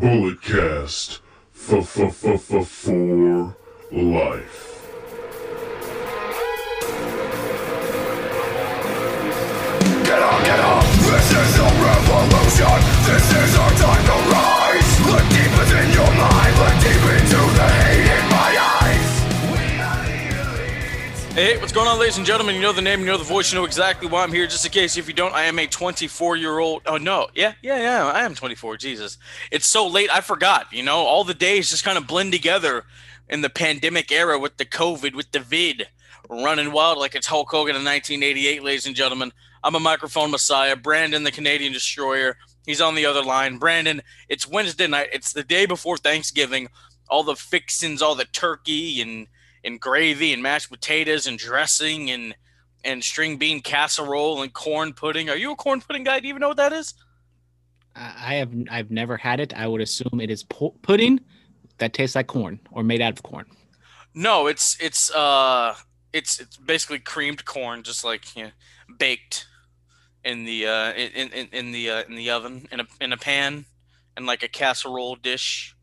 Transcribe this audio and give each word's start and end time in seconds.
Bulletcast 0.00 1.20
for 1.52 1.82
life. 3.92 4.88
Get 10.02 10.22
up, 10.22 10.42
get 10.42 10.58
up! 10.58 10.84
This 10.84 11.30
is 11.32 11.58
a 11.58 11.68
revolution! 11.84 12.80
This 13.04 13.28
is 13.30 13.58
our 13.58 13.70
time 13.72 14.04
to 14.06 14.30
rise! 14.32 14.59
Hey, 21.40 21.56
what's 21.56 21.72
going 21.72 21.88
on, 21.88 21.98
ladies 21.98 22.18
and 22.18 22.26
gentlemen? 22.26 22.54
You 22.54 22.60
know 22.60 22.74
the 22.74 22.82
name, 22.82 23.00
you 23.00 23.06
know 23.06 23.16
the 23.16 23.24
voice, 23.24 23.50
you 23.50 23.58
know 23.58 23.64
exactly 23.64 24.06
why 24.06 24.22
I'm 24.22 24.30
here. 24.30 24.46
Just 24.46 24.66
in 24.66 24.72
case 24.72 24.98
if 24.98 25.08
you 25.08 25.14
don't, 25.14 25.32
I 25.32 25.44
am 25.44 25.58
a 25.58 25.66
24 25.66 26.36
year 26.36 26.58
old. 26.58 26.82
Oh, 26.84 26.98
no. 26.98 27.28
Yeah, 27.34 27.54
yeah, 27.62 27.78
yeah. 27.78 28.12
I 28.14 28.26
am 28.26 28.34
24. 28.34 28.76
Jesus. 28.76 29.16
It's 29.50 29.66
so 29.66 29.86
late. 29.86 30.10
I 30.10 30.20
forgot. 30.20 30.70
You 30.70 30.82
know, 30.82 30.98
all 30.98 31.24
the 31.24 31.32
days 31.32 31.70
just 31.70 31.82
kind 31.82 31.96
of 31.96 32.06
blend 32.06 32.32
together 32.32 32.84
in 33.30 33.40
the 33.40 33.48
pandemic 33.48 34.12
era 34.12 34.38
with 34.38 34.58
the 34.58 34.66
COVID, 34.66 35.14
with 35.14 35.32
the 35.32 35.40
vid 35.40 35.88
running 36.28 36.72
wild 36.72 36.98
like 36.98 37.14
it's 37.14 37.28
Hulk 37.28 37.50
Hogan 37.50 37.74
in 37.74 37.84
1988, 37.86 38.62
ladies 38.62 38.86
and 38.86 38.94
gentlemen. 38.94 39.32
I'm 39.64 39.74
a 39.74 39.80
microphone 39.80 40.30
messiah. 40.30 40.76
Brandon, 40.76 41.22
the 41.22 41.32
Canadian 41.32 41.72
destroyer. 41.72 42.36
He's 42.66 42.82
on 42.82 42.96
the 42.96 43.06
other 43.06 43.24
line. 43.24 43.56
Brandon, 43.56 44.02
it's 44.28 44.46
Wednesday 44.46 44.88
night. 44.88 45.08
It's 45.10 45.32
the 45.32 45.42
day 45.42 45.64
before 45.64 45.96
Thanksgiving. 45.96 46.68
All 47.08 47.22
the 47.22 47.34
fixins, 47.34 48.02
all 48.02 48.14
the 48.14 48.26
turkey 48.26 49.00
and 49.00 49.26
and 49.64 49.80
gravy 49.80 50.32
and 50.32 50.42
mashed 50.42 50.70
potatoes 50.70 51.26
and 51.26 51.38
dressing 51.38 52.10
and 52.10 52.34
and 52.84 53.04
string 53.04 53.36
bean 53.36 53.60
casserole 53.60 54.42
and 54.42 54.52
corn 54.52 54.92
pudding. 54.92 55.28
Are 55.28 55.36
you 55.36 55.52
a 55.52 55.56
corn 55.56 55.80
pudding 55.80 56.04
guy? 56.04 56.20
Do 56.20 56.26
you 56.26 56.32
even 56.32 56.40
know 56.40 56.48
what 56.48 56.56
that 56.56 56.72
is? 56.72 56.94
I 57.94 58.34
have 58.34 58.52
I've 58.70 58.90
never 58.90 59.16
had 59.16 59.40
it. 59.40 59.52
I 59.54 59.66
would 59.66 59.80
assume 59.80 60.20
it 60.20 60.30
is 60.30 60.44
pudding 60.44 61.20
that 61.78 61.92
tastes 61.92 62.16
like 62.16 62.28
corn 62.28 62.60
or 62.70 62.82
made 62.82 63.00
out 63.00 63.12
of 63.12 63.22
corn. 63.22 63.46
No, 64.14 64.46
it's 64.46 64.76
it's 64.80 65.10
uh 65.12 65.74
it's 66.12 66.40
it's 66.40 66.56
basically 66.56 66.98
creamed 66.98 67.44
corn, 67.44 67.82
just 67.82 68.04
like 68.04 68.34
you 68.36 68.44
know, 68.44 68.50
baked 68.98 69.46
in 70.24 70.44
the 70.44 70.66
uh 70.66 70.92
in 70.92 71.28
in, 71.30 71.48
in 71.52 71.72
the 71.72 71.90
uh, 71.90 72.02
in 72.08 72.14
the 72.14 72.30
oven 72.30 72.68
in 72.72 72.80
a 72.80 72.86
in 73.00 73.12
a 73.12 73.16
pan 73.16 73.66
and 74.16 74.26
like 74.26 74.42
a 74.42 74.48
casserole 74.48 75.16
dish. 75.16 75.74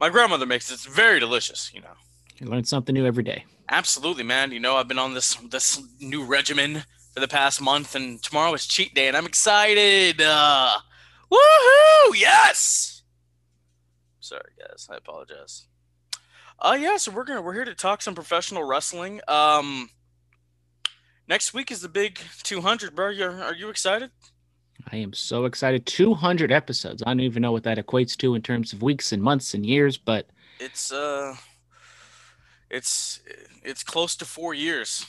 My 0.00 0.08
grandmother 0.08 0.46
makes 0.46 0.70
it. 0.70 0.74
It's 0.74 0.86
very 0.86 1.20
delicious, 1.20 1.72
you 1.74 1.80
know. 1.80 1.94
You 2.40 2.46
learn 2.46 2.64
something 2.64 2.94
new 2.94 3.06
every 3.06 3.24
day. 3.24 3.44
Absolutely, 3.68 4.22
man. 4.22 4.52
You 4.52 4.60
know, 4.60 4.76
I've 4.76 4.88
been 4.88 4.98
on 4.98 5.14
this 5.14 5.34
this 5.50 5.82
new 6.00 6.24
regimen 6.24 6.84
for 7.12 7.20
the 7.20 7.28
past 7.28 7.60
month, 7.60 7.94
and 7.94 8.22
tomorrow 8.22 8.54
is 8.54 8.66
cheat 8.66 8.94
day, 8.94 9.08
and 9.08 9.16
I'm 9.16 9.26
excited. 9.26 10.22
Uh, 10.22 10.76
woohoo! 11.30 12.14
Yes. 12.14 13.02
Sorry, 14.20 14.52
guys. 14.58 14.88
I 14.90 14.96
apologize. 14.96 15.66
Uh, 16.60 16.76
yeah. 16.80 16.96
So 16.96 17.10
we're 17.10 17.24
gonna 17.24 17.42
we're 17.42 17.54
here 17.54 17.64
to 17.64 17.74
talk 17.74 18.02
some 18.02 18.14
professional 18.14 18.62
wrestling. 18.64 19.20
Um, 19.26 19.90
next 21.28 21.52
week 21.54 21.70
is 21.70 21.80
the 21.82 21.88
big 21.88 22.20
200, 22.42 22.94
bro. 22.94 23.10
You, 23.10 23.24
are 23.24 23.54
you 23.54 23.68
excited? 23.68 24.10
I 24.92 24.96
am 24.96 25.12
so 25.12 25.44
excited. 25.44 25.86
200 25.86 26.52
episodes. 26.52 27.02
I 27.04 27.10
don't 27.10 27.20
even 27.20 27.42
know 27.42 27.52
what 27.52 27.64
that 27.64 27.78
equates 27.78 28.16
to 28.18 28.34
in 28.34 28.42
terms 28.42 28.72
of 28.72 28.82
weeks 28.82 29.12
and 29.12 29.22
months 29.22 29.52
and 29.54 29.66
years, 29.66 29.98
but 29.98 30.28
It's 30.60 30.92
uh, 30.92 31.34
it's 32.70 33.20
it's 33.62 33.82
close 33.82 34.16
to 34.16 34.24
four 34.24 34.54
years. 34.54 35.06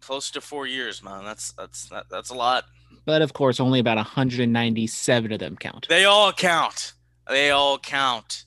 Close 0.00 0.30
to 0.30 0.40
four 0.40 0.66
years, 0.66 1.02
man. 1.02 1.24
That's 1.24 1.52
that's 1.52 1.88
that, 1.88 2.06
that's 2.10 2.30
a 2.30 2.34
lot. 2.34 2.64
but 3.04 3.20
of 3.22 3.32
course 3.32 3.60
only 3.60 3.80
about 3.80 3.96
197 3.96 5.32
of 5.32 5.38
them 5.38 5.56
count. 5.56 5.86
They 5.88 6.04
all 6.04 6.32
count. 6.32 6.92
They 7.28 7.50
all 7.50 7.78
count. 7.78 8.44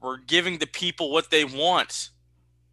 We're 0.00 0.18
giving 0.18 0.58
the 0.58 0.66
people 0.66 1.10
what 1.10 1.30
they 1.30 1.44
want 1.44 2.10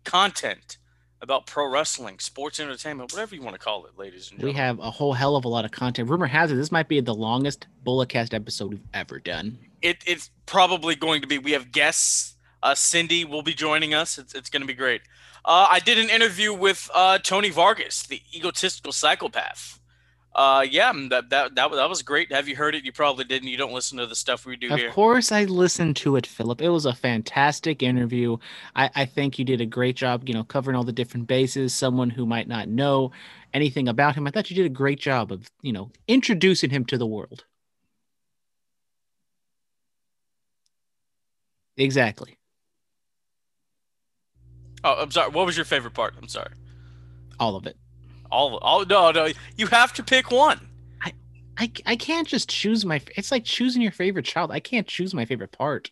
content 0.04 0.78
about 1.22 1.48
pro 1.48 1.68
wrestling, 1.68 2.20
sports 2.20 2.60
entertainment, 2.60 3.12
whatever 3.12 3.34
you 3.34 3.42
want 3.42 3.56
to 3.56 3.60
call 3.60 3.86
it, 3.88 3.98
ladies 3.98 4.30
and 4.30 4.40
gentlemen. 4.40 4.54
We 4.56 4.60
have 4.60 4.80
a 4.80 4.92
whole 4.92 5.14
hell 5.14 5.36
of 5.36 5.46
a 5.46 5.48
lot 5.48 5.66
of 5.66 5.72
content. 5.72 6.08
Rumor 6.10 6.28
has 6.28 6.52
it 6.52 6.56
this 6.56 6.72
might 6.72 6.88
be 6.88 7.00
the 7.00 7.16
longest 7.16 7.66
Bulletcast 7.84 8.34
episode 8.34 8.72
we've 8.72 8.84
ever 8.94 9.20
done. 9.20 9.58
it, 9.82 9.98
it's 10.06 10.30
probably 10.46 10.96
going 10.96 11.22
to 11.22 11.28
be. 11.28 11.40
We 11.40 11.54
have 11.54 11.72
guests. 11.72 12.35
Uh, 12.66 12.74
Cindy 12.74 13.26
will 13.26 13.44
be 13.44 13.54
joining 13.54 13.94
us. 13.94 14.18
It's, 14.18 14.34
it's 14.34 14.50
going 14.50 14.62
to 14.64 14.68
be 14.68 14.74
great. 14.74 15.02
Uh, 15.46 15.68
I 15.70 15.80
did 15.80 16.00
an 16.00 16.10
interview 16.10 16.52
with 16.52 16.90
uh, 16.96 17.20
Tony 17.20 17.52
Vargas, 17.52 18.04
the 18.08 18.20
egotistical 18.34 18.92
psychopath. 18.92 19.80
Uh, 20.34 20.66
yeah, 20.70 20.92
that, 21.12 21.30
that 21.30 21.56
that 21.56 21.72
that 21.72 21.90
was 21.90 22.02
great. 22.02 22.32
Have 22.32 22.48
you 22.50 22.56
heard 22.56 22.74
it? 22.76 22.84
You 22.84 22.92
probably 22.92 23.24
didn't. 23.24 23.50
You 23.50 23.56
don't 23.56 23.72
listen 23.72 24.00
to 24.00 24.08
the 24.08 24.16
stuff 24.16 24.46
we 24.48 24.56
do 24.58 24.74
Of 24.74 24.80
here. 24.80 24.92
course, 24.92 25.32
I 25.32 25.46
listened 25.46 25.96
to 25.98 26.16
it, 26.16 26.26
Philip. 26.26 26.60
It 26.60 26.70
was 26.70 26.88
a 26.88 26.94
fantastic 26.94 27.84
interview. 27.84 28.36
I, 28.76 28.90
I 28.96 29.06
think 29.06 29.38
you 29.38 29.46
did 29.46 29.62
a 29.62 29.66
great 29.68 29.96
job, 29.96 30.28
you 30.28 30.34
know, 30.34 30.44
covering 30.44 30.76
all 30.76 30.84
the 30.84 30.92
different 30.92 31.28
bases. 31.28 31.74
Someone 31.74 32.10
who 32.10 32.26
might 32.26 32.48
not 32.48 32.68
know 32.68 33.12
anything 33.54 33.88
about 33.88 34.16
him, 34.16 34.26
I 34.28 34.32
thought 34.32 34.50
you 34.50 34.56
did 34.56 34.66
a 34.66 34.70
great 34.70 35.00
job 35.00 35.32
of, 35.32 35.50
you 35.62 35.72
know, 35.72 35.92
introducing 36.08 36.72
him 36.72 36.84
to 36.86 36.98
the 36.98 37.08
world. 37.08 37.46
Exactly. 41.78 42.38
Oh, 44.86 45.02
I'm 45.02 45.10
sorry. 45.12 45.32
What 45.32 45.46
was 45.48 45.58
your 45.58 45.66
favorite 45.66 45.96
part? 45.96 46.14
I'm 46.22 46.28
sorry. 46.28 46.52
All 47.40 47.56
of 47.56 47.66
it. 47.66 47.76
All, 48.32 48.58
all, 48.58 48.86
no, 48.86 49.12
no. 49.12 49.30
You 49.58 49.68
have 49.68 49.92
to 49.94 50.04
pick 50.04 50.30
one. 50.30 50.60
I, 51.02 51.14
I 51.58 51.72
I 51.86 51.96
can't 51.96 52.28
just 52.28 52.50
choose 52.50 52.86
my. 52.86 53.02
It's 53.18 53.32
like 53.32 53.46
choosing 53.46 53.82
your 53.82 53.92
favorite 53.92 54.26
child. 54.26 54.52
I 54.52 54.60
can't 54.60 54.88
choose 54.88 55.14
my 55.14 55.26
favorite 55.26 55.52
part 55.52 55.90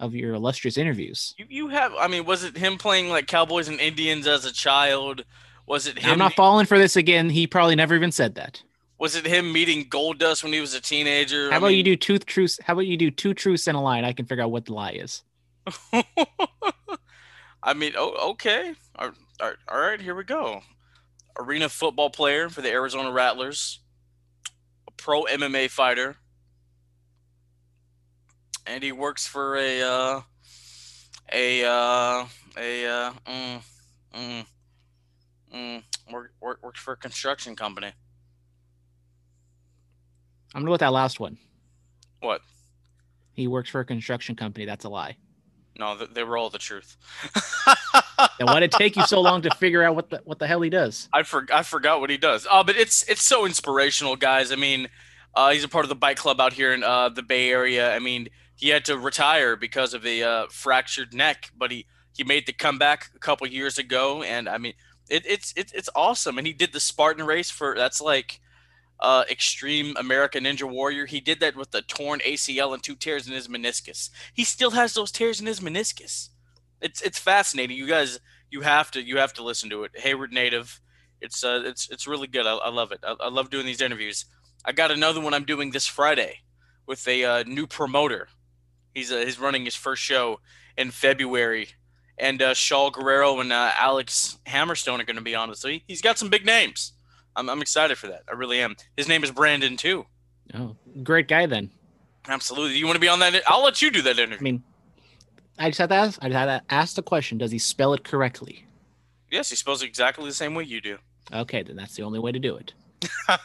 of 0.00 0.14
your 0.14 0.34
illustrious 0.34 0.76
interviews. 0.76 1.34
You, 1.38 1.46
you 1.48 1.68
have. 1.68 1.92
I 1.94 2.08
mean, 2.08 2.24
was 2.24 2.42
it 2.44 2.56
him 2.56 2.78
playing 2.78 3.08
like 3.08 3.26
Cowboys 3.28 3.68
and 3.68 3.78
Indians 3.80 4.26
as 4.26 4.44
a 4.44 4.52
child? 4.52 5.24
Was 5.66 5.86
it 5.86 5.98
him? 5.98 6.12
I'm 6.12 6.18
not 6.18 6.34
falling 6.34 6.66
for 6.66 6.78
this 6.78 6.96
again. 6.96 7.30
He 7.30 7.46
probably 7.46 7.76
never 7.76 7.94
even 7.94 8.10
said 8.12 8.34
that. 8.36 8.62
was 8.98 9.14
it 9.16 9.24
him 9.26 9.52
meeting 9.52 9.84
Goldust 9.84 10.42
when 10.42 10.52
he 10.52 10.60
was 10.60 10.74
a 10.74 10.80
teenager? 10.80 11.50
How 11.50 11.58
about 11.58 11.68
you 11.68 11.82
do 11.82 11.94
two 11.96 12.18
truths? 12.18 12.58
How 12.64 12.72
about 12.72 12.86
you 12.86 12.96
do 12.96 13.10
two 13.10 13.34
truths 13.34 13.66
and 13.68 13.76
a 13.76 13.80
lie? 13.80 13.98
And 13.98 14.06
I 14.06 14.12
can 14.12 14.26
figure 14.26 14.42
out 14.44 14.50
what 14.50 14.64
the 14.64 14.74
lie 14.74 14.92
is. 14.92 15.22
I 17.66 17.74
mean, 17.74 17.94
oh, 17.98 18.30
okay. 18.30 18.74
All 18.94 19.10
right, 19.40 19.56
all 19.68 19.80
right, 19.80 20.00
here 20.00 20.14
we 20.14 20.22
go. 20.22 20.60
Arena 21.36 21.68
football 21.68 22.10
player 22.10 22.48
for 22.48 22.62
the 22.62 22.70
Arizona 22.70 23.10
Rattlers, 23.10 23.80
a 24.86 24.92
pro 24.92 25.24
MMA 25.24 25.68
fighter, 25.68 26.16
and 28.66 28.84
he 28.84 28.92
works 28.92 29.26
for 29.26 29.56
a 29.56 29.82
uh, 29.82 30.20
a 31.32 31.64
uh, 31.64 32.26
a 32.56 32.86
uh, 32.86 33.12
mm, 33.26 33.62
mm, 34.14 34.46
mm, 35.52 35.82
work, 36.12 36.32
work, 36.40 36.62
works 36.62 36.80
for 36.80 36.92
a 36.92 36.96
construction 36.96 37.56
company. 37.56 37.88
I'm 40.54 40.60
gonna 40.60 40.66
go 40.66 40.72
with 40.72 40.80
that 40.80 40.92
last 40.92 41.18
one. 41.18 41.36
What? 42.20 42.42
He 43.32 43.48
works 43.48 43.68
for 43.68 43.80
a 43.80 43.84
construction 43.84 44.36
company. 44.36 44.66
That's 44.66 44.84
a 44.84 44.88
lie. 44.88 45.16
No, 45.78 45.96
th- 45.96 46.10
they 46.12 46.24
were 46.24 46.36
all 46.36 46.50
the 46.50 46.58
truth. 46.58 46.96
And 48.38 48.48
why 48.48 48.60
did 48.60 48.74
it 48.74 48.78
take 48.78 48.96
you 48.96 49.02
so 49.04 49.20
long 49.20 49.42
to 49.42 49.50
figure 49.56 49.82
out 49.82 49.94
what 49.94 50.10
the 50.10 50.20
what 50.24 50.38
the 50.38 50.46
hell 50.46 50.60
he 50.60 50.70
does? 50.70 51.08
I 51.12 51.22
for, 51.22 51.46
I 51.52 51.62
forgot 51.62 52.00
what 52.00 52.10
he 52.10 52.16
does. 52.16 52.46
Oh, 52.50 52.64
but 52.64 52.76
it's 52.76 53.02
it's 53.08 53.22
so 53.22 53.44
inspirational, 53.46 54.16
guys. 54.16 54.52
I 54.52 54.56
mean, 54.56 54.88
uh, 55.34 55.50
he's 55.50 55.64
a 55.64 55.68
part 55.68 55.84
of 55.84 55.88
the 55.88 55.94
bike 55.96 56.16
club 56.16 56.40
out 56.40 56.52
here 56.52 56.72
in 56.72 56.82
uh, 56.82 57.08
the 57.10 57.22
Bay 57.22 57.50
Area. 57.50 57.94
I 57.94 57.98
mean, 57.98 58.28
he 58.54 58.70
had 58.70 58.84
to 58.86 58.98
retire 58.98 59.56
because 59.56 59.94
of 59.94 60.04
a 60.06 60.22
uh, 60.22 60.46
fractured 60.50 61.12
neck, 61.14 61.50
but 61.56 61.70
he 61.70 61.86
he 62.14 62.24
made 62.24 62.46
the 62.46 62.52
comeback 62.52 63.10
a 63.14 63.18
couple 63.18 63.46
years 63.46 63.78
ago, 63.78 64.22
and 64.22 64.48
I 64.48 64.58
mean, 64.58 64.74
it, 65.08 65.26
it's 65.26 65.52
it's 65.56 65.72
it's 65.72 65.90
awesome. 65.94 66.38
And 66.38 66.46
he 66.46 66.52
did 66.52 66.72
the 66.72 66.80
Spartan 66.80 67.24
race 67.26 67.50
for 67.50 67.74
that's 67.76 68.00
like 68.00 68.40
uh, 69.00 69.24
extreme 69.30 69.94
American 69.96 70.44
Ninja 70.44 70.70
Warrior. 70.70 71.06
He 71.06 71.20
did 71.20 71.40
that 71.40 71.56
with 71.56 71.74
a 71.74 71.82
torn 71.82 72.20
ACL 72.20 72.74
and 72.74 72.82
two 72.82 72.94
tears 72.94 73.26
in 73.26 73.34
his 73.34 73.48
meniscus. 73.48 74.10
He 74.32 74.44
still 74.44 74.70
has 74.72 74.94
those 74.94 75.12
tears 75.12 75.40
in 75.40 75.46
his 75.46 75.60
meniscus. 75.60 76.30
It's 76.80 77.00
it's 77.02 77.18
fascinating. 77.18 77.76
You 77.76 77.86
guys, 77.86 78.20
you 78.50 78.62
have 78.62 78.90
to 78.92 79.02
you 79.02 79.18
have 79.18 79.32
to 79.34 79.42
listen 79.42 79.70
to 79.70 79.84
it. 79.84 79.92
Hayward 79.98 80.32
native. 80.32 80.80
It's 81.20 81.42
uh 81.44 81.62
it's 81.64 81.88
it's 81.90 82.06
really 82.06 82.26
good. 82.26 82.46
I, 82.46 82.56
I 82.56 82.70
love 82.70 82.92
it. 82.92 83.00
I, 83.02 83.16
I 83.20 83.28
love 83.28 83.50
doing 83.50 83.66
these 83.66 83.80
interviews. 83.80 84.26
I 84.64 84.72
got 84.72 84.90
another 84.90 85.20
one 85.20 85.32
I'm 85.32 85.44
doing 85.44 85.70
this 85.70 85.86
Friday 85.86 86.40
with 86.86 87.06
a 87.08 87.24
uh, 87.24 87.44
new 87.44 87.66
promoter. 87.66 88.28
He's 88.94 89.12
uh, 89.12 89.18
he's 89.18 89.38
running 89.38 89.64
his 89.64 89.74
first 89.74 90.02
show 90.02 90.40
in 90.76 90.90
February, 90.90 91.68
and 92.18 92.40
uh, 92.40 92.54
Shaw 92.54 92.90
Guerrero 92.90 93.40
and 93.40 93.52
uh, 93.52 93.72
Alex 93.78 94.38
Hammerstone 94.46 95.00
are 95.00 95.04
going 95.04 95.16
to 95.16 95.22
be 95.22 95.34
on 95.34 95.50
it. 95.50 95.58
So 95.58 95.68
he, 95.68 95.84
he's 95.86 96.02
got 96.02 96.18
some 96.18 96.30
big 96.30 96.46
names. 96.46 96.92
I'm 97.36 97.48
I'm 97.48 97.62
excited 97.62 97.96
for 97.98 98.08
that. 98.08 98.22
I 98.28 98.32
really 98.32 98.60
am. 98.60 98.76
His 98.96 99.06
name 99.08 99.22
is 99.22 99.30
Brandon 99.30 99.76
too. 99.76 100.06
Oh, 100.54 100.74
great 101.02 101.28
guy 101.28 101.46
then. 101.46 101.70
Absolutely. 102.28 102.76
You 102.78 102.86
want 102.86 102.96
to 102.96 103.00
be 103.00 103.08
on 103.08 103.20
that? 103.20 103.40
I'll 103.46 103.62
let 103.62 103.80
you 103.82 103.90
do 103.90 104.02
that 104.02 104.18
interview. 104.18 104.38
I 104.38 104.42
mean, 104.42 104.62
I 105.58 105.68
just 105.68 105.78
had 105.78 105.90
to 105.90 105.94
ask. 105.94 106.18
I 106.22 106.28
just 106.28 106.36
had 106.36 106.46
to 106.46 106.62
ask 106.74 106.96
the 106.96 107.02
question: 107.02 107.38
Does 107.38 107.52
he 107.52 107.58
spell 107.58 107.92
it 107.94 108.02
correctly? 108.02 108.64
yes, 109.30 109.50
he 109.50 109.56
spells 109.56 109.82
it 109.82 109.86
exactly 109.86 110.24
the 110.24 110.32
same 110.34 110.54
way 110.54 110.64
you 110.64 110.80
do. 110.80 110.98
Okay, 111.32 111.62
then 111.62 111.76
that's 111.76 111.94
the 111.96 112.02
only 112.02 112.18
way 112.18 112.32
to 112.32 112.38
do 112.38 112.56
it. 112.56 112.72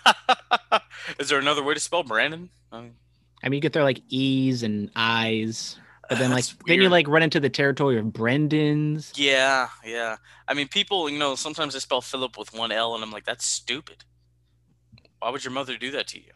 Is 1.19 1.27
there 1.29 1.39
another 1.39 1.63
way 1.63 1.73
to 1.73 1.79
spell 1.79 2.03
Brandon? 2.03 2.49
I 2.71 2.81
mean, 2.81 2.93
I 3.43 3.49
mean, 3.49 3.57
you 3.57 3.61
get 3.61 3.73
there 3.73 3.83
like 3.83 4.01
E's 4.07 4.63
and 4.63 4.89
I's, 4.95 5.79
but 6.11 6.19
then 6.19 6.29
like 6.31 6.43
then 6.67 6.81
you 6.81 6.89
like 6.89 7.07
run 7.07 7.23
into 7.23 7.39
the 7.39 7.49
territory 7.49 7.97
of 7.97 8.11
Brendan's. 8.11 9.13
Yeah, 9.15 9.69
yeah. 9.85 10.17
I 10.45 10.53
mean, 10.53 10.67
people, 10.67 11.09
you 11.09 11.17
know, 11.17 11.35
sometimes 11.35 11.71
they 11.73 11.79
spell 11.79 12.01
Philip 12.01 12.37
with 12.37 12.53
one 12.53 12.69
L, 12.73 12.95
and 12.95 13.01
I'm 13.03 13.11
like, 13.11 13.23
that's 13.23 13.45
stupid. 13.45 14.03
Why 15.19 15.29
would 15.29 15.45
your 15.45 15.53
mother 15.53 15.77
do 15.77 15.89
that 15.91 16.07
to 16.07 16.19
you? 16.19 16.31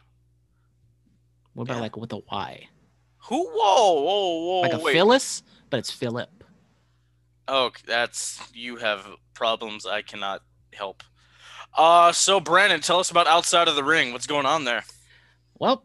What 1.52 1.64
about 1.64 1.74
Yeah. 1.76 1.80
like 1.82 1.96
with 1.98 2.10
a 2.14 2.20
Y? 2.30 2.68
Who? 3.28 3.44
Whoa, 3.48 4.00
whoa, 4.00 4.38
whoa! 4.46 4.60
Like 4.62 4.72
a 4.72 4.78
wait. 4.78 4.92
Phyllis, 4.94 5.42
but 5.68 5.78
it's 5.78 5.90
Philip. 5.90 6.30
Oh, 7.48 7.70
that's 7.86 8.40
you 8.54 8.76
have 8.76 9.06
problems 9.34 9.84
I 9.84 10.00
cannot 10.00 10.40
help. 10.72 11.02
Uh, 11.76 12.12
so 12.12 12.40
Brandon, 12.40 12.80
tell 12.80 12.98
us 12.98 13.10
about 13.10 13.26
outside 13.26 13.68
of 13.68 13.76
the 13.76 13.84
ring. 13.84 14.12
What's 14.14 14.26
going 14.26 14.46
on 14.46 14.64
there? 14.64 14.84
Well, 15.58 15.84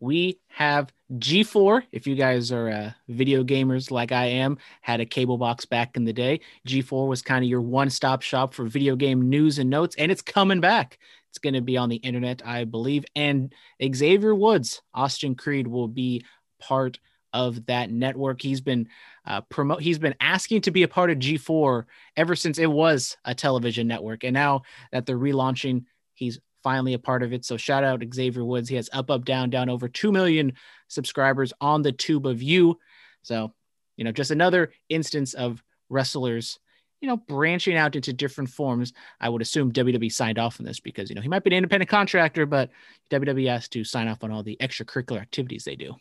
we 0.00 0.38
have 0.48 0.92
G4. 1.14 1.82
If 1.92 2.06
you 2.06 2.14
guys 2.14 2.52
are 2.52 2.68
uh, 2.68 2.90
video 3.08 3.42
gamers 3.42 3.90
like 3.90 4.12
I 4.12 4.26
am, 4.26 4.58
had 4.80 5.00
a 5.00 5.06
cable 5.06 5.38
box 5.38 5.64
back 5.64 5.96
in 5.96 6.04
the 6.04 6.12
day. 6.12 6.40
G4 6.66 7.08
was 7.08 7.22
kind 7.22 7.44
of 7.44 7.50
your 7.50 7.60
one 7.60 7.90
stop 7.90 8.22
shop 8.22 8.54
for 8.54 8.66
video 8.66 8.96
game 8.96 9.28
news 9.28 9.58
and 9.58 9.70
notes, 9.70 9.96
and 9.96 10.12
it's 10.12 10.22
coming 10.22 10.60
back. 10.60 10.98
It's 11.30 11.38
going 11.38 11.54
to 11.54 11.60
be 11.60 11.76
on 11.76 11.88
the 11.88 11.96
internet, 11.96 12.42
I 12.44 12.64
believe. 12.64 13.04
And 13.16 13.52
Xavier 13.82 14.34
Woods, 14.34 14.82
Austin 14.94 15.34
Creed, 15.34 15.66
will 15.66 15.88
be 15.88 16.24
part 16.60 16.98
of 17.32 17.66
that 17.66 17.90
network. 17.90 18.40
He's 18.40 18.60
been 18.60 18.88
uh, 19.26 19.42
promote. 19.42 19.82
He's 19.82 19.98
been 19.98 20.14
asking 20.20 20.62
to 20.62 20.70
be 20.70 20.82
a 20.82 20.88
part 20.88 21.10
of 21.10 21.18
G4 21.18 21.84
ever 22.16 22.34
since 22.34 22.58
it 22.58 22.70
was 22.70 23.16
a 23.24 23.34
television 23.34 23.86
network, 23.86 24.24
and 24.24 24.34
now 24.34 24.62
that 24.92 25.06
they're 25.06 25.18
relaunching, 25.18 25.84
he's 26.14 26.38
finally 26.62 26.94
a 26.94 26.98
part 26.98 27.22
of 27.22 27.32
it. 27.32 27.44
So 27.44 27.56
shout 27.56 27.84
out 27.84 28.02
Xavier 28.12 28.44
Woods. 28.44 28.68
He 28.68 28.76
has 28.76 28.90
up, 28.92 29.10
up, 29.10 29.24
down, 29.24 29.50
down 29.50 29.68
over 29.68 29.88
2 29.88 30.12
million 30.12 30.52
subscribers 30.88 31.52
on 31.60 31.82
the 31.82 31.92
Tube 31.92 32.26
of 32.26 32.42
You. 32.42 32.78
So, 33.22 33.52
you 33.96 34.04
know, 34.04 34.12
just 34.12 34.30
another 34.30 34.72
instance 34.88 35.34
of 35.34 35.62
wrestlers, 35.88 36.58
you 37.00 37.08
know, 37.08 37.16
branching 37.16 37.76
out 37.76 37.96
into 37.96 38.12
different 38.12 38.50
forms. 38.50 38.92
I 39.20 39.28
would 39.28 39.42
assume 39.42 39.72
WWE 39.72 40.12
signed 40.12 40.38
off 40.38 40.60
on 40.60 40.66
this 40.66 40.80
because, 40.80 41.08
you 41.08 41.14
know, 41.14 41.22
he 41.22 41.28
might 41.28 41.44
be 41.44 41.50
an 41.50 41.56
independent 41.56 41.90
contractor, 41.90 42.46
but 42.46 42.70
WWE 43.10 43.48
has 43.48 43.68
to 43.68 43.84
sign 43.84 44.08
off 44.08 44.24
on 44.24 44.30
all 44.30 44.42
the 44.42 44.56
extracurricular 44.60 45.20
activities 45.20 45.64
they 45.64 45.76
do. 45.76 45.94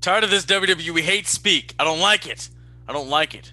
Tired 0.00 0.24
of 0.24 0.30
this 0.30 0.46
WWE 0.46 1.00
hate 1.00 1.26
speak. 1.26 1.74
I 1.78 1.84
don't 1.84 2.00
like 2.00 2.26
it. 2.26 2.48
I 2.86 2.92
don't 2.92 3.08
like 3.08 3.34
it. 3.34 3.52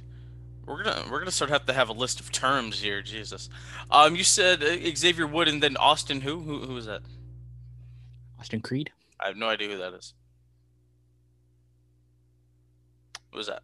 We're 0.65 0.83
gonna 0.83 1.03
we're 1.11 1.19
gonna 1.19 1.31
start 1.31 1.51
have 1.51 1.65
to 1.67 1.73
have 1.73 1.89
a 1.89 1.93
list 1.93 2.19
of 2.19 2.31
terms 2.31 2.79
here. 2.81 3.01
Jesus. 3.01 3.49
Um, 3.91 4.15
you 4.15 4.23
said 4.23 4.63
uh, 4.63 4.95
Xavier 4.95 5.27
Wood 5.27 5.47
and 5.47 5.61
then 5.61 5.77
Austin. 5.77 6.21
Who? 6.21 6.39
Who? 6.39 6.59
Who 6.59 6.77
is 6.77 6.85
that? 6.87 7.01
Austin 8.39 8.61
Creed. 8.61 8.91
I 9.19 9.27
have 9.27 9.37
no 9.37 9.47
idea 9.47 9.69
who 9.69 9.77
that 9.77 9.93
is. 9.93 10.13
Who 13.31 13.39
is 13.39 13.47
that? 13.47 13.63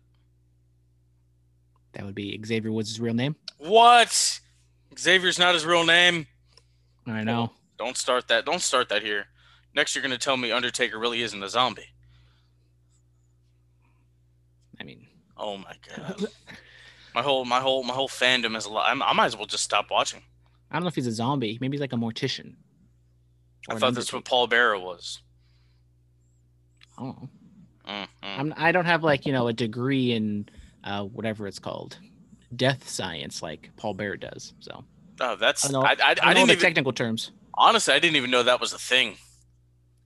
That 1.94 2.06
would 2.06 2.16
be 2.16 2.40
Xavier 2.46 2.72
Woods' 2.72 3.00
real 3.00 3.14
name. 3.14 3.36
What? 3.58 4.40
Xavier's 4.98 5.40
not 5.40 5.54
his 5.54 5.66
real 5.66 5.86
name. 5.86 6.28
I 7.08 7.24
know. 7.24 7.52
Don't 7.78 7.98
start 7.98 8.28
that. 8.28 8.46
Don't 8.46 8.62
start 8.62 8.90
that 8.90 9.02
here. 9.02 9.26
Next, 9.74 9.96
you're 9.96 10.02
gonna 10.04 10.18
tell 10.18 10.38
me 10.38 10.52
Undertaker 10.52 11.00
really 11.00 11.22
isn't 11.22 11.42
a 11.42 11.50
zombie. 11.50 11.88
I 14.80 14.84
mean, 14.84 15.08
Oh 15.42 15.58
my 15.58 15.76
god. 15.96 16.28
My 17.14 17.22
whole 17.22 17.46
my 17.46 17.60
whole 17.60 17.84
my 17.84 17.94
whole 17.94 18.08
fandom 18.08 18.56
is 18.56 18.66
a 18.66 18.70
lot. 18.70 18.90
I'm, 18.90 19.02
I 19.04 19.14
might 19.14 19.26
as 19.26 19.38
well 19.38 19.46
just 19.46 19.64
stop 19.64 19.92
watching. 19.92 20.22
I 20.70 20.76
don't 20.76 20.84
know 20.84 20.88
if 20.88 20.96
he's 20.96 21.08
a 21.08 21.12
zombie. 21.12 21.58
Maybe 21.60 21.76
he's 21.76 21.82
like 21.82 21.94
a 21.94 21.98
mortician. 21.98 22.56
I 23.70 23.76
thought 23.76 23.94
that's 23.94 24.12
what. 24.14 24.24
Paul 24.26 24.48
Bearer 24.48 24.80
was. 24.80 25.22
Oh. 26.98 27.16
Mm, 27.88 28.04
mm. 28.04 28.08
I'm 28.24 28.54
I 28.58 28.72
don't 28.72 28.86
have 28.86 29.04
like 29.04 29.26
you 29.26 29.34
know 29.34 29.48
a 29.48 29.54
degree 29.54 30.12
in 30.14 30.48
uh, 30.84 31.04
whatever 31.04 31.48
it's 31.48 31.60
called, 31.60 31.98
death 32.56 32.88
science 32.88 33.42
like 33.42 33.70
Paul 33.76 33.94
Bearer 33.96 34.18
does. 34.18 34.54
So 34.60 34.84
Oh, 35.20 35.36
that's 35.36 35.66
I 35.66 35.70
I, 35.70 35.72
know. 35.72 35.82
I, 35.82 35.90
I, 35.90 35.94
I, 35.94 36.14
don't 36.14 36.26
know 36.26 36.34
didn't 36.34 36.48
the 36.48 36.54
even 36.54 36.64
technical 36.64 36.94
terms. 36.94 37.32
honestly 37.56 37.94
I 37.94 38.00
didn't 38.00 38.16
even 38.16 38.32
know 38.32 38.44
that 38.44 38.62
was 38.62 38.74
a 38.74 38.80
thing. 38.80 39.18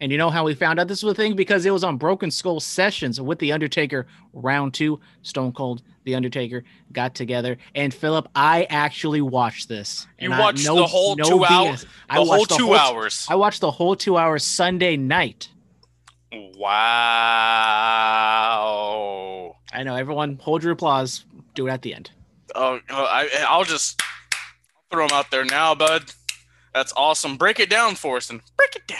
And 0.01 0.11
you 0.11 0.17
know 0.17 0.29
how 0.29 0.43
we 0.43 0.53
found 0.55 0.77
out 0.79 0.89
this 0.89 1.01
was 1.03 1.13
a 1.13 1.15
thing 1.15 1.35
because 1.37 1.65
it 1.65 1.71
was 1.71 1.83
on 1.85 1.95
Broken 1.97 2.29
Skull 2.29 2.59
sessions 2.59 3.21
with 3.21 3.39
the 3.39 3.53
Undertaker 3.53 4.05
round 4.33 4.73
two. 4.73 4.99
Stone 5.21 5.53
Cold, 5.53 5.81
the 6.03 6.15
Undertaker 6.15 6.63
got 6.91 7.15
together, 7.15 7.57
and 7.75 7.93
Philip, 7.93 8.27
I 8.35 8.65
actually 8.69 9.21
watched 9.21 9.69
this. 9.69 10.05
You 10.19 10.25
And 10.25 10.33
I- 10.33 10.39
watched 10.39 10.65
the 10.65 10.85
whole 10.85 11.15
two 11.15 11.39
BS. 11.39 11.49
hours- 11.49 11.81
The 11.83 11.87
I 12.09 12.15
whole 12.15 12.27
watched 12.27 12.51
two 12.57 12.65
whole- 12.67 12.75
hours. 12.75 13.25
I 13.29 13.35
watched 13.35 13.61
the 13.61 13.71
whole 13.71 13.95
two 13.95 14.17
hours 14.17 14.43
Sunday 14.43 14.97
night. 14.97 15.47
Wow. 18.65 19.55
I 19.73 19.83
know 19.83 19.95
everyone 19.95 20.37
hold 20.41 20.63
your 20.63 20.73
applause. 20.73 21.23
Do 21.53 21.67
it 21.67 21.71
at 21.71 21.81
the 21.83 21.93
end. 21.93 22.11
Oh, 22.53 22.79
oh, 22.89 23.05
I 23.05 23.29
I'll 23.47 23.63
just 23.63 24.01
throw 24.91 25.07
them 25.07 25.17
out 25.17 25.31
there 25.31 25.45
now, 25.45 25.73
bud. 25.75 26.11
That's 26.73 26.91
awesome. 26.97 27.37
Break 27.37 27.59
it 27.61 27.69
down 27.69 27.95
for 27.95 28.17
us 28.17 28.29
and 28.29 28.41
break 28.57 28.75
it 28.75 28.85
down. 28.87 28.99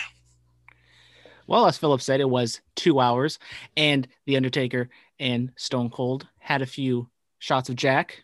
Well, 1.48 1.68
as 1.68 1.78
Philip 1.78 2.02
said, 2.02 2.20
it 2.20 2.30
was 2.30 2.62
two 2.76 3.00
hours, 3.00 3.40
and 3.78 4.08
The 4.26 4.36
Undertaker 4.36 4.90
and 5.20 5.52
Stone 5.58 5.92
Cold 5.92 6.28
had 6.40 6.62
a 6.62 6.66
few 6.66 7.10
shots 7.40 7.70
of 7.70 7.76
Jack, 7.76 8.24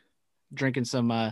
drinking 0.53 0.85
some 0.85 1.12
uh, 1.12 1.31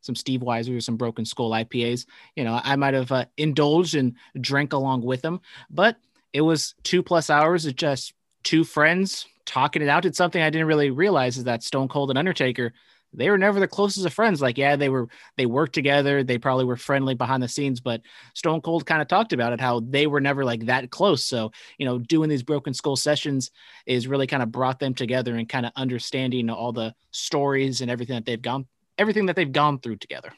some 0.00 0.14
Steve 0.14 0.40
Weiser 0.40 0.76
or 0.76 0.80
some 0.80 0.96
Broken 0.96 1.24
Skull 1.24 1.50
IPAs. 1.50 2.06
You 2.36 2.44
know, 2.44 2.60
I 2.62 2.76
might 2.76 2.94
have 2.94 3.12
uh, 3.12 3.26
indulged 3.36 3.94
and 3.94 4.14
drank 4.40 4.72
along 4.72 5.02
with 5.02 5.22
them, 5.22 5.40
but 5.70 5.96
it 6.32 6.40
was 6.40 6.74
two 6.84 7.02
plus 7.02 7.28
hours 7.28 7.66
of 7.66 7.76
just 7.76 8.14
two 8.44 8.64
friends 8.64 9.26
talking 9.44 9.82
it 9.82 9.88
out. 9.88 10.04
It's 10.04 10.18
something 10.18 10.42
I 10.42 10.50
didn't 10.50 10.66
really 10.66 10.90
realize 10.90 11.36
is 11.36 11.44
that 11.44 11.62
Stone 11.62 11.88
Cold 11.88 12.10
and 12.10 12.18
Undertaker. 12.18 12.72
They 13.12 13.30
were 13.30 13.38
never 13.38 13.60
the 13.60 13.68
closest 13.68 14.04
of 14.04 14.12
friends. 14.12 14.42
Like, 14.42 14.58
yeah, 14.58 14.76
they 14.76 14.88
were, 14.88 15.08
they 15.36 15.46
worked 15.46 15.72
together. 15.72 16.22
They 16.22 16.38
probably 16.38 16.64
were 16.64 16.76
friendly 16.76 17.14
behind 17.14 17.42
the 17.42 17.48
scenes, 17.48 17.80
but 17.80 18.02
Stone 18.34 18.60
Cold 18.60 18.84
kind 18.84 19.00
of 19.00 19.08
talked 19.08 19.32
about 19.32 19.52
it, 19.52 19.60
how 19.60 19.80
they 19.80 20.06
were 20.06 20.20
never 20.20 20.44
like 20.44 20.66
that 20.66 20.90
close. 20.90 21.24
So, 21.24 21.52
you 21.78 21.86
know, 21.86 21.98
doing 21.98 22.28
these 22.28 22.42
Broken 22.42 22.74
Skull 22.74 22.96
sessions 22.96 23.50
is 23.86 24.06
really 24.06 24.26
kind 24.26 24.42
of 24.42 24.52
brought 24.52 24.78
them 24.78 24.94
together 24.94 25.34
and 25.36 25.48
kind 25.48 25.64
of 25.64 25.72
understanding 25.76 26.50
all 26.50 26.72
the 26.72 26.94
stories 27.10 27.80
and 27.80 27.90
everything 27.90 28.16
that 28.16 28.26
they've 28.26 28.42
gone, 28.42 28.66
everything 28.98 29.26
that 29.26 29.36
they've 29.36 29.52
gone 29.52 29.78
through 29.78 29.96
together. 29.96 30.32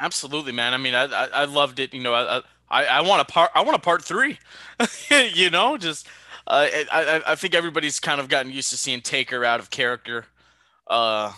Absolutely, 0.00 0.52
man. 0.52 0.74
I 0.74 0.76
mean, 0.76 0.94
I 0.94 1.04
I, 1.04 1.24
I 1.26 1.44
loved 1.44 1.78
it. 1.78 1.94
You 1.94 2.02
know, 2.02 2.14
I, 2.14 2.42
I 2.68 2.84
I 2.84 3.00
want 3.02 3.22
a 3.22 3.24
part. 3.24 3.50
I 3.54 3.62
want 3.62 3.76
a 3.76 3.80
part 3.80 4.02
three. 4.02 4.38
you 5.34 5.50
know, 5.50 5.76
just 5.76 6.06
uh, 6.46 6.66
I 6.70 6.86
I 6.90 7.32
I 7.32 7.34
think 7.36 7.54
everybody's 7.54 8.00
kind 8.00 8.20
of 8.20 8.28
gotten 8.28 8.52
used 8.52 8.70
to 8.70 8.76
seeing 8.76 9.00
Taker 9.00 9.44
out 9.44 9.60
of 9.60 9.70
character. 9.70 10.26
Uh, 10.86 11.32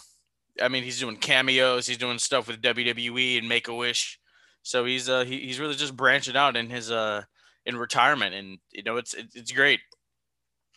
I 0.60 0.68
mean, 0.68 0.82
he's 0.82 1.00
doing 1.00 1.16
cameos. 1.16 1.86
He's 1.86 1.98
doing 1.98 2.18
stuff 2.18 2.48
with 2.48 2.62
WWE 2.62 3.38
and 3.38 3.48
Make 3.48 3.68
a 3.68 3.75
Wish. 3.75 4.18
So 4.62 4.84
he's 4.84 5.08
uh 5.08 5.25
he, 5.25 5.40
he's 5.40 5.60
really 5.60 5.75
just 5.75 5.96
branching 5.96 6.36
out 6.36 6.56
in 6.56 6.70
his 6.70 6.90
uh 6.90 7.22
in 7.64 7.76
retirement, 7.76 8.34
and 8.34 8.58
you 8.72 8.82
know 8.82 8.96
it's 8.96 9.14
it's, 9.14 9.52
great. 9.52 9.80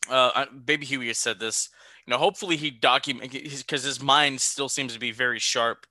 Uh, 0.09 0.45
Baby 0.65 0.85
Huey 0.85 1.07
has 1.07 1.19
said 1.19 1.39
this. 1.39 1.69
You 2.05 2.11
know, 2.11 2.17
hopefully 2.17 2.55
he 2.55 2.71
document 2.71 3.31
because 3.31 3.83
his 3.83 4.01
mind 4.01 4.41
still 4.41 4.69
seems 4.69 4.93
to 4.93 4.99
be 4.99 5.11
very 5.11 5.39
sharp. 5.39 5.85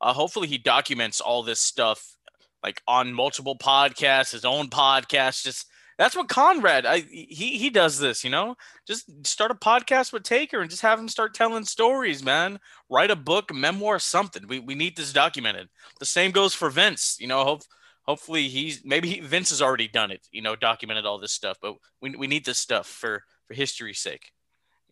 Uh, 0.00 0.12
hopefully 0.12 0.48
he 0.48 0.56
documents 0.56 1.20
all 1.20 1.42
this 1.42 1.60
stuff 1.60 2.16
like 2.62 2.82
on 2.86 3.12
multiple 3.12 3.56
podcasts, 3.56 4.32
his 4.32 4.44
own 4.44 4.68
podcast. 4.68 5.42
Just 5.42 5.66
that's 6.00 6.16
what 6.16 6.30
Conrad. 6.30 6.86
I 6.86 7.00
he 7.00 7.58
he 7.58 7.68
does 7.68 7.98
this. 7.98 8.24
You 8.24 8.30
know, 8.30 8.54
just 8.86 9.26
start 9.26 9.50
a 9.50 9.54
podcast 9.54 10.14
with 10.14 10.22
Taker 10.22 10.62
and 10.62 10.70
just 10.70 10.80
have 10.80 10.98
him 10.98 11.10
start 11.10 11.34
telling 11.34 11.66
stories, 11.66 12.24
man. 12.24 12.58
Write 12.88 13.10
a 13.10 13.16
book, 13.16 13.52
memoir, 13.52 13.98
something. 13.98 14.48
We 14.48 14.60
we 14.60 14.74
need 14.74 14.96
this 14.96 15.12
documented. 15.12 15.68
The 15.98 16.06
same 16.06 16.30
goes 16.30 16.54
for 16.54 16.70
Vince. 16.70 17.18
You 17.20 17.26
know, 17.26 17.44
hope 17.44 17.64
hopefully 18.04 18.48
he's 18.48 18.82
maybe 18.82 19.10
he, 19.10 19.20
Vince 19.20 19.50
has 19.50 19.60
already 19.60 19.88
done 19.88 20.10
it. 20.10 20.26
You 20.32 20.40
know, 20.40 20.56
documented 20.56 21.04
all 21.04 21.18
this 21.18 21.32
stuff, 21.32 21.58
but 21.60 21.74
we 22.00 22.16
we 22.16 22.26
need 22.26 22.46
this 22.46 22.58
stuff 22.58 22.86
for 22.86 23.22
for 23.46 23.52
history's 23.52 23.98
sake. 23.98 24.32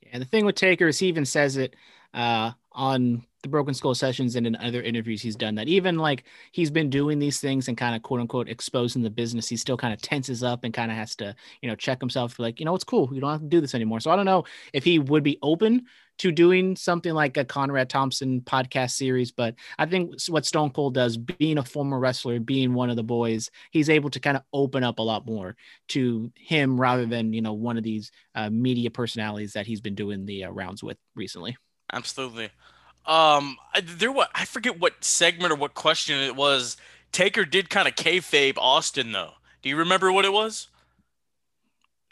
Yeah, 0.02 0.10
And 0.12 0.22
the 0.22 0.26
thing 0.26 0.44
with 0.44 0.56
Taker 0.56 0.88
is 0.88 0.98
he 0.98 1.06
even 1.06 1.24
says 1.24 1.56
it 1.56 1.74
uh, 2.12 2.50
on 2.72 3.24
the 3.42 3.48
Broken 3.48 3.74
Skull 3.74 3.94
sessions 3.94 4.36
and 4.36 4.46
in 4.46 4.56
other 4.56 4.82
interviews 4.82 5.22
he's 5.22 5.36
done 5.36 5.54
that 5.56 5.68
even 5.68 5.96
like 5.96 6.24
he's 6.52 6.70
been 6.70 6.90
doing 6.90 7.18
these 7.18 7.40
things 7.40 7.68
and 7.68 7.76
kind 7.76 7.94
of 7.94 8.02
quote 8.02 8.20
unquote 8.20 8.48
exposing 8.48 9.02
the 9.02 9.10
business, 9.10 9.48
he 9.48 9.56
still 9.56 9.76
kind 9.76 9.94
of 9.94 10.02
tenses 10.02 10.42
up 10.42 10.64
and 10.64 10.74
kind 10.74 10.90
of 10.90 10.96
has 10.96 11.14
to, 11.16 11.34
you 11.62 11.68
know, 11.68 11.76
check 11.76 12.00
himself 12.00 12.38
like, 12.38 12.58
you 12.58 12.66
know, 12.66 12.74
it's 12.74 12.84
cool. 12.84 13.08
You 13.12 13.20
don't 13.20 13.30
have 13.30 13.40
to 13.40 13.46
do 13.46 13.60
this 13.60 13.74
anymore. 13.74 14.00
So 14.00 14.10
I 14.10 14.16
don't 14.16 14.26
know 14.26 14.44
if 14.72 14.84
he 14.84 14.98
would 14.98 15.22
be 15.22 15.38
open 15.42 15.86
to 16.18 16.32
doing 16.32 16.74
something 16.74 17.14
like 17.14 17.36
a 17.36 17.44
Conrad 17.44 17.88
Thompson 17.88 18.40
podcast 18.40 18.90
series, 18.90 19.30
but 19.30 19.54
I 19.78 19.86
think 19.86 20.14
what 20.28 20.44
Stone 20.44 20.70
Cold 20.70 20.94
does, 20.94 21.16
being 21.16 21.58
a 21.58 21.64
former 21.64 21.98
wrestler, 21.98 22.40
being 22.40 22.74
one 22.74 22.90
of 22.90 22.96
the 22.96 23.04
boys, 23.04 23.50
he's 23.70 23.88
able 23.88 24.10
to 24.10 24.20
kind 24.20 24.36
of 24.36 24.42
open 24.52 24.82
up 24.82 24.98
a 24.98 25.02
lot 25.02 25.26
more 25.26 25.56
to 25.88 26.32
him 26.34 26.80
rather 26.80 27.06
than, 27.06 27.32
you 27.32 27.40
know, 27.40 27.52
one 27.52 27.76
of 27.76 27.84
these 27.84 28.10
uh, 28.34 28.50
media 28.50 28.90
personalities 28.90 29.52
that 29.52 29.66
he's 29.66 29.80
been 29.80 29.94
doing 29.94 30.26
the 30.26 30.44
uh, 30.44 30.50
rounds 30.50 30.82
with 30.82 30.98
recently. 31.14 31.56
Absolutely. 31.92 32.50
Um, 33.08 33.56
I, 33.74 33.80
there 33.80 34.12
what 34.12 34.30
I 34.34 34.44
forget 34.44 34.78
what 34.78 35.02
segment 35.02 35.52
or 35.52 35.56
what 35.56 35.74
question 35.74 36.18
it 36.20 36.36
was. 36.36 36.76
Taker 37.10 37.46
did 37.46 37.70
kind 37.70 37.88
of 37.88 37.94
kayfabe 37.94 38.58
Austin 38.58 39.12
though. 39.12 39.32
Do 39.62 39.70
you 39.70 39.76
remember 39.76 40.12
what 40.12 40.24
it 40.26 40.32
was? 40.32 40.68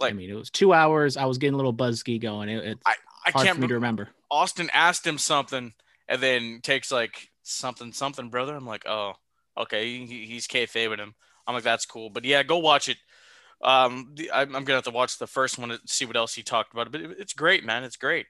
Like- 0.00 0.12
I 0.14 0.16
mean, 0.16 0.30
it 0.30 0.34
was 0.34 0.50
two 0.50 0.72
hours. 0.72 1.16
I 1.16 1.26
was 1.26 1.38
getting 1.38 1.54
a 1.54 1.56
little 1.58 1.74
buzzky 1.74 2.20
going. 2.20 2.48
It, 2.48 2.64
it's 2.64 2.82
I 2.86 3.30
hard 3.30 3.44
can't 3.44 3.56
for 3.56 3.62
me 3.62 3.68
to 3.68 3.74
remember. 3.74 4.08
Austin 4.30 4.70
asked 4.72 5.06
him 5.06 5.18
something 5.18 5.74
and 6.08 6.22
then 6.22 6.60
takes 6.62 6.90
like 6.90 7.28
something, 7.42 7.92
something, 7.92 8.28
brother. 8.30 8.54
I'm 8.54 8.66
like, 8.66 8.86
oh, 8.86 9.12
okay. 9.56 10.06
He, 10.06 10.24
he's 10.26 10.46
kayfabing 10.46 10.98
him. 10.98 11.14
I'm 11.46 11.54
like, 11.54 11.62
that's 11.64 11.86
cool. 11.86 12.10
But 12.10 12.24
yeah, 12.24 12.42
go 12.42 12.58
watch 12.58 12.88
it. 12.88 12.96
Um, 13.62 14.12
the, 14.14 14.30
I'm, 14.32 14.54
I'm 14.54 14.64
gonna 14.64 14.76
have 14.78 14.84
to 14.84 14.90
watch 14.90 15.18
the 15.18 15.26
first 15.26 15.58
one 15.58 15.68
to 15.70 15.80
see 15.86 16.04
what 16.04 16.16
else 16.16 16.34
he 16.34 16.42
talked 16.42 16.72
about. 16.72 16.90
But 16.90 17.00
it, 17.02 17.16
it's 17.18 17.32
great, 17.32 17.64
man. 17.64 17.84
It's 17.84 17.96
great. 17.96 18.26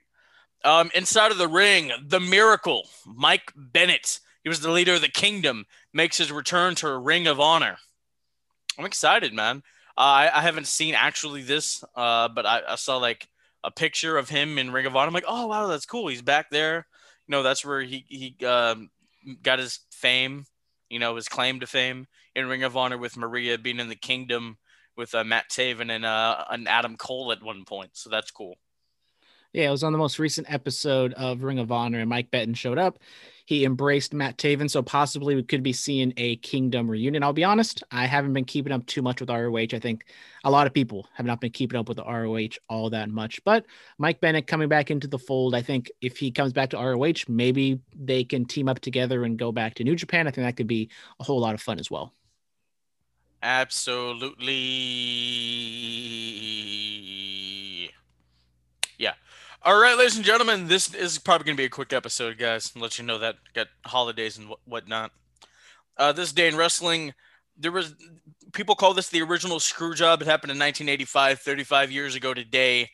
Um, 0.64 0.90
inside 0.94 1.30
of 1.30 1.38
the 1.38 1.48
ring, 1.48 1.92
the 2.02 2.20
Miracle, 2.20 2.88
Mike 3.06 3.52
Bennett. 3.54 4.20
He 4.42 4.48
was 4.48 4.60
the 4.60 4.70
leader 4.70 4.94
of 4.94 5.00
the 5.00 5.08
Kingdom. 5.08 5.66
Makes 5.92 6.18
his 6.18 6.32
return 6.32 6.75
to 6.76 6.96
Ring 6.96 7.26
of 7.26 7.40
Honor. 7.40 7.76
I'm 8.78 8.84
excited, 8.84 9.32
man. 9.32 9.62
Uh, 9.98 10.00
I, 10.00 10.30
I 10.38 10.40
haven't 10.42 10.66
seen 10.66 10.94
actually 10.94 11.42
this, 11.42 11.82
uh, 11.94 12.28
but 12.28 12.44
I, 12.44 12.62
I 12.68 12.75
saw 12.76 12.98
like 12.98 13.28
a 13.64 13.70
picture 13.70 14.18
of 14.18 14.28
him 14.28 14.58
in 14.58 14.70
Ring 14.70 14.86
of 14.86 14.94
Honor. 14.94 15.08
I'm 15.08 15.14
like, 15.14 15.25
oh 15.26 15.46
wow, 15.46 15.66
that's 15.66 15.86
cool. 15.86 16.08
He's 16.08 16.22
back 16.22 16.50
there. 16.50 16.86
You 17.26 17.32
know, 17.32 17.42
that's 17.42 17.64
where 17.64 17.80
he 17.80 18.04
he 18.08 18.46
um, 18.46 18.90
got 19.42 19.58
his 19.58 19.80
fame. 19.90 20.44
You 20.90 20.98
know, 20.98 21.16
his 21.16 21.28
claim 21.28 21.60
to 21.60 21.66
fame 21.66 22.06
in 22.34 22.46
Ring 22.46 22.62
of 22.62 22.76
Honor 22.76 22.98
with 22.98 23.16
Maria 23.16 23.58
being 23.58 23.80
in 23.80 23.88
the 23.88 23.96
Kingdom 23.96 24.58
with 24.96 25.14
uh, 25.14 25.25
Matt 25.25 25.48
Taven 25.50 25.90
and 25.90 26.04
uh, 26.04 26.44
and 26.50 26.68
Adam 26.68 26.96
Cole 26.96 27.32
at 27.32 27.42
one 27.42 27.64
point. 27.64 27.90
So 27.94 28.10
that's 28.10 28.30
cool. 28.30 28.56
Yeah, 29.52 29.68
it 29.68 29.70
was 29.70 29.84
on 29.84 29.92
the 29.92 29.98
most 29.98 30.18
recent 30.18 30.52
episode 30.52 31.14
of 31.14 31.42
Ring 31.42 31.58
of 31.58 31.72
Honor, 31.72 32.00
and 32.00 32.10
Mike 32.10 32.30
Bennett 32.30 32.56
showed 32.56 32.78
up. 32.78 32.98
He 33.46 33.64
embraced 33.64 34.12
Matt 34.12 34.38
Taven, 34.38 34.68
so 34.68 34.82
possibly 34.82 35.36
we 35.36 35.44
could 35.44 35.62
be 35.62 35.72
seeing 35.72 36.12
a 36.16 36.34
Kingdom 36.36 36.90
reunion. 36.90 37.22
I'll 37.22 37.32
be 37.32 37.44
honest, 37.44 37.84
I 37.92 38.06
haven't 38.06 38.32
been 38.32 38.44
keeping 38.44 38.72
up 38.72 38.84
too 38.86 39.02
much 39.02 39.20
with 39.20 39.30
ROH. 39.30 39.68
I 39.72 39.78
think 39.78 40.04
a 40.42 40.50
lot 40.50 40.66
of 40.66 40.74
people 40.74 41.06
have 41.14 41.26
not 41.26 41.40
been 41.40 41.52
keeping 41.52 41.78
up 41.78 41.88
with 41.88 41.98
the 41.98 42.04
ROH 42.04 42.58
all 42.68 42.90
that 42.90 43.08
much. 43.08 43.42
But 43.44 43.64
Mike 43.98 44.20
Bennett 44.20 44.48
coming 44.48 44.68
back 44.68 44.90
into 44.90 45.06
the 45.06 45.18
fold, 45.18 45.54
I 45.54 45.62
think 45.62 45.92
if 46.00 46.18
he 46.18 46.32
comes 46.32 46.52
back 46.52 46.70
to 46.70 46.76
ROH, 46.76 47.24
maybe 47.28 47.78
they 47.94 48.24
can 48.24 48.46
team 48.46 48.68
up 48.68 48.80
together 48.80 49.22
and 49.22 49.38
go 49.38 49.52
back 49.52 49.76
to 49.76 49.84
New 49.84 49.94
Japan. 49.94 50.26
I 50.26 50.32
think 50.32 50.44
that 50.44 50.56
could 50.56 50.66
be 50.66 50.90
a 51.20 51.24
whole 51.24 51.38
lot 51.38 51.54
of 51.54 51.62
fun 51.62 51.78
as 51.78 51.88
well. 51.88 52.12
Absolutely. 53.42 54.46
Yeah. 58.98 59.14
All 59.66 59.80
right, 59.80 59.99
ladies 59.99 60.14
and 60.14 60.25
gentlemen, 60.25 60.68
this 60.68 60.94
is 60.94 61.18
probably 61.18 61.46
going 61.46 61.56
to 61.56 61.61
be 61.61 61.64
a 61.64 61.68
quick 61.68 61.92
episode, 61.92 62.38
guys. 62.38 62.70
Let 62.76 62.99
you 63.00 63.04
know 63.04 63.18
that 63.18 63.35
got 63.52 63.66
holidays 63.85 64.38
and 64.38 64.46
wh- 64.46 64.68
whatnot. 64.68 65.11
Uh, 65.96 66.12
this 66.12 66.32
day 66.32 66.46
in 66.46 66.56
wrestling, 66.56 67.14
there 67.58 67.73
was 67.73 67.92
people 68.52 68.76
call 68.76 68.94
this 68.94 69.08
the 69.08 69.23
original 69.23 69.58
screw 69.58 69.92
job. 69.92 70.23
It 70.23 70.28
happened 70.28 70.52
in 70.52 70.58
1985, 70.58 71.40
35 71.40 71.90
years 71.90 72.14
ago 72.14 72.32
today, 72.32 72.90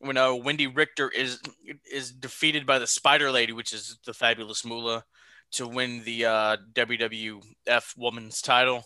when 0.00 0.16
uh, 0.16 0.30
Wendi 0.30 0.66
Richter 0.76 1.08
is 1.10 1.40
is 1.88 2.10
defeated 2.10 2.66
by 2.66 2.80
the 2.80 2.88
Spider 2.88 3.30
Lady, 3.30 3.52
which 3.52 3.72
is 3.72 3.96
the 4.04 4.12
fabulous 4.12 4.64
Moolah, 4.64 5.04
to 5.52 5.68
win 5.68 6.02
the 6.02 6.24
uh, 6.24 6.56
WWF 6.72 7.96
Women's 7.96 8.42
Title. 8.42 8.84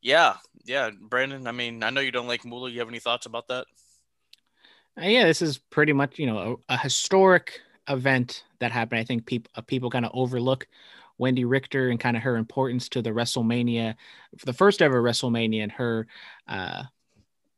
Yeah, 0.00 0.36
yeah, 0.64 0.88
Brandon. 0.98 1.46
I 1.46 1.52
mean, 1.52 1.82
I 1.82 1.90
know 1.90 2.00
you 2.00 2.10
don't 2.10 2.26
like 2.26 2.46
Moolah. 2.46 2.70
You 2.70 2.78
have 2.78 2.88
any 2.88 3.00
thoughts 3.00 3.26
about 3.26 3.48
that? 3.48 3.66
Uh, 4.98 5.06
yeah, 5.06 5.24
this 5.24 5.42
is 5.42 5.58
pretty 5.58 5.92
much 5.92 6.18
you 6.18 6.26
know 6.26 6.60
a, 6.68 6.74
a 6.74 6.76
historic 6.78 7.60
event 7.88 8.44
that 8.60 8.72
happened. 8.72 9.00
I 9.00 9.04
think 9.04 9.26
people 9.26 9.50
uh, 9.56 9.62
people 9.62 9.90
kind 9.90 10.04
of 10.04 10.12
overlook 10.14 10.66
Wendi 11.20 11.44
Richter 11.46 11.90
and 11.90 12.00
kind 12.00 12.16
of 12.16 12.22
her 12.22 12.36
importance 12.36 12.88
to 12.90 13.02
the 13.02 13.10
WrestleMania, 13.10 13.94
for 14.38 14.46
the 14.46 14.52
first 14.52 14.82
ever 14.82 15.02
WrestleMania, 15.02 15.62
and 15.62 15.72
her 15.72 16.06
uh, 16.48 16.84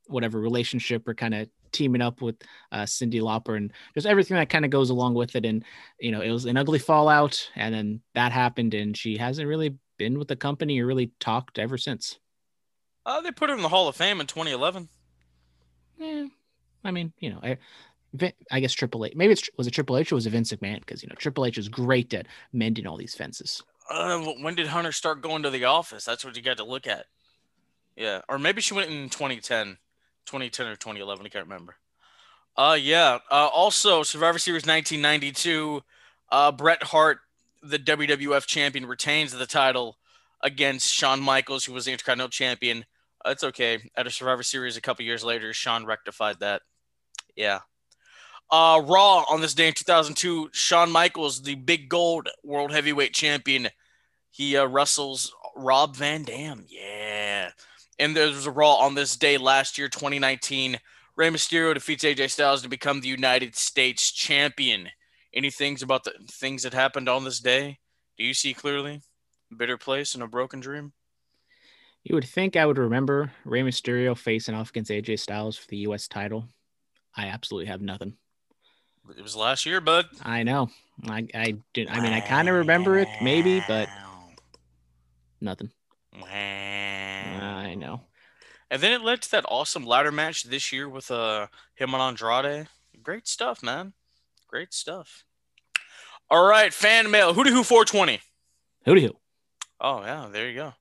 whatever 0.06 0.40
relationship 0.40 1.06
or 1.06 1.14
kind 1.14 1.34
of 1.34 1.48
teaming 1.70 2.02
up 2.02 2.20
with 2.20 2.36
uh, 2.70 2.82
Cyndi 2.82 3.20
Lauper 3.20 3.56
and 3.56 3.72
just 3.94 4.06
everything 4.06 4.36
that 4.36 4.50
kind 4.50 4.64
of 4.64 4.70
goes 4.70 4.90
along 4.90 5.14
with 5.14 5.36
it. 5.36 5.46
And 5.46 5.64
you 5.98 6.10
know, 6.10 6.20
it 6.20 6.30
was 6.30 6.44
an 6.44 6.56
ugly 6.56 6.78
fallout, 6.78 7.50
and 7.54 7.74
then 7.74 8.00
that 8.14 8.32
happened, 8.32 8.74
and 8.74 8.96
she 8.96 9.16
hasn't 9.16 9.48
really 9.48 9.76
been 9.98 10.18
with 10.18 10.28
the 10.28 10.36
company 10.36 10.80
or 10.80 10.86
really 10.86 11.12
talked 11.20 11.58
ever 11.58 11.78
since. 11.78 12.18
Uh, 13.04 13.20
they 13.20 13.32
put 13.32 13.50
her 13.50 13.56
in 13.56 13.62
the 13.62 13.68
Hall 13.68 13.88
of 13.88 13.96
Fame 13.96 14.20
in 14.20 14.26
2011. 14.26 14.88
Yeah, 15.98 16.26
I 16.84 16.90
mean, 16.90 17.12
you 17.18 17.30
know, 17.30 17.40
I, 17.42 17.58
I 18.50 18.60
guess 18.60 18.72
Triple 18.72 19.04
H. 19.04 19.14
Maybe 19.14 19.32
it 19.32 19.48
was 19.56 19.66
a 19.66 19.70
Triple 19.70 19.96
H 19.96 20.12
or 20.12 20.16
was 20.16 20.26
it 20.26 20.30
Vince 20.30 20.52
McMahon? 20.52 20.80
Because 20.80 21.02
you 21.02 21.08
know 21.08 21.14
Triple 21.16 21.46
H 21.46 21.58
is 21.58 21.68
great 21.68 22.12
at 22.14 22.26
mending 22.52 22.86
all 22.86 22.96
these 22.96 23.14
fences. 23.14 23.62
Uh, 23.90 24.20
when 24.40 24.54
did 24.54 24.68
Hunter 24.68 24.92
start 24.92 25.22
going 25.22 25.42
to 25.42 25.50
the 25.50 25.64
office? 25.64 26.04
That's 26.04 26.24
what 26.24 26.36
you 26.36 26.42
got 26.42 26.56
to 26.58 26.64
look 26.64 26.86
at. 26.86 27.06
Yeah, 27.96 28.22
or 28.28 28.38
maybe 28.38 28.60
she 28.60 28.74
went 28.74 28.90
in 28.90 29.08
2010, 29.08 29.76
2010 30.26 30.66
or 30.66 30.76
2011. 30.76 31.26
I 31.26 31.28
can't 31.28 31.44
remember. 31.44 31.76
Uh, 32.56 32.76
yeah. 32.80 33.18
Uh, 33.30 33.48
also 33.52 34.02
Survivor 34.02 34.38
Series 34.38 34.62
1992. 34.62 35.82
Uh, 36.30 36.52
Bret 36.52 36.82
Hart, 36.84 37.18
the 37.62 37.78
WWF 37.78 38.46
champion, 38.46 38.86
retains 38.86 39.32
the 39.32 39.46
title 39.46 39.98
against 40.42 40.92
Shawn 40.92 41.20
Michaels, 41.20 41.64
who 41.64 41.72
was 41.72 41.84
the 41.84 41.92
Intercontinental 41.92 42.30
champion. 42.30 42.84
Uh, 43.24 43.30
it's 43.30 43.44
okay. 43.44 43.78
At 43.96 44.06
a 44.06 44.10
Survivor 44.10 44.42
Series 44.42 44.76
a 44.76 44.80
couple 44.80 45.04
years 45.04 45.24
later, 45.24 45.52
Shawn 45.52 45.86
rectified 45.86 46.40
that. 46.40 46.62
Yeah. 47.36 47.60
Uh, 48.50 48.82
Raw 48.84 49.24
on 49.30 49.40
this 49.40 49.54
day 49.54 49.68
in 49.68 49.74
2002, 49.74 50.50
Shawn 50.52 50.90
Michaels, 50.90 51.42
the 51.42 51.54
big 51.54 51.88
gold 51.88 52.28
world 52.44 52.70
heavyweight 52.70 53.14
champion, 53.14 53.68
he 54.30 54.56
uh, 54.56 54.66
wrestles 54.66 55.32
Rob 55.56 55.96
Van 55.96 56.24
Dam. 56.24 56.66
Yeah. 56.68 57.50
And 57.98 58.16
there 58.16 58.26
was 58.26 58.46
a 58.46 58.50
Raw 58.50 58.74
on 58.74 58.94
this 58.94 59.16
day 59.16 59.38
last 59.38 59.78
year, 59.78 59.88
2019. 59.88 60.78
Rey 61.16 61.28
Mysterio 61.28 61.74
defeats 61.74 62.04
AJ 62.04 62.30
Styles 62.30 62.62
to 62.62 62.68
become 62.68 63.00
the 63.00 63.08
United 63.08 63.54
States 63.54 64.10
champion. 64.10 64.88
Any 65.34 65.50
things 65.50 65.82
about 65.82 66.04
the 66.04 66.12
things 66.30 66.62
that 66.62 66.74
happened 66.74 67.08
on 67.08 67.24
this 67.24 67.40
day? 67.40 67.78
Do 68.18 68.24
you 68.24 68.34
see 68.34 68.54
clearly? 68.54 69.00
A 69.50 69.54
Bitter 69.54 69.78
place 69.78 70.14
and 70.14 70.22
a 70.22 70.26
broken 70.26 70.60
dream? 70.60 70.92
You 72.04 72.14
would 72.14 72.28
think 72.28 72.56
I 72.56 72.66
would 72.66 72.78
remember 72.78 73.32
Rey 73.44 73.62
Mysterio 73.62 74.16
facing 74.16 74.54
off 74.54 74.70
against 74.70 74.90
AJ 74.90 75.20
Styles 75.20 75.56
for 75.56 75.68
the 75.68 75.78
U.S. 75.78 76.08
title. 76.08 76.48
I 77.16 77.26
absolutely 77.26 77.66
have 77.66 77.80
nothing. 77.80 78.16
It 79.16 79.22
was 79.22 79.34
last 79.36 79.66
year, 79.66 79.80
bud. 79.80 80.06
I 80.22 80.42
know. 80.44 80.70
I 81.04 81.26
I 81.34 81.56
did. 81.74 81.88
I 81.88 82.00
mean, 82.00 82.12
I 82.12 82.20
kind 82.20 82.48
of 82.48 82.54
remember 82.54 82.98
it, 82.98 83.08
maybe, 83.20 83.62
but 83.66 83.88
nothing. 85.40 85.70
I 86.24 87.74
know. 87.76 88.02
And 88.70 88.80
then 88.82 88.92
it 88.92 89.02
led 89.02 89.22
to 89.22 89.30
that 89.32 89.44
awesome 89.48 89.84
ladder 89.84 90.12
match 90.12 90.44
this 90.44 90.72
year 90.72 90.88
with 90.88 91.10
uh 91.10 91.48
him 91.74 91.94
and 91.94 92.02
Andrade. 92.02 92.68
Great 93.02 93.26
stuff, 93.26 93.62
man. 93.62 93.92
Great 94.48 94.72
stuff. 94.72 95.24
All 96.30 96.46
right, 96.46 96.72
fan 96.72 97.10
mail. 97.10 97.34
Who 97.34 97.44
to 97.44 97.50
who 97.50 97.62
420? 97.64 98.20
Who 98.86 98.94
do 98.94 99.00
you? 99.00 99.16
Oh 99.80 100.00
yeah, 100.02 100.28
there 100.32 100.48
you 100.48 100.54
go. 100.54 100.74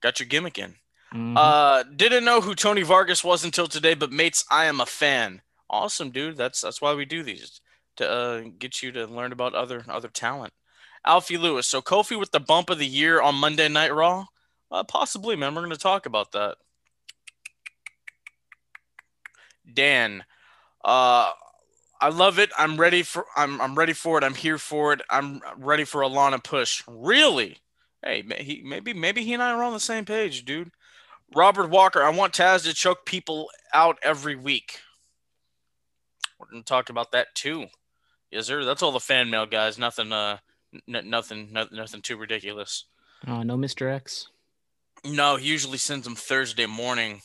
Got 0.00 0.20
your 0.20 0.28
gimmick 0.28 0.58
in. 0.58 0.76
Mhm. 1.12 1.34
Uh, 1.36 1.82
didn't 1.84 2.24
know 2.24 2.40
who 2.40 2.54
Tony 2.54 2.82
Vargas 2.82 3.22
was 3.24 3.44
until 3.44 3.66
today, 3.66 3.94
but 3.94 4.10
mates, 4.12 4.44
I 4.50 4.66
am 4.66 4.80
a 4.80 4.86
fan. 4.86 5.42
Awesome, 5.72 6.10
dude. 6.10 6.36
That's 6.36 6.60
that's 6.60 6.82
why 6.82 6.94
we 6.94 7.06
do 7.06 7.22
these 7.22 7.62
to 7.96 8.08
uh, 8.08 8.42
get 8.58 8.82
you 8.82 8.92
to 8.92 9.06
learn 9.06 9.32
about 9.32 9.54
other 9.54 9.84
other 9.88 10.08
talent. 10.08 10.52
Alfie 11.04 11.38
Lewis. 11.38 11.66
So 11.66 11.80
Kofi 11.80 12.18
with 12.18 12.30
the 12.30 12.40
bump 12.40 12.68
of 12.70 12.78
the 12.78 12.86
year 12.86 13.20
on 13.22 13.34
Monday 13.36 13.68
Night 13.68 13.94
Raw. 13.94 14.26
Uh, 14.70 14.84
possibly, 14.84 15.34
man. 15.34 15.54
We're 15.54 15.62
gonna 15.62 15.76
talk 15.76 16.04
about 16.04 16.32
that. 16.32 16.56
Dan. 19.72 20.24
Uh, 20.84 21.30
I 22.00 22.08
love 22.08 22.38
it. 22.38 22.50
I'm 22.58 22.76
ready 22.76 23.02
for. 23.02 23.24
I'm 23.34 23.58
I'm 23.60 23.74
ready 23.74 23.94
for 23.94 24.18
it. 24.18 24.24
I'm 24.24 24.34
here 24.34 24.58
for 24.58 24.92
it. 24.92 25.00
I'm 25.08 25.40
ready 25.56 25.84
for 25.84 26.02
a 26.02 26.08
Lana 26.08 26.38
push. 26.38 26.82
Really? 26.86 27.58
Hey, 28.02 28.24
he 28.38 28.60
maybe 28.62 28.92
maybe 28.92 29.24
he 29.24 29.32
and 29.32 29.42
I 29.42 29.52
are 29.52 29.62
on 29.62 29.72
the 29.72 29.80
same 29.80 30.04
page, 30.04 30.44
dude. 30.44 30.72
Robert 31.34 31.70
Walker. 31.70 32.02
I 32.02 32.10
want 32.10 32.34
Taz 32.34 32.64
to 32.64 32.74
choke 32.74 33.06
people 33.06 33.48
out 33.72 33.98
every 34.02 34.36
week. 34.36 34.80
We're 36.42 36.48
gonna 36.50 36.62
talk 36.64 36.90
about 36.90 37.12
that 37.12 37.34
too. 37.34 37.66
Yes, 38.30 38.46
sir. 38.46 38.64
That's 38.64 38.82
all 38.82 38.92
the 38.92 39.00
fan 39.00 39.30
mail, 39.30 39.46
guys. 39.46 39.78
Nothing. 39.78 40.12
Uh, 40.12 40.38
n- 40.88 41.08
nothing. 41.08 41.52
No- 41.52 41.68
nothing 41.72 42.02
too 42.02 42.16
ridiculous. 42.16 42.84
oh 43.26 43.42
no, 43.42 43.56
Mr. 43.56 43.90
X. 43.94 44.28
No, 45.04 45.36
he 45.36 45.48
usually 45.48 45.78
sends 45.78 46.04
them 46.04 46.14
Thursday 46.16 46.66
morning. 46.66 47.22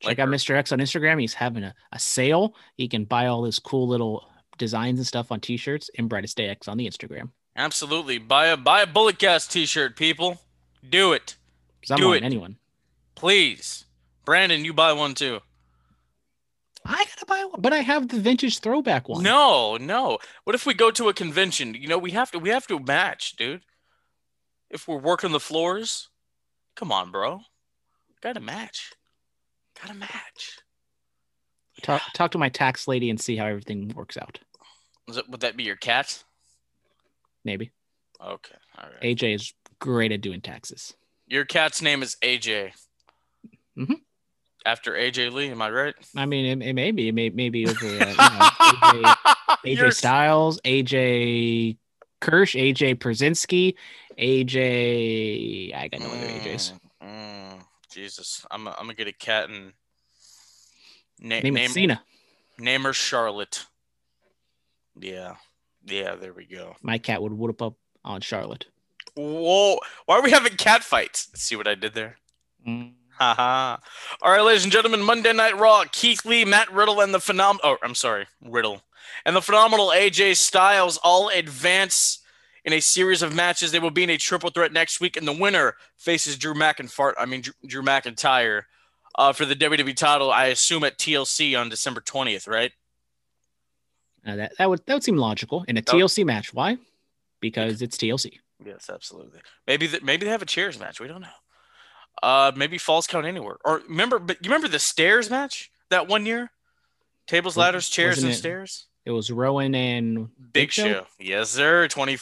Check 0.00 0.18
out 0.18 0.28
Mr. 0.28 0.54
X 0.56 0.72
on 0.72 0.78
Instagram. 0.80 1.20
He's 1.20 1.34
having 1.34 1.62
a, 1.62 1.74
a 1.92 1.98
sale. 1.98 2.54
He 2.76 2.88
can 2.88 3.04
buy 3.04 3.26
all 3.26 3.44
his 3.44 3.58
cool 3.58 3.86
little 3.86 4.28
designs 4.58 4.98
and 4.98 5.06
stuff 5.06 5.30
on 5.30 5.38
t-shirts 5.40 5.90
and 5.96 6.08
Brightest 6.08 6.36
Day 6.36 6.48
X 6.48 6.66
on 6.68 6.76
the 6.76 6.88
Instagram. 6.88 7.30
Absolutely. 7.56 8.18
Buy 8.18 8.46
a 8.46 8.56
buy 8.56 8.82
a 8.82 8.86
Bullet 8.86 9.18
Cast 9.18 9.52
t-shirt, 9.52 9.96
people. 9.96 10.40
Do 10.88 11.12
it. 11.12 11.36
Someone, 11.84 12.02
Do 12.08 12.12
it. 12.14 12.22
anyone. 12.24 12.56
Please. 13.14 13.84
Brandon, 14.24 14.64
you 14.64 14.72
buy 14.72 14.92
one 14.92 15.14
too. 15.14 15.40
I 16.84 17.04
gotta 17.04 17.26
buy 17.26 17.44
one, 17.44 17.60
but 17.60 17.72
I 17.72 17.78
have 17.78 18.08
the 18.08 18.18
vintage 18.18 18.58
throwback 18.58 19.08
one. 19.08 19.22
No, 19.22 19.76
no. 19.76 20.18
What 20.44 20.54
if 20.54 20.66
we 20.66 20.74
go 20.74 20.90
to 20.90 21.08
a 21.08 21.14
convention? 21.14 21.74
You 21.74 21.88
know, 21.88 21.98
we 21.98 22.10
have 22.12 22.30
to 22.32 22.38
we 22.38 22.50
have 22.50 22.66
to 22.68 22.78
match, 22.78 23.36
dude. 23.36 23.62
If 24.70 24.88
we're 24.88 24.96
working 24.98 25.32
the 25.32 25.40
floors, 25.40 26.08
come 26.76 26.90
on, 26.90 27.10
bro. 27.10 27.40
Got 28.22 28.34
to 28.34 28.40
match. 28.40 28.92
Got 29.80 29.88
to 29.88 29.94
match. 29.94 30.58
Talk 31.82 32.02
talk 32.14 32.30
to 32.32 32.38
my 32.38 32.48
tax 32.48 32.86
lady 32.88 33.10
and 33.10 33.20
see 33.20 33.36
how 33.36 33.46
everything 33.46 33.92
works 33.94 34.16
out. 34.16 34.38
Would 35.08 35.40
that 35.40 35.56
be 35.56 35.64
your 35.64 35.76
cat? 35.76 36.22
Maybe 37.44 37.70
Okay, 38.24 38.54
all 38.78 38.88
right. 38.88 39.02
AJ 39.02 39.34
is 39.34 39.52
great 39.80 40.12
at 40.12 40.20
doing 40.20 40.40
taxes. 40.40 40.94
Your 41.26 41.44
cat's 41.44 41.82
name 41.82 42.02
is 42.02 42.16
AJ. 42.22 42.72
Mhm. 43.76 43.96
After 44.64 44.92
AJ 44.92 45.32
Lee, 45.32 45.50
am 45.50 45.60
I 45.60 45.70
right? 45.70 45.94
I 46.16 46.26
mean, 46.26 46.62
it, 46.62 46.66
it 46.68 46.72
may 46.74 46.90
be, 46.92 47.08
it 47.08 47.14
may, 47.14 47.30
maybe 47.30 47.66
over 47.66 48.00
uh, 48.00 48.12
you 48.12 48.28
know, 48.30 48.48
AJ, 48.62 49.16
AJ 49.66 49.94
Styles, 49.94 50.60
AJ 50.64 51.76
Kirsch, 52.20 52.54
AJ 52.54 52.96
Pierzynski, 52.96 53.74
AJ. 54.18 55.74
I 55.74 55.88
got 55.88 56.00
no 56.00 56.06
other 56.06 56.26
AJs. 56.26 56.72
Mm, 57.02 57.08
mm, 57.08 57.64
Jesus, 57.90 58.46
I'm 58.50 58.68
I'm 58.68 58.74
gonna 58.76 58.94
get 58.94 59.08
a 59.08 59.12
cat 59.12 59.50
and 59.50 59.72
na- 61.20 61.40
Name 61.40 61.54
name 61.54 61.70
Cena. 61.70 62.02
name 62.58 62.82
her 62.82 62.92
Charlotte. 62.92 63.66
Yeah, 65.00 65.36
yeah. 65.84 66.14
There 66.14 66.32
we 66.32 66.44
go. 66.44 66.76
My 66.82 66.98
cat 66.98 67.20
would 67.22 67.32
whoop 67.32 67.60
up 67.60 67.74
on 68.04 68.20
Charlotte. 68.20 68.66
Whoa! 69.16 69.78
Why 70.06 70.18
are 70.18 70.22
we 70.22 70.30
having 70.30 70.56
cat 70.56 70.84
fights? 70.84 71.28
See 71.34 71.56
what 71.56 71.66
I 71.66 71.74
did 71.74 71.94
there? 71.94 72.16
Mm. 72.66 72.92
Haha. 73.18 73.76
All 74.22 74.32
right, 74.32 74.40
ladies 74.42 74.64
and 74.64 74.72
gentlemen, 74.72 75.02
Monday 75.02 75.32
Night 75.32 75.56
Raw. 75.58 75.84
Keith 75.92 76.24
Lee, 76.24 76.44
Matt 76.44 76.72
Riddle, 76.72 77.00
and 77.00 77.12
the 77.14 77.20
phenomenal. 77.20 77.60
Oh, 77.72 77.76
I'm 77.82 77.94
sorry, 77.94 78.26
Riddle, 78.44 78.82
and 79.24 79.36
the 79.36 79.42
phenomenal 79.42 79.88
AJ 79.88 80.36
Styles 80.36 80.98
all 81.04 81.28
advance 81.28 82.18
in 82.64 82.72
a 82.72 82.80
series 82.80 83.22
of 83.22 83.34
matches. 83.34 83.70
They 83.72 83.78
will 83.78 83.90
be 83.90 84.02
in 84.04 84.10
a 84.10 84.16
triple 84.18 84.50
threat 84.50 84.72
next 84.72 85.00
week, 85.00 85.16
and 85.16 85.26
the 85.28 85.32
winner 85.32 85.74
faces 85.96 86.36
Drew 86.36 86.54
McIntyre. 86.54 87.12
I 87.18 87.26
mean, 87.26 87.42
Drew, 87.66 87.82
McIntyre 87.82 88.62
uh, 89.16 89.32
for 89.32 89.44
the 89.44 89.54
WWE 89.56 89.94
title. 89.96 90.30
I 90.32 90.46
assume 90.46 90.82
at 90.84 90.98
TLC 90.98 91.58
on 91.58 91.68
December 91.68 92.00
20th, 92.00 92.48
right? 92.48 92.72
Uh, 94.26 94.36
that 94.36 94.52
that 94.58 94.68
would 94.70 94.80
that 94.86 94.94
would 94.94 95.04
seem 95.04 95.16
logical 95.16 95.64
in 95.68 95.76
a 95.76 95.80
Oh. 95.80 95.92
TLC 95.92 96.24
match. 96.24 96.54
Why? 96.54 96.78
Because 97.40 97.82
it's 97.82 97.96
TLC. 97.96 98.38
Yes, 98.64 98.88
absolutely. 98.92 99.40
Maybe 99.66 99.88
maybe 100.02 100.24
they 100.24 100.30
have 100.30 100.42
a 100.42 100.46
chairs 100.46 100.78
match. 100.78 101.00
We 101.00 101.08
don't 101.08 101.20
know. 101.20 101.28
Uh, 102.22 102.52
maybe 102.56 102.78
falls 102.78 103.06
count 103.06 103.26
anywhere. 103.26 103.56
Or 103.64 103.82
remember, 103.88 104.18
but 104.18 104.38
you 104.44 104.48
remember 104.50 104.68
the 104.68 104.78
stairs 104.78 105.30
match 105.30 105.70
that 105.90 106.08
one 106.08 106.26
year? 106.26 106.50
Tables, 107.26 107.56
ladders, 107.56 107.88
chairs, 107.88 108.16
wasn't 108.16 108.26
and 108.26 108.34
it- 108.34 108.38
stairs. 108.38 108.86
It 109.04 109.10
was 109.10 109.30
Rowan 109.32 109.74
and 109.74 110.28
Big 110.52 110.70
Show. 110.70 111.06
Yes, 111.18 111.50
sir. 111.50 111.88
20, 111.88 112.18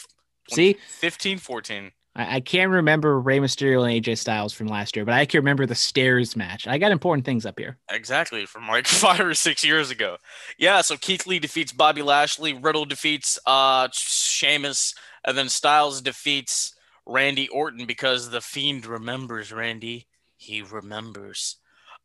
See, 0.51 0.77
15, 0.89 1.37
14. 1.37 1.93
I, 2.17 2.37
I 2.37 2.41
can't 2.41 2.71
remember 2.71 3.21
Rey 3.21 3.39
Mysterio 3.39 3.85
and 3.87 4.03
AJ 4.03 4.17
Styles 4.17 4.55
from 4.55 4.67
last 4.67 4.97
year, 4.97 5.05
but 5.05 5.13
I 5.13 5.27
can 5.27 5.41
remember 5.41 5.67
the 5.67 5.75
stairs 5.75 6.37
match. 6.37 6.67
I 6.67 6.79
got 6.79 6.91
important 6.91 7.27
things 7.27 7.45
up 7.45 7.59
here. 7.59 7.77
Exactly, 7.91 8.47
from 8.47 8.67
like 8.67 8.87
five 8.87 9.21
or 9.21 9.35
six 9.35 9.63
years 9.63 9.91
ago. 9.91 10.17
Yeah, 10.59 10.81
so 10.81 10.97
Keith 10.97 11.27
Lee 11.27 11.39
defeats 11.39 11.71
Bobby 11.71 12.01
Lashley, 12.01 12.55
Riddle 12.55 12.87
defeats 12.87 13.39
uh 13.47 13.89
Sheamus, 13.93 14.95
and 15.27 15.37
then 15.37 15.51
Styles 15.51 16.01
defeats 16.01 16.75
Randy 17.11 17.49
Orton 17.49 17.87
because 17.87 18.31
the 18.31 18.41
Fiend 18.41 18.87
remembers 18.87 19.53
Randy. 19.53 20.07
He 20.37 20.63
remembers. 20.63 21.57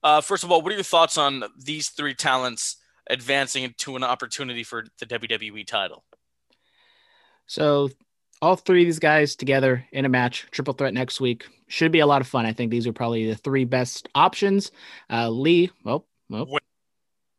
Uh, 0.03 0.21
first 0.21 0.43
of 0.43 0.51
all, 0.51 0.62
what 0.62 0.71
are 0.71 0.75
your 0.75 0.83
thoughts 0.83 1.17
on 1.17 1.43
these 1.57 1.89
three 1.89 2.13
talents 2.13 2.77
advancing 3.09 3.63
into 3.63 3.95
an 3.95 4.03
opportunity 4.03 4.63
for 4.63 4.85
the 5.00 5.05
WWE 5.05 5.65
title? 5.65 6.03
So 7.45 7.89
all 8.41 8.55
three 8.55 8.81
of 8.81 8.88
these 8.88 9.00
guys 9.00 9.35
together 9.35 9.85
in 9.91 10.05
a 10.05 10.09
match, 10.09 10.47
triple 10.51 10.74
threat 10.74 10.93
next 10.93 11.21
week, 11.21 11.47
should 11.67 11.91
be 11.91 12.00
a 12.00 12.07
lot 12.07 12.21
of 12.21 12.27
fun. 12.27 12.45
I 12.45 12.53
think 12.53 12.71
these 12.71 12.88
are 12.88 12.93
probably 12.93 13.27
the 13.27 13.35
three 13.35 13.65
best 13.65 14.09
options. 14.15 14.71
Uh, 15.09 15.29
Lee, 15.29 15.71
well, 15.83 16.05
well, 16.29 16.47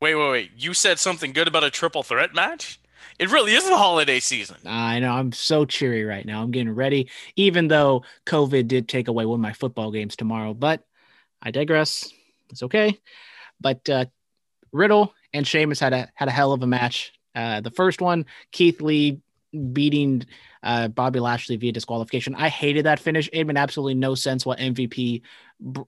Wait, 0.00 0.14
wait, 0.14 0.30
wait. 0.30 0.50
You 0.56 0.74
said 0.74 0.98
something 0.98 1.32
good 1.32 1.48
about 1.48 1.64
a 1.64 1.70
triple 1.70 2.02
threat 2.02 2.34
match? 2.34 2.78
It 3.18 3.30
really 3.30 3.54
is 3.54 3.64
the 3.64 3.76
holiday 3.76 4.20
season. 4.20 4.58
I 4.66 4.98
know 4.98 5.12
I'm 5.12 5.32
so 5.32 5.64
cheery 5.64 6.04
right 6.04 6.26
now. 6.26 6.42
I'm 6.42 6.50
getting 6.50 6.74
ready, 6.74 7.08
even 7.34 7.68
though 7.68 8.04
COVID 8.26 8.68
did 8.68 8.88
take 8.88 9.08
away 9.08 9.24
one 9.24 9.40
of 9.40 9.42
my 9.42 9.54
football 9.54 9.90
games 9.90 10.16
tomorrow. 10.16 10.52
But 10.52 10.84
I 11.40 11.50
digress. 11.50 12.12
It's 12.50 12.62
okay. 12.62 12.98
But 13.60 13.88
uh, 13.88 14.06
Riddle 14.72 15.14
and 15.32 15.46
Sheamus 15.46 15.80
had 15.80 15.94
a 15.94 16.10
had 16.14 16.28
a 16.28 16.32
hell 16.32 16.52
of 16.52 16.62
a 16.62 16.66
match. 16.66 17.12
Uh, 17.34 17.60
the 17.60 17.70
first 17.70 18.00
one, 18.00 18.26
Keith 18.52 18.80
Lee 18.82 19.20
beating 19.72 20.24
uh, 20.62 20.88
Bobby 20.88 21.20
Lashley 21.20 21.56
via 21.56 21.72
disqualification. 21.72 22.34
I 22.34 22.48
hated 22.48 22.86
that 22.86 22.98
finish. 23.00 23.30
It 23.32 23.44
made 23.44 23.56
absolutely 23.56 23.94
no 23.94 24.14
sense 24.14 24.44
what 24.44 24.58
MVP, 24.58 25.22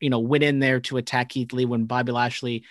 you 0.01 0.11
know, 0.11 0.19
went 0.19 0.45
in 0.45 0.61
there 0.61 0.81
to 0.81 0.97
attack 0.97 1.31
Keith 1.31 1.53
Lee 1.53 1.65
when 1.65 1.85
Bobby 1.85 2.13
Lashley, 2.13 2.65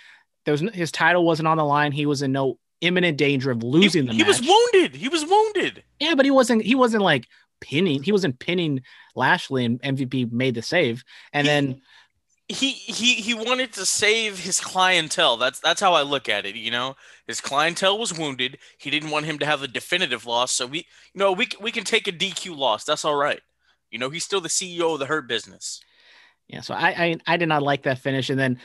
there 0.46 0.54
was 0.54 0.62
his 0.74 0.92
title 0.92 1.26
wasn't 1.26 1.48
on 1.48 1.58
the 1.58 1.66
line. 1.66 1.92
He 1.92 2.06
was 2.06 2.22
in 2.22 2.32
no 2.32 2.58
imminent 2.82 3.18
danger 3.18 3.52
of 3.52 3.62
He, 3.62 3.68
losing 3.68 4.06
the 4.06 4.14
he 4.14 4.20
match. 4.20 4.28
was 4.28 4.42
wounded. 4.42 4.96
He 4.96 5.08
was 5.10 5.26
wounded. 5.26 5.84
Yeah, 6.00 6.16
but 6.16 6.26
he 6.26 6.32
wasn't. 6.32 6.64
He 6.64 6.76
wasn't 6.76 7.04
like 7.04 7.26
pinning. 7.62 8.04
He 8.04 8.12
wasn't 8.12 8.40
pinning 8.40 8.82
Lashley, 9.16 9.66
and 9.66 9.82
MVP 9.82 10.32
made 10.32 10.56
the 10.56 10.62
save. 10.62 11.04
And 11.34 11.48
He- 11.48 11.54
then 11.54 11.82
he 12.50 12.72
he 12.72 13.16
he 13.16 13.34
wanted 13.34 13.74
to 13.74 13.86
save 13.86 14.40
his 14.40 14.62
clientele. 14.62 15.36
That's 15.38 15.60
that's 15.60 15.82
how 15.82 15.94
I 15.94 16.04
look 16.04 16.30
at 16.30 16.46
it. 16.46 16.56
You 16.56 16.72
know, 16.72 16.96
his 17.28 17.42
clientele 17.42 17.98
was 17.98 18.18
wounded. 18.18 18.58
He 18.78 18.90
didn't 18.90 19.10
want 19.10 19.26
him 19.26 19.38
to 19.40 19.46
have 19.46 19.64
a 19.64 19.68
definitive 19.68 20.26
loss. 20.26 20.54
So 20.54 20.66
we, 20.66 20.78
you 21.14 21.20
know, 21.20 21.34
we 21.34 21.50
we 21.60 21.72
can 21.72 21.84
take 21.84 22.08
a 22.08 22.12
DQ 22.14 22.56
loss. 22.56 22.86
That's 22.86 23.04
all 23.04 23.16
right. 23.16 23.42
You 23.92 24.00
know, 24.00 24.10
he's 24.10 24.24
still 24.24 24.40
the 24.40 24.48
CEO 24.50 24.94
of 24.94 25.00
the 25.00 25.06
Hurt 25.08 25.28
Business. 25.28 25.82
yeah, 26.48 26.62
so 26.62 26.74
I, 26.74 26.88
I 26.88 27.16
I 27.28 27.38
did 27.38 27.50
not 27.50 27.64
like 27.64 27.84
that 27.84 28.00
finish. 28.00 28.30
And 28.30 28.40
then 28.40 28.60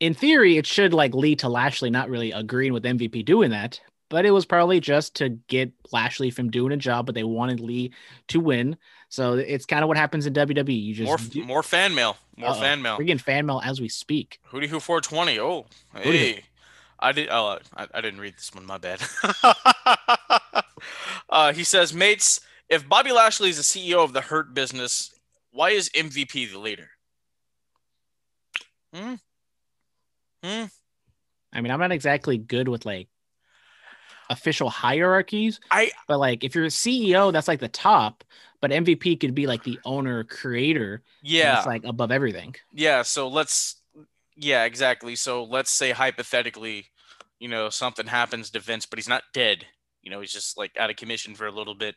in 0.00 0.14
theory, 0.14 0.56
it 0.56 0.66
should 0.66 0.92
like 0.94 1.14
lead 1.14 1.38
to 1.40 1.48
Lashley 1.48 1.90
not 1.90 2.08
really 2.10 2.32
agreeing 2.32 2.72
with 2.72 2.84
MVP 2.84 3.24
doing 3.24 3.50
that. 3.50 3.80
But 4.08 4.24
it 4.24 4.30
was 4.30 4.46
probably 4.46 4.78
just 4.78 5.16
to 5.16 5.30
get 5.30 5.72
Lashley 5.90 6.30
from 6.30 6.48
doing 6.48 6.70
a 6.72 6.76
job, 6.76 7.06
but 7.06 7.16
they 7.16 7.24
wanted 7.24 7.58
Lee 7.58 7.92
to 8.28 8.38
win. 8.38 8.76
So 9.08 9.34
it's 9.34 9.66
kind 9.66 9.82
of 9.82 9.88
what 9.88 9.96
happens 9.96 10.26
in 10.26 10.32
WWE. 10.32 10.80
You 10.80 10.94
just 10.94 11.06
More 11.06 11.16
do- 11.18 11.44
more 11.44 11.62
fan 11.64 11.92
mail. 11.92 12.16
More 12.36 12.50
Uh-oh. 12.50 12.60
fan 12.60 12.82
mail. 12.82 12.96
We're 12.98 13.04
getting 13.04 13.18
fan 13.18 13.46
mail 13.46 13.60
as 13.64 13.80
we 13.80 13.88
speak. 13.88 14.38
Hootie 14.52 14.68
Who 14.68 14.78
420. 14.78 15.40
Oh, 15.40 15.66
Hootie 15.96 16.02
hey. 16.04 16.44
I 17.00 17.10
did. 17.12 17.28
Oh, 17.30 17.58
I, 17.76 17.88
I 17.92 18.00
didn't 18.00 18.20
read 18.20 18.34
this 18.34 18.54
one. 18.54 18.64
My 18.64 18.78
bad. 18.78 19.00
uh, 21.28 21.52
he 21.52 21.64
says, 21.64 21.92
mates, 21.92 22.40
if 22.68 22.88
Bobby 22.88 23.10
Lashley 23.10 23.50
is 23.50 23.56
the 23.56 23.62
CEO 23.62 24.04
of 24.04 24.12
the 24.12 24.20
Hurt 24.20 24.54
Business, 24.54 25.12
why 25.50 25.70
is 25.70 25.90
MVP 25.90 26.52
the 26.52 26.58
leader? 26.58 26.90
Hmm. 28.94 29.14
Hmm. 30.46 30.64
I 31.52 31.60
mean, 31.60 31.72
I'm 31.72 31.80
not 31.80 31.92
exactly 31.92 32.38
good 32.38 32.68
with 32.68 32.84
like 32.84 33.08
official 34.28 34.68
hierarchies. 34.70 35.60
I- 35.70 35.92
but 36.08 36.18
like 36.18 36.44
if 36.44 36.54
you're 36.54 36.64
a 36.66 36.68
CEO, 36.68 37.32
that's 37.32 37.48
like 37.48 37.60
the 37.60 37.68
top, 37.68 38.24
but 38.60 38.70
MVP 38.70 39.16
could 39.20 39.34
be 39.34 39.46
like 39.46 39.64
the 39.64 39.78
owner 39.84 40.24
creator. 40.24 41.02
Yeah. 41.22 41.58
It's 41.58 41.66
like 41.66 41.84
above 41.84 42.10
everything. 42.10 42.54
Yeah, 42.72 43.02
so 43.02 43.28
let's 43.28 43.80
yeah, 44.36 44.64
exactly. 44.64 45.16
So 45.16 45.44
let's 45.44 45.70
say 45.70 45.92
hypothetically, 45.92 46.86
you 47.38 47.48
know, 47.48 47.70
something 47.70 48.06
happens 48.06 48.50
to 48.50 48.60
Vince, 48.60 48.86
but 48.86 48.98
he's 48.98 49.08
not 49.08 49.22
dead. 49.32 49.64
You 50.02 50.10
know, 50.10 50.20
he's 50.20 50.32
just 50.32 50.58
like 50.58 50.76
out 50.78 50.90
of 50.90 50.96
commission 50.96 51.34
for 51.34 51.46
a 51.46 51.52
little 51.52 51.74
bit. 51.74 51.96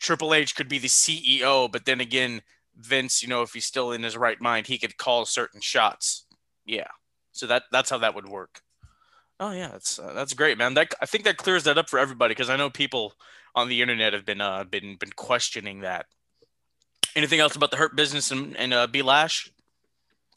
Triple 0.00 0.34
H 0.34 0.54
could 0.54 0.68
be 0.68 0.78
the 0.78 0.88
CEO, 0.88 1.70
but 1.70 1.84
then 1.84 2.00
again, 2.00 2.42
Vince, 2.76 3.22
you 3.22 3.28
know, 3.28 3.42
if 3.42 3.52
he's 3.54 3.64
still 3.66 3.90
in 3.92 4.02
his 4.02 4.16
right 4.16 4.40
mind, 4.40 4.66
he 4.66 4.78
could 4.78 4.96
call 4.96 5.24
certain 5.24 5.60
shots. 5.60 6.26
Yeah. 6.64 6.86
So 7.38 7.46
that 7.46 7.64
that's 7.70 7.88
how 7.88 7.98
that 7.98 8.16
would 8.16 8.28
work. 8.28 8.62
Oh 9.38 9.52
yeah, 9.52 9.68
that's 9.68 9.98
uh, 10.00 10.12
that's 10.12 10.34
great, 10.34 10.58
man. 10.58 10.74
That 10.74 10.92
I 11.00 11.06
think 11.06 11.22
that 11.24 11.36
clears 11.36 11.62
that 11.64 11.78
up 11.78 11.88
for 11.88 12.00
everybody 12.00 12.32
because 12.32 12.50
I 12.50 12.56
know 12.56 12.68
people 12.68 13.14
on 13.54 13.68
the 13.68 13.80
internet 13.80 14.12
have 14.12 14.26
been 14.26 14.40
uh 14.40 14.64
been 14.64 14.96
been 14.96 15.12
questioning 15.12 15.82
that. 15.82 16.06
Anything 17.14 17.38
else 17.38 17.54
about 17.54 17.70
the 17.70 17.76
Hurt 17.76 17.94
Business 17.94 18.32
and, 18.32 18.56
and 18.56 18.74
uh, 18.74 18.88
B 18.88 19.02
Lash? 19.02 19.50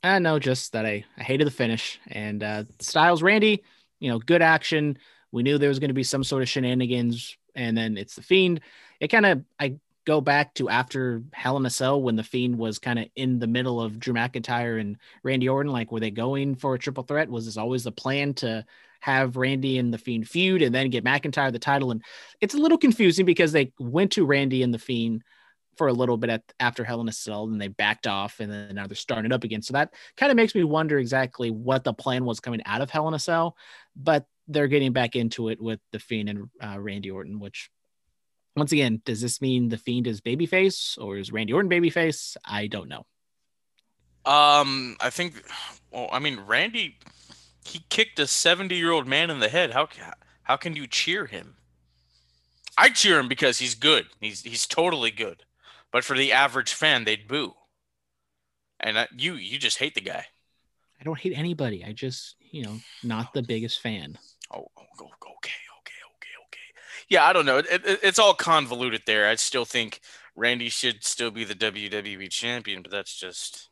I 0.03 0.19
know 0.19 0.37
just 0.37 0.73
that 0.73 0.85
I, 0.85 1.03
I 1.17 1.23
hated 1.23 1.47
the 1.47 1.51
finish 1.51 1.99
and 2.07 2.43
uh 2.43 2.63
Styles 2.79 3.23
Randy, 3.23 3.63
you 3.99 4.11
know, 4.11 4.19
good 4.19 4.43
action. 4.43 4.99
We 5.31 5.41
knew 5.41 5.57
there 5.57 5.69
was 5.69 5.79
going 5.79 5.89
to 5.89 5.95
be 5.95 6.03
some 6.03 6.23
sort 6.23 6.43
of 6.43 6.49
shenanigans, 6.49 7.35
and 7.55 7.75
then 7.75 7.97
it's 7.97 8.15
the 8.15 8.21
Fiend. 8.21 8.61
It 8.99 9.07
kind 9.07 9.25
of 9.25 9.43
I 9.59 9.79
go 10.05 10.21
back 10.21 10.53
to 10.55 10.69
after 10.69 11.23
Hell 11.33 11.57
in 11.57 11.65
a 11.65 11.69
Cell 11.69 12.01
when 12.01 12.15
the 12.15 12.23
Fiend 12.23 12.57
was 12.57 12.79
kind 12.79 12.99
of 12.99 13.07
in 13.15 13.39
the 13.39 13.47
middle 13.47 13.81
of 13.81 13.99
Drew 13.99 14.13
McIntyre 14.13 14.79
and 14.79 14.97
Randy 15.23 15.47
Orton. 15.47 15.71
Like, 15.71 15.91
were 15.91 15.99
they 15.99 16.11
going 16.11 16.55
for 16.55 16.73
a 16.73 16.79
triple 16.79 17.03
threat? 17.03 17.29
Was 17.29 17.45
this 17.45 17.57
always 17.57 17.83
the 17.83 17.91
plan 17.91 18.33
to 18.35 18.65
have 19.01 19.37
Randy 19.37 19.77
and 19.77 19.93
the 19.93 19.97
Fiend 19.97 20.27
feud 20.27 20.61
and 20.61 20.73
then 20.73 20.89
get 20.89 21.03
McIntyre 21.03 21.51
the 21.51 21.59
title? 21.59 21.91
And 21.91 22.03
it's 22.39 22.55
a 22.55 22.59
little 22.59 22.77
confusing 22.77 23.25
because 23.25 23.51
they 23.51 23.73
went 23.79 24.13
to 24.13 24.25
Randy 24.25 24.63
and 24.63 24.73
the 24.73 24.79
Fiend 24.79 25.23
for 25.77 25.87
a 25.87 25.93
little 25.93 26.17
bit 26.17 26.29
at, 26.29 26.43
after 26.59 26.83
Hell 26.83 27.01
in 27.01 27.07
a 27.07 27.13
Cell, 27.13 27.45
and 27.45 27.59
they 27.59 27.69
backed 27.69 28.05
off, 28.05 28.39
and 28.39 28.51
then 28.51 28.75
now 28.75 28.87
they're 28.87 28.95
starting 28.95 29.31
it 29.31 29.33
up 29.33 29.43
again. 29.43 29.61
So 29.61 29.73
that 29.73 29.93
kind 30.17 30.31
of 30.31 30.35
makes 30.35 30.53
me 30.53 30.63
wonder 30.63 30.99
exactly 30.99 31.49
what 31.49 31.83
the 31.83 31.93
plan 31.93 32.25
was 32.25 32.39
coming 32.39 32.61
out 32.65 32.81
of 32.81 32.89
Hell 32.89 33.07
in 33.07 33.13
a 33.13 33.19
Cell, 33.19 33.55
but 33.95 34.25
they're 34.47 34.67
getting 34.67 34.93
back 34.93 35.15
into 35.15 35.49
it 35.49 35.61
with 35.61 35.79
the 35.91 35.99
Fiend 35.99 36.29
and 36.29 36.49
uh, 36.61 36.79
Randy 36.79 37.09
Orton. 37.09 37.39
Which, 37.39 37.69
once 38.55 38.71
again, 38.71 39.01
does 39.05 39.21
this 39.21 39.41
mean 39.41 39.69
the 39.69 39.77
Fiend 39.77 40.07
is 40.07 40.21
babyface 40.21 40.97
or 40.99 41.17
is 41.17 41.31
Randy 41.31 41.53
Orton 41.53 41.69
babyface? 41.71 42.37
I 42.45 42.67
don't 42.67 42.89
know. 42.89 43.05
Um, 44.25 44.95
I 44.99 45.09
think. 45.09 45.43
Well, 45.91 46.09
I 46.11 46.19
mean, 46.19 46.39
Randy, 46.41 46.97
He 47.65 47.85
kicked 47.89 48.19
a 48.19 48.27
70 48.27 48.75
year 48.75 48.91
old 48.91 49.07
man 49.07 49.29
in 49.31 49.39
the 49.39 49.49
head. 49.49 49.71
How 49.71 49.89
how 50.43 50.57
can 50.57 50.75
you 50.75 50.87
cheer 50.87 51.27
him? 51.27 51.57
I 52.77 52.89
cheer 52.89 53.17
him 53.19 53.27
because 53.29 53.59
he's 53.59 53.75
good. 53.75 54.07
He's 54.19 54.41
he's 54.41 54.67
totally 54.67 55.11
good. 55.11 55.43
But 55.91 56.03
for 56.03 56.17
the 56.17 56.31
average 56.33 56.73
fan, 56.73 57.03
they'd 57.05 57.27
boo. 57.27 57.55
And 58.79 58.97
uh, 58.97 59.07
you 59.15 59.35
you 59.35 59.57
just 59.59 59.77
hate 59.77 59.95
the 59.95 60.01
guy. 60.01 60.25
I 60.99 61.03
don't 61.03 61.19
hate 61.19 61.33
anybody. 61.37 61.83
I 61.85 61.93
just, 61.93 62.35
you 62.39 62.63
know, 62.63 62.83
not 63.03 63.33
the 63.33 63.41
biggest 63.43 63.79
fan. 63.81 64.17
Oh, 64.51 64.67
oh, 64.77 64.85
oh, 65.01 65.09
okay. 65.37 65.51
Yeah, 67.11 67.25
I 67.25 67.33
don't 67.33 67.45
know. 67.45 67.57
It, 67.57 67.67
it, 67.69 67.99
it's 68.03 68.19
all 68.19 68.33
convoluted 68.33 69.01
there. 69.05 69.27
I 69.27 69.35
still 69.35 69.65
think 69.65 69.99
Randy 70.33 70.69
should 70.69 71.03
still 71.03 71.29
be 71.29 71.43
the 71.43 71.53
WWE 71.53 72.29
champion, 72.29 72.81
but 72.81 72.89
that's 72.89 73.13
just, 73.13 73.69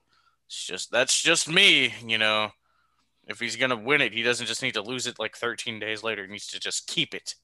it's 0.48 0.66
just 0.66 0.92
that's 0.92 1.22
just 1.22 1.48
me. 1.48 1.94
You 2.06 2.18
know, 2.18 2.50
if 3.28 3.40
he's 3.40 3.56
gonna 3.56 3.78
win 3.78 4.02
it, 4.02 4.12
he 4.12 4.24
doesn't 4.24 4.46
just 4.46 4.62
need 4.62 4.74
to 4.74 4.82
lose 4.82 5.08
it 5.08 5.20
like 5.20 5.38
13 5.38 5.80
days 5.80 6.04
later. 6.04 6.26
He 6.26 6.32
needs 6.34 6.48
to 6.48 6.60
just 6.60 6.86
keep 6.88 7.14
it. 7.14 7.36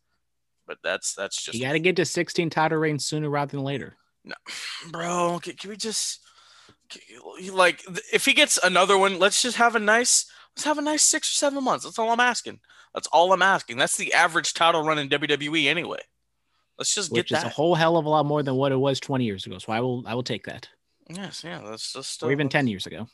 But 0.68 0.80
that's 0.84 1.16
that's 1.16 1.42
just 1.42 1.58
You 1.58 1.64
got 1.64 1.72
to 1.72 1.80
get 1.80 1.96
to 1.96 2.04
16 2.04 2.50
title 2.50 2.78
reigns 2.78 3.06
sooner 3.06 3.30
rather 3.30 3.52
than 3.52 3.64
later. 3.64 3.96
No, 4.26 4.36
bro. 4.92 5.40
Can, 5.42 5.56
can 5.56 5.70
we 5.70 5.78
just 5.78 6.20
like 7.54 7.82
if 8.12 8.26
he 8.26 8.34
gets 8.34 8.58
another 8.62 8.98
one? 8.98 9.18
Let's 9.18 9.42
just 9.42 9.56
have 9.56 9.78
a 9.78 9.80
nice 9.80 10.30
let's 10.56 10.64
have 10.64 10.78
a 10.78 10.82
nice 10.82 11.04
six 11.04 11.30
or 11.32 11.36
seven 11.36 11.64
months. 11.64 11.84
That's 11.86 12.00
all 12.00 12.12
I'm 12.12 12.20
asking. 12.20 12.60
That's 12.94 13.08
all 13.08 13.34
I'm 13.34 13.42
asking. 13.42 13.78
That's 13.78 13.98
the 13.98 14.14
average 14.14 14.54
title 14.54 14.84
run 14.84 14.98
in 14.98 15.10
WWE 15.10 15.66
anyway. 15.68 16.00
Let's 16.78 16.94
just 16.94 17.12
Which 17.12 17.30
get 17.30 17.38
is 17.38 17.44
that. 17.44 17.52
a 17.52 17.56
whole 17.56 17.76
hell 17.76 17.98
of 17.98 18.06
a 18.06 18.10
lot 18.10 18.26
more 18.26 18.44
than 18.44 18.56
what 18.56 18.72
it 18.72 18.78
was 18.78 19.00
20 19.00 19.24
years 19.26 19.46
ago. 19.46 19.58
So 19.60 19.72
I 19.72 19.80
will, 19.80 20.04
I 20.06 20.14
will 20.14 20.24
take 20.24 20.46
that, 20.46 20.70
yes, 21.10 21.44
yeah. 21.44 21.60
Let's 21.62 21.94
just 21.94 22.24
or 22.24 22.32
even 22.32 22.48
uh, 22.48 22.52
10 22.52 22.68
years 22.68 22.86
ago. 22.86 23.08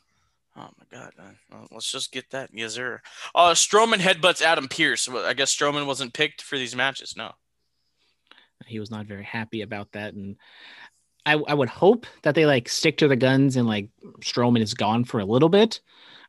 Oh 0.58 0.70
my 0.78 0.86
god! 0.92 1.14
uh, 1.20 1.66
let's 1.72 1.90
just 1.90 2.12
get 2.12 2.30
that. 2.32 2.50
Yes, 2.52 2.74
sir. 2.74 3.02
Uh, 3.34 3.52
Strowman 3.52 4.00
headbutts 4.00 4.42
Adam 4.42 4.68
Pearce. 4.68 5.08
I 5.08 5.34
guess 5.34 5.56
Strowman 5.56 5.86
wasn't 5.86 6.14
picked 6.14 6.42
for 6.42 6.58
these 6.58 6.76
matches. 6.76 7.14
No. 7.16 7.32
He 8.66 8.80
was 8.80 8.92
not 8.92 9.06
very 9.06 9.24
happy 9.24 9.62
about 9.62 9.94
that, 9.94 10.14
and 10.14 10.36
I, 11.26 11.34
I 11.34 11.54
would 11.54 11.70
hope 11.70 12.06
that 12.24 12.36
they 12.36 12.46
like 12.46 12.68
stick 12.68 12.98
to 12.98 13.08
the 13.08 13.16
guns 13.16 13.56
and 13.56 13.68
like 13.68 13.90
Strowman 14.22 14.62
is 14.62 14.74
gone 14.74 15.04
for 15.04 15.20
a 15.20 15.26
little 15.26 15.50
bit. 15.50 15.82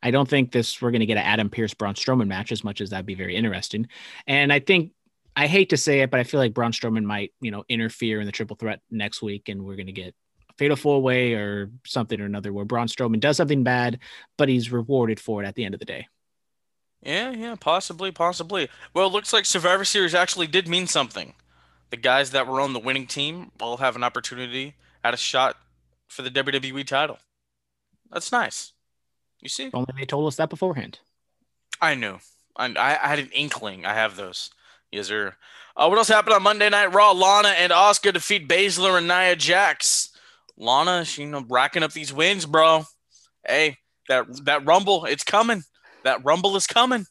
I 0.02 0.10
don't 0.10 0.28
think 0.28 0.52
this 0.52 0.82
we're 0.82 0.90
gonna 0.90 1.06
get 1.06 1.16
an 1.16 1.24
Adam 1.24 1.48
Pearce 1.48 1.74
Braun 1.74 1.94
Strowman 1.94 2.26
match 2.26 2.52
as 2.52 2.64
much 2.64 2.80
as 2.80 2.90
that'd 2.90 3.06
be 3.06 3.14
very 3.14 3.36
interesting. 3.36 3.86
And 4.26 4.52
I 4.52 4.58
think 4.58 4.92
I 5.34 5.46
hate 5.46 5.70
to 5.70 5.76
say 5.76 6.00
it, 6.00 6.10
but 6.10 6.20
I 6.20 6.24
feel 6.24 6.40
like 6.40 6.54
Braun 6.54 6.72
Strowman 6.72 7.04
might 7.04 7.32
you 7.40 7.50
know 7.50 7.64
interfere 7.68 8.20
in 8.20 8.26
the 8.26 8.32
triple 8.32 8.56
threat 8.56 8.80
next 8.90 9.22
week, 9.22 9.48
and 9.48 9.64
we're 9.64 9.76
gonna 9.76 9.92
get 9.92 10.14
a 10.50 10.52
fatal 10.58 10.76
four 10.76 11.00
way 11.00 11.34
or 11.34 11.70
something 11.86 12.20
or 12.20 12.26
another 12.26 12.52
where 12.52 12.64
Braun 12.64 12.88
Strowman 12.88 13.20
does 13.20 13.36
something 13.36 13.62
bad, 13.62 14.00
but 14.36 14.48
he's 14.48 14.72
rewarded 14.72 15.20
for 15.20 15.42
it 15.42 15.46
at 15.46 15.54
the 15.54 15.64
end 15.64 15.74
of 15.74 15.80
the 15.80 15.86
day. 15.86 16.08
Yeah, 17.02 17.30
yeah, 17.30 17.56
possibly, 17.58 18.12
possibly. 18.12 18.68
Well, 18.94 19.08
it 19.08 19.12
looks 19.12 19.32
like 19.32 19.44
Survivor 19.44 19.84
Series 19.84 20.14
actually 20.14 20.46
did 20.46 20.68
mean 20.68 20.86
something. 20.86 21.34
The 21.92 21.98
guys 21.98 22.30
that 22.30 22.46
were 22.46 22.58
on 22.58 22.72
the 22.72 22.78
winning 22.78 23.06
team 23.06 23.50
all 23.60 23.76
have 23.76 23.96
an 23.96 24.02
opportunity 24.02 24.76
at 25.04 25.12
a 25.12 25.18
shot 25.18 25.58
for 26.08 26.22
the 26.22 26.30
WWE 26.30 26.86
title. 26.86 27.18
That's 28.10 28.32
nice. 28.32 28.72
You 29.42 29.50
see? 29.50 29.68
Only 29.74 29.92
they 29.94 30.06
told 30.06 30.26
us 30.26 30.36
that 30.36 30.48
beforehand. 30.48 31.00
I 31.82 31.94
knew. 31.94 32.18
I, 32.56 32.72
I 32.78 33.08
had 33.08 33.18
an 33.18 33.28
inkling. 33.34 33.84
I 33.84 33.92
have 33.92 34.16
those. 34.16 34.48
Yes, 34.90 35.08
sir. 35.08 35.36
Uh, 35.76 35.86
what 35.88 35.98
else 35.98 36.08
happened 36.08 36.34
on 36.34 36.42
Monday 36.42 36.70
Night 36.70 36.94
Raw? 36.94 37.12
Lana 37.12 37.48
and 37.48 37.70
Asuka 37.70 38.14
defeat 38.14 38.48
Baszler 38.48 38.96
and 38.96 39.06
Nia 39.06 39.36
Jax. 39.36 40.16
Lana, 40.56 41.04
she 41.04 41.22
you 41.22 41.28
know 41.28 41.44
racking 41.46 41.82
up 41.82 41.92
these 41.92 42.12
wins, 42.12 42.46
bro. 42.46 42.86
Hey, 43.46 43.76
that 44.08 44.24
that 44.46 44.64
Rumble, 44.64 45.04
it's 45.04 45.24
coming. 45.24 45.62
That 46.04 46.24
Rumble 46.24 46.56
is 46.56 46.66
coming. 46.66 47.04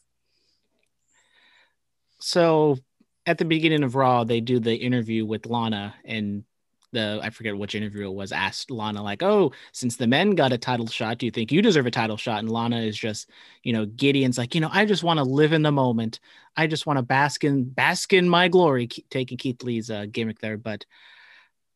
so 2.18 2.78
at 3.26 3.38
the 3.38 3.44
beginning 3.44 3.82
of 3.82 3.94
Raw, 3.94 4.24
they 4.24 4.40
do 4.40 4.58
the 4.58 4.74
interview 4.74 5.24
with 5.24 5.46
Lana, 5.46 5.94
and 6.04 6.44
the 6.92 7.20
I 7.22 7.30
forget 7.30 7.56
which 7.56 7.74
interview 7.74 8.06
it 8.06 8.14
was 8.14 8.32
asked 8.32 8.70
Lana 8.70 9.02
like, 9.02 9.22
"Oh, 9.22 9.52
since 9.72 9.96
the 9.96 10.06
men 10.06 10.32
got 10.32 10.52
a 10.52 10.58
title 10.58 10.86
shot, 10.86 11.18
do 11.18 11.26
you 11.26 11.32
think 11.32 11.50
you 11.50 11.62
deserve 11.62 11.86
a 11.86 11.90
title 11.90 12.16
shot?" 12.16 12.40
And 12.40 12.50
Lana 12.50 12.80
is 12.80 12.96
just, 12.96 13.30
you 13.62 13.72
know, 13.72 13.86
Gideon's 13.86 14.38
like, 14.38 14.54
you 14.54 14.60
know, 14.60 14.70
I 14.70 14.84
just 14.84 15.02
want 15.02 15.18
to 15.18 15.24
live 15.24 15.52
in 15.52 15.62
the 15.62 15.72
moment. 15.72 16.20
I 16.56 16.66
just 16.66 16.86
want 16.86 16.98
to 16.98 17.02
bask 17.02 17.44
in 17.44 17.64
bask 17.64 18.12
in 18.12 18.28
my 18.28 18.48
glory, 18.48 18.88
taking 19.10 19.38
Keith 19.38 19.62
Lee's 19.62 19.90
uh, 19.90 20.06
gimmick 20.10 20.40
there. 20.40 20.58
But 20.58 20.84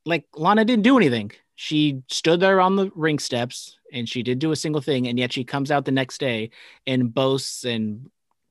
like 0.04 0.26
Lana 0.34 0.64
didn't 0.64 0.84
do 0.84 0.96
anything. 0.96 1.32
She 1.54 2.02
stood 2.08 2.40
there 2.40 2.60
on 2.60 2.76
the 2.76 2.90
ring 2.94 3.18
steps 3.18 3.78
and 3.92 4.08
she 4.08 4.22
did 4.22 4.38
do 4.38 4.52
a 4.52 4.56
single 4.56 4.82
thing, 4.82 5.08
and 5.08 5.18
yet 5.18 5.32
she 5.32 5.44
comes 5.44 5.70
out 5.70 5.84
the 5.84 5.92
next 5.92 6.18
day 6.18 6.50
and 6.86 7.12
boasts 7.14 7.64
and 7.64 8.10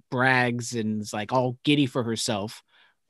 brags 0.09 0.73
and 0.73 1.01
is 1.01 1.13
like 1.13 1.33
all 1.33 1.57
giddy 1.63 1.85
for 1.85 2.03
herself 2.03 2.63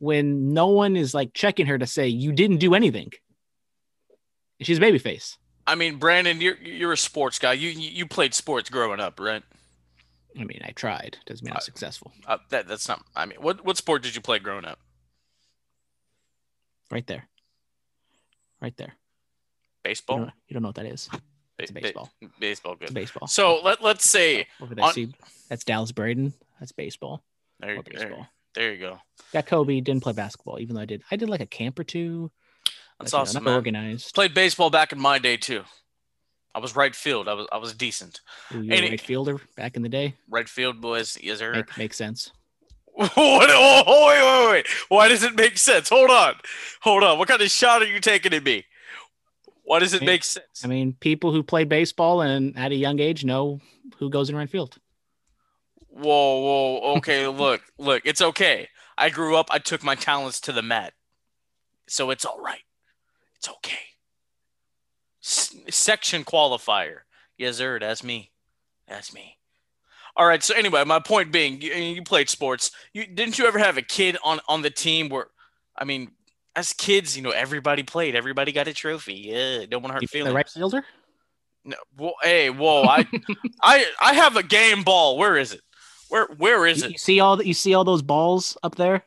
when 0.06 0.54
no 0.54 0.68
one 0.68 0.96
is 0.96 1.14
like 1.14 1.34
checking 1.34 1.66
her 1.66 1.78
to 1.78 1.88
say 1.88 2.08
you 2.08 2.32
didn't 2.32 2.58
do 2.58 2.74
anything. 2.76 3.12
She's 4.62 4.78
a 4.78 4.82
babyface. 4.82 5.38
I 5.68 5.76
mean, 5.76 5.98
Brandon, 5.98 6.40
you're 6.40 6.58
you're 6.58 6.94
a 6.94 6.98
sports 6.98 7.40
guy. 7.40 7.54
You 7.54 7.70
you 7.70 7.90
you 7.90 8.06
played 8.06 8.34
sports 8.34 8.70
growing 8.70 9.00
up, 9.00 9.20
right? 9.20 9.44
I 10.40 10.44
mean, 10.44 10.62
I 10.64 10.72
tried. 10.72 11.18
Doesn't 11.26 11.44
mean 11.46 11.54
I'm 11.54 11.58
Uh, 11.58 11.62
successful. 11.62 12.12
Uh, 12.28 12.38
that 12.50 12.68
that's 12.68 12.88
not. 12.88 13.04
I 13.16 13.26
mean, 13.26 13.42
what 13.42 13.66
what 13.66 13.78
sport 13.78 14.04
did 14.04 14.16
you 14.16 14.22
play 14.22 14.38
growing 14.40 14.66
up? 14.66 14.80
Right 16.92 17.06
there. 17.08 17.28
Right 18.62 18.76
there. 18.78 18.94
You 18.94 19.90
Baseball. 19.92 20.18
don't, 20.18 20.32
you 20.48 20.54
don't 20.54 20.62
know 20.64 20.70
what 20.70 20.76
that 20.76 20.86
is. 20.86 21.10
It's 21.58 21.72
Ba- 21.72 21.76
ba- 21.80 21.82
baseball. 21.82 22.10
baseball, 22.40 22.76
It's 22.82 22.92
baseball. 22.92 23.28
So 23.28 23.60
let 23.64 23.82
let's 23.84 24.08
say 24.08 24.48
Over 24.62 24.76
there, 24.76 24.86
on- 24.86 24.94
see, 24.94 25.14
that's 25.50 25.64
Dallas 25.64 25.92
Braden. 25.92 26.34
That's 26.60 26.72
baseball. 26.72 27.24
there 27.60 27.76
you 27.76 27.82
go. 27.84 27.92
baseball. 27.92 28.28
There 28.56 28.74
you 28.74 28.80
go. 28.80 29.00
Got 29.34 29.46
Kobe. 29.46 29.80
Didn't 29.82 30.02
play 30.04 30.14
basketball, 30.14 30.60
even 30.60 30.76
though 30.76 30.82
I 30.82 30.86
did. 30.86 31.04
I 31.12 31.16
did 31.18 31.30
like 31.30 31.42
a 31.42 31.46
camp 31.46 31.78
or 31.78 31.84
two. 31.84 32.32
That's 33.00 33.12
you 33.12 33.18
know, 33.18 33.22
awesome, 33.22 33.44
not 33.44 33.50
man. 33.50 33.56
organized. 33.56 34.16
Played 34.16 34.34
baseball 34.34 34.70
back 34.70 34.92
in 34.94 35.00
my 35.00 35.20
day 35.20 35.36
too. 35.38 35.64
I 36.54 36.60
was 36.60 36.74
right 36.76 36.96
field. 36.96 37.28
I 37.28 37.34
was 37.34 37.48
I 37.52 37.58
was 37.58 37.74
decent. 37.74 38.22
You 38.50 38.60
were 38.60 38.64
a 38.74 38.78
any- 38.78 38.90
right 38.92 39.02
fielder 39.02 39.40
back 39.58 39.76
in 39.76 39.82
the 39.82 39.90
day. 39.90 40.16
Right 40.30 40.48
field 40.48 40.80
boys. 40.80 41.18
Yes, 41.22 41.40
sir. 41.40 41.52
Make, 41.54 41.78
makes 41.78 41.98
sense. 41.98 42.32
what? 42.94 43.12
Oh, 43.18 44.08
wait, 44.08 44.48
wait, 44.48 44.52
wait. 44.54 44.68
Why 44.88 45.10
does 45.10 45.22
it 45.24 45.36
make 45.36 45.58
sense? 45.58 45.90
Hold 45.90 46.10
on. 46.10 46.36
Hold 46.82 47.04
on. 47.04 47.18
What 47.20 47.28
kind 47.28 47.42
of 47.42 47.52
shot 47.52 47.82
are 47.82 47.86
you 47.86 48.00
taking 48.00 48.34
at 48.34 48.44
me? 48.46 48.64
Why 49.66 49.80
does 49.80 49.94
it 49.94 50.04
I- 50.04 50.06
make 50.06 50.24
sense? 50.24 50.64
I 50.64 50.68
mean, 50.68 50.96
people 51.02 51.34
who 51.34 51.44
play 51.44 51.66
baseball 51.66 52.22
and 52.22 52.58
at 52.58 52.72
a 52.72 52.76
young 52.76 53.00
age 53.02 53.26
know 53.26 53.60
who 53.98 54.10
goes 54.10 54.30
in 54.30 54.36
right 54.38 54.50
field. 54.50 54.78
Whoa, 55.96 56.40
whoa. 56.42 56.96
Okay, 56.98 57.26
look, 57.28 57.62
look. 57.78 58.02
It's 58.06 58.22
okay. 58.22 58.68
I 58.98 59.10
grew 59.10 59.38
up. 59.38 59.48
I 59.50 59.60
took 59.60 59.82
my 59.82 59.96
talents 59.96 60.42
to 60.42 60.52
the 60.52 60.62
mat, 60.62 60.94
so 61.88 62.10
it's 62.10 62.26
all 62.26 62.40
right. 62.42 62.60
It's 63.38 63.48
okay. 63.50 63.80
S- 65.24 65.56
section 65.70 66.26
qualifier. 66.26 67.00
Yes, 67.38 67.58
sir. 67.58 67.80
That's 67.80 68.04
me. 68.04 68.32
That's 68.88 69.14
me. 69.14 69.38
All 70.18 70.26
right. 70.28 70.44
So 70.44 70.54
anyway, 70.54 70.84
my 70.86 71.00
point 71.00 71.32
being, 71.32 71.62
you, 71.62 71.72
you 71.74 72.04
played 72.04 72.30
sports. 72.30 72.72
You 72.94 73.06
didn't 73.08 73.38
you 73.40 73.46
ever 73.46 73.60
have 73.60 73.78
a 73.78 73.82
kid 73.82 74.18
on 74.24 74.40
on 74.50 74.62
the 74.64 74.70
team 74.70 75.08
where, 75.10 75.28
I 75.78 75.86
mean, 75.86 76.12
as 76.58 76.74
kids, 76.74 77.16
you 77.16 77.24
know, 77.24 77.32
everybody 77.32 77.84
played. 77.84 78.16
Everybody 78.16 78.52
got 78.52 78.68
a 78.68 78.74
trophy. 78.74 79.14
Yeah, 79.14 79.66
don't 79.66 79.82
want 79.82 79.92
to 79.92 79.94
hurt 79.94 80.02
You 80.02 80.08
feelings. 80.10 80.32
the 80.32 80.36
right 80.36 80.50
fielder? 80.50 80.84
No, 81.68 81.78
whoa, 81.98 82.14
hey, 82.22 82.50
whoa! 82.52 82.84
I, 82.84 83.08
I, 83.62 83.86
I 84.00 84.14
have 84.14 84.36
a 84.36 84.44
game 84.44 84.84
ball. 84.84 85.18
Where 85.18 85.36
is 85.36 85.52
it? 85.54 85.62
Where, 86.10 86.28
where 86.38 86.66
is 86.66 86.80
You, 86.82 86.86
it? 86.88 86.92
you 86.94 86.98
see 86.98 87.20
all 87.20 87.38
that? 87.38 87.46
you 87.48 87.54
see 87.54 87.74
all 87.74 87.84
those 87.84 88.02
balls 88.02 88.58
up 88.64 88.76
there? 88.76 89.04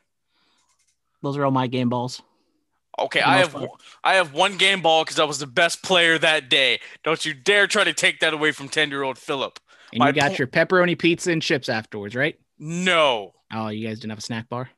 Those 1.21 1.37
are 1.37 1.45
all 1.45 1.51
my 1.51 1.67
game 1.67 1.89
balls. 1.89 2.21
Okay, 2.97 3.21
I 3.21 3.37
have, 3.37 3.53
part. 3.53 3.69
I 4.03 4.15
have 4.15 4.33
one 4.33 4.57
game 4.57 4.81
ball 4.81 5.03
because 5.05 5.19
I 5.19 5.23
was 5.23 5.39
the 5.39 5.47
best 5.47 5.81
player 5.83 6.17
that 6.17 6.49
day. 6.49 6.79
Don't 7.03 7.25
you 7.25 7.33
dare 7.33 7.65
try 7.67 7.85
to 7.85 7.93
take 7.93 8.19
that 8.19 8.33
away 8.33 8.51
from 8.51 8.67
ten-year-old 8.67 9.17
Philip. 9.17 9.57
And 9.93 9.99
My 9.99 10.07
you 10.07 10.13
got 10.13 10.31
po- 10.31 10.35
your 10.37 10.47
pepperoni 10.47 10.97
pizza 10.99 11.31
and 11.31 11.41
chips 11.41 11.69
afterwards, 11.69 12.15
right? 12.15 12.37
No, 12.57 13.33
Oh, 13.53 13.69
you 13.69 13.87
guys 13.87 13.99
didn't 13.99 14.11
have 14.11 14.19
a 14.19 14.21
snack 14.23 14.49
bar? 14.49 14.69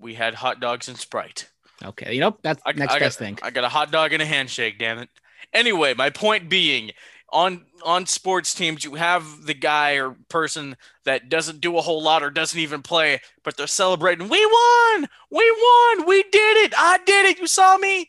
we 0.00 0.14
had 0.14 0.34
hot 0.34 0.60
dogs 0.60 0.88
and 0.88 0.96
Sprite. 0.98 1.48
Okay, 1.84 2.14
you 2.14 2.20
know 2.20 2.36
that's 2.42 2.62
I, 2.64 2.72
next 2.72 2.94
I 2.94 2.98
best 2.98 3.18
got, 3.18 3.24
thing. 3.24 3.38
I 3.42 3.50
got 3.50 3.64
a 3.64 3.68
hot 3.68 3.90
dog 3.90 4.12
and 4.12 4.22
a 4.22 4.26
handshake. 4.26 4.78
Damn 4.78 4.98
it. 4.98 5.08
Anyway, 5.52 5.94
my 5.94 6.10
point 6.10 6.48
being, 6.48 6.90
on 7.34 7.66
on 7.84 8.06
sports 8.06 8.54
teams, 8.54 8.84
you 8.84 8.94
have 8.94 9.44
the 9.44 9.52
guy 9.52 9.98
or 9.98 10.16
person 10.28 10.76
that 11.04 11.28
doesn't 11.28 11.60
do 11.60 11.76
a 11.76 11.82
whole 11.82 12.02
lot 12.02 12.22
or 12.22 12.30
doesn't 12.30 12.58
even 12.58 12.80
play, 12.80 13.20
but 13.42 13.56
they're 13.56 13.66
celebrating. 13.66 14.28
We 14.28 14.46
won! 14.46 15.08
We 15.30 15.50
won! 15.50 16.06
We 16.06 16.22
did 16.22 16.56
it! 16.64 16.72
I 16.78 16.98
did 17.04 17.26
it! 17.26 17.38
You 17.38 17.46
saw 17.46 17.76
me. 17.76 18.08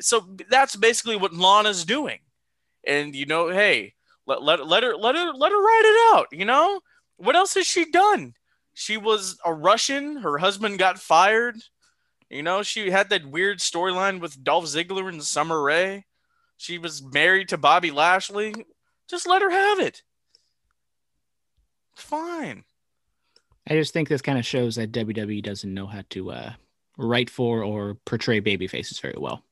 So 0.00 0.26
that's 0.50 0.74
basically 0.74 1.16
what 1.16 1.32
Lana's 1.32 1.84
doing, 1.84 2.18
and 2.84 3.14
you 3.14 3.24
know, 3.24 3.48
hey, 3.50 3.94
let, 4.26 4.42
let 4.42 4.66
let 4.66 4.82
her 4.82 4.96
let 4.96 5.14
her 5.14 5.32
let 5.32 5.52
her 5.52 5.62
ride 5.62 5.82
it 5.84 6.14
out. 6.14 6.26
You 6.32 6.44
know, 6.44 6.80
what 7.16 7.36
else 7.36 7.54
has 7.54 7.66
she 7.66 7.88
done? 7.90 8.34
She 8.74 8.96
was 8.96 9.38
a 9.44 9.54
Russian. 9.54 10.16
Her 10.16 10.38
husband 10.38 10.78
got 10.78 10.98
fired. 10.98 11.56
You 12.28 12.42
know, 12.42 12.64
she 12.64 12.90
had 12.90 13.10
that 13.10 13.30
weird 13.30 13.60
storyline 13.60 14.20
with 14.20 14.42
Dolph 14.42 14.64
Ziggler 14.64 15.08
and 15.08 15.22
Summer 15.22 15.62
Rae. 15.62 16.04
She 16.56 16.78
was 16.78 17.02
married 17.02 17.48
to 17.50 17.58
Bobby 17.58 17.90
Lashley. 17.90 18.54
Just 19.08 19.28
let 19.28 19.42
her 19.42 19.50
have 19.50 19.78
it. 19.80 20.02
It's 21.94 22.02
Fine. 22.02 22.64
I 23.68 23.74
just 23.74 23.92
think 23.92 24.08
this 24.08 24.22
kind 24.22 24.38
of 24.38 24.46
shows 24.46 24.76
that 24.76 24.92
WWE 24.92 25.42
doesn't 25.42 25.72
know 25.72 25.86
how 25.86 26.02
to 26.10 26.30
uh, 26.30 26.52
write 26.98 27.30
for 27.30 27.62
or 27.62 27.94
portray 28.04 28.40
baby 28.40 28.66
faces 28.66 28.98
very 29.00 29.16
well. 29.18 29.42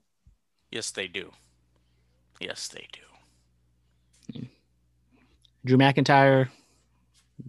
Yes, 0.71 0.91
they 0.91 1.09
do. 1.09 1.33
Yes, 2.41 2.69
they 2.69 2.87
do. 2.93 4.47
Drew 5.65 5.79
McIntyre, 5.79 6.49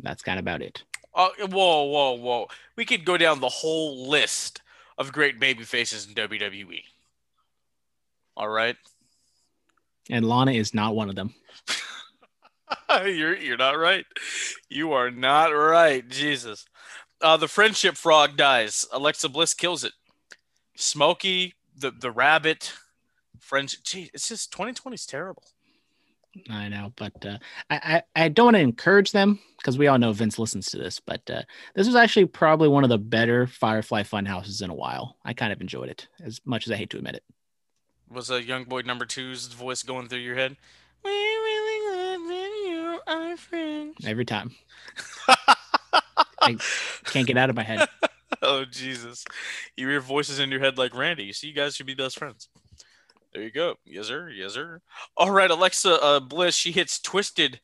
that's 0.02 0.24
kind 0.24 0.40
of 0.40 0.44
about 0.44 0.62
it. 0.62 0.84
Oh, 1.14 1.32
whoa, 1.40 1.84
whoa, 1.84 2.14
whoa. 2.14 2.48
We 2.76 2.86
could 2.86 3.06
go 3.06 3.18
down 3.18 3.40
the 3.40 3.50
whole 3.50 4.10
list 4.10 4.62
of 4.98 5.12
great 5.12 5.40
baby 5.40 5.64
faces 5.64 6.08
in 6.08 6.14
WWE. 6.14 6.84
All 8.38 8.50
right. 8.50 8.76
And 10.10 10.28
Lana 10.28 10.52
is 10.52 10.74
not 10.74 10.96
one 10.96 11.10
of 11.10 11.16
them. 11.16 11.34
you're 13.04 13.36
you're 13.36 13.58
not 13.58 13.78
right. 13.78 14.06
You 14.70 14.94
are 14.94 15.12
not 15.12 15.48
right. 15.48 16.08
Jesus. 16.08 16.66
Uh, 17.22 17.38
the 17.38 17.48
friendship 17.48 17.96
frog 17.96 18.38
dies. 18.38 18.86
Alexa 18.92 19.30
Bliss 19.30 19.54
kills 19.54 19.84
it. 19.84 19.94
Smokey, 20.76 21.56
the 21.78 21.92
the 21.92 22.12
rabbit, 22.12 22.74
friendship. 23.40 23.82
Gee, 23.84 24.10
it's 24.14 24.30
just 24.30 24.52
2020 24.52 24.96
is 24.96 25.06
terrible. 25.06 25.44
I 26.50 26.68
know, 26.68 26.92
but 26.98 27.26
uh, 27.26 27.38
I, 27.70 28.02
I, 28.16 28.24
I 28.24 28.30
don't 28.30 28.48
want 28.48 28.56
to 28.58 28.62
encourage 28.62 29.14
them 29.14 29.40
because 29.58 29.78
we 29.78 29.88
all 29.88 29.98
know 29.98 30.12
Vince 30.12 30.38
listens 30.38 30.66
to 30.68 30.78
this. 30.78 31.00
But 31.00 31.22
uh, 31.30 31.44
this 31.76 31.88
was 31.88 31.96
actually 31.96 32.26
probably 32.26 32.68
one 32.68 32.84
of 32.84 32.90
the 32.90 32.98
better 32.98 33.48
Firefly 33.48 34.04
Funhouses 34.04 34.62
in 34.62 34.70
a 34.70 34.76
while. 34.76 35.18
I 35.24 35.34
kind 35.34 35.54
of 35.54 35.62
enjoyed 35.62 35.90
it 35.90 36.08
as 36.24 36.42
much 36.46 36.68
as 36.68 36.74
I 36.74 36.76
hate 36.76 36.90
to 36.90 36.98
admit 36.98 37.16
it. 37.16 37.24
Was 38.10 38.30
a 38.30 38.44
young 38.44 38.66
boy 38.66 38.82
number 38.82 39.06
two's 39.06 39.48
voice 39.48 39.84
going 39.84 40.08
through 40.08 40.20
your 40.20 40.36
head? 40.36 40.56
We 41.04 41.12
really 41.12 41.92
glad 41.92 42.20
that 42.30 42.64
you 42.66 43.00
are 43.08 43.38
friends. 43.38 44.06
Every 44.06 44.26
time, 44.26 44.52
I 46.42 46.58
can't 47.06 47.28
get 47.28 47.38
out 47.38 47.50
of 47.50 47.56
my 47.56 47.64
head. 47.64 47.88
oh 48.42 48.66
Jesus! 48.66 49.26
You 49.76 49.90
hear 49.90 50.02
voices 50.02 50.40
in 50.40 50.52
your 50.52 50.60
head 50.60 50.78
like 50.78 50.96
Randy. 50.96 51.24
You 51.24 51.34
see, 51.34 51.48
you 51.48 51.54
guys 51.54 51.76
should 51.76 51.86
be 51.88 51.96
best 51.96 52.18
friends. 52.20 52.50
There 53.34 53.44
you 53.44 53.52
go. 53.52 53.76
Yes, 53.86 54.08
sir. 54.08 54.30
Yes, 54.30 54.54
sir. 54.54 54.82
All 55.18 55.32
right, 55.32 55.52
Alexa 55.52 56.02
uh, 56.02 56.20
Bliss. 56.20 56.56
She 56.56 56.72
hits 56.72 57.00
Twisted 57.00 57.60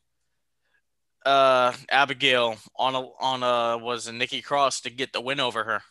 uh, 1.26 1.74
Abigail 1.90 2.58
on 2.76 2.96
a 2.96 3.08
on 3.20 3.44
a 3.44 3.78
was 3.78 4.08
a 4.08 4.14
Nikki 4.14 4.42
Cross 4.42 4.82
to 4.82 4.90
get 4.90 5.14
the 5.14 5.22
win 5.22 5.40
over 5.40 5.64
her. 5.64 5.82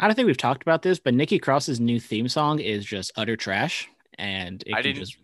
I 0.00 0.06
don't 0.06 0.14
think 0.14 0.26
we've 0.26 0.36
talked 0.36 0.62
about 0.62 0.82
this, 0.82 0.98
but 0.98 1.14
Nikki 1.14 1.38
Cross's 1.38 1.80
new 1.80 1.98
theme 1.98 2.28
song 2.28 2.60
is 2.60 2.84
just 2.84 3.12
utter 3.16 3.36
trash, 3.36 3.88
and 4.18 4.62
it 4.66 4.74
I 4.74 4.82
didn't 4.82 5.00
just 5.00 5.16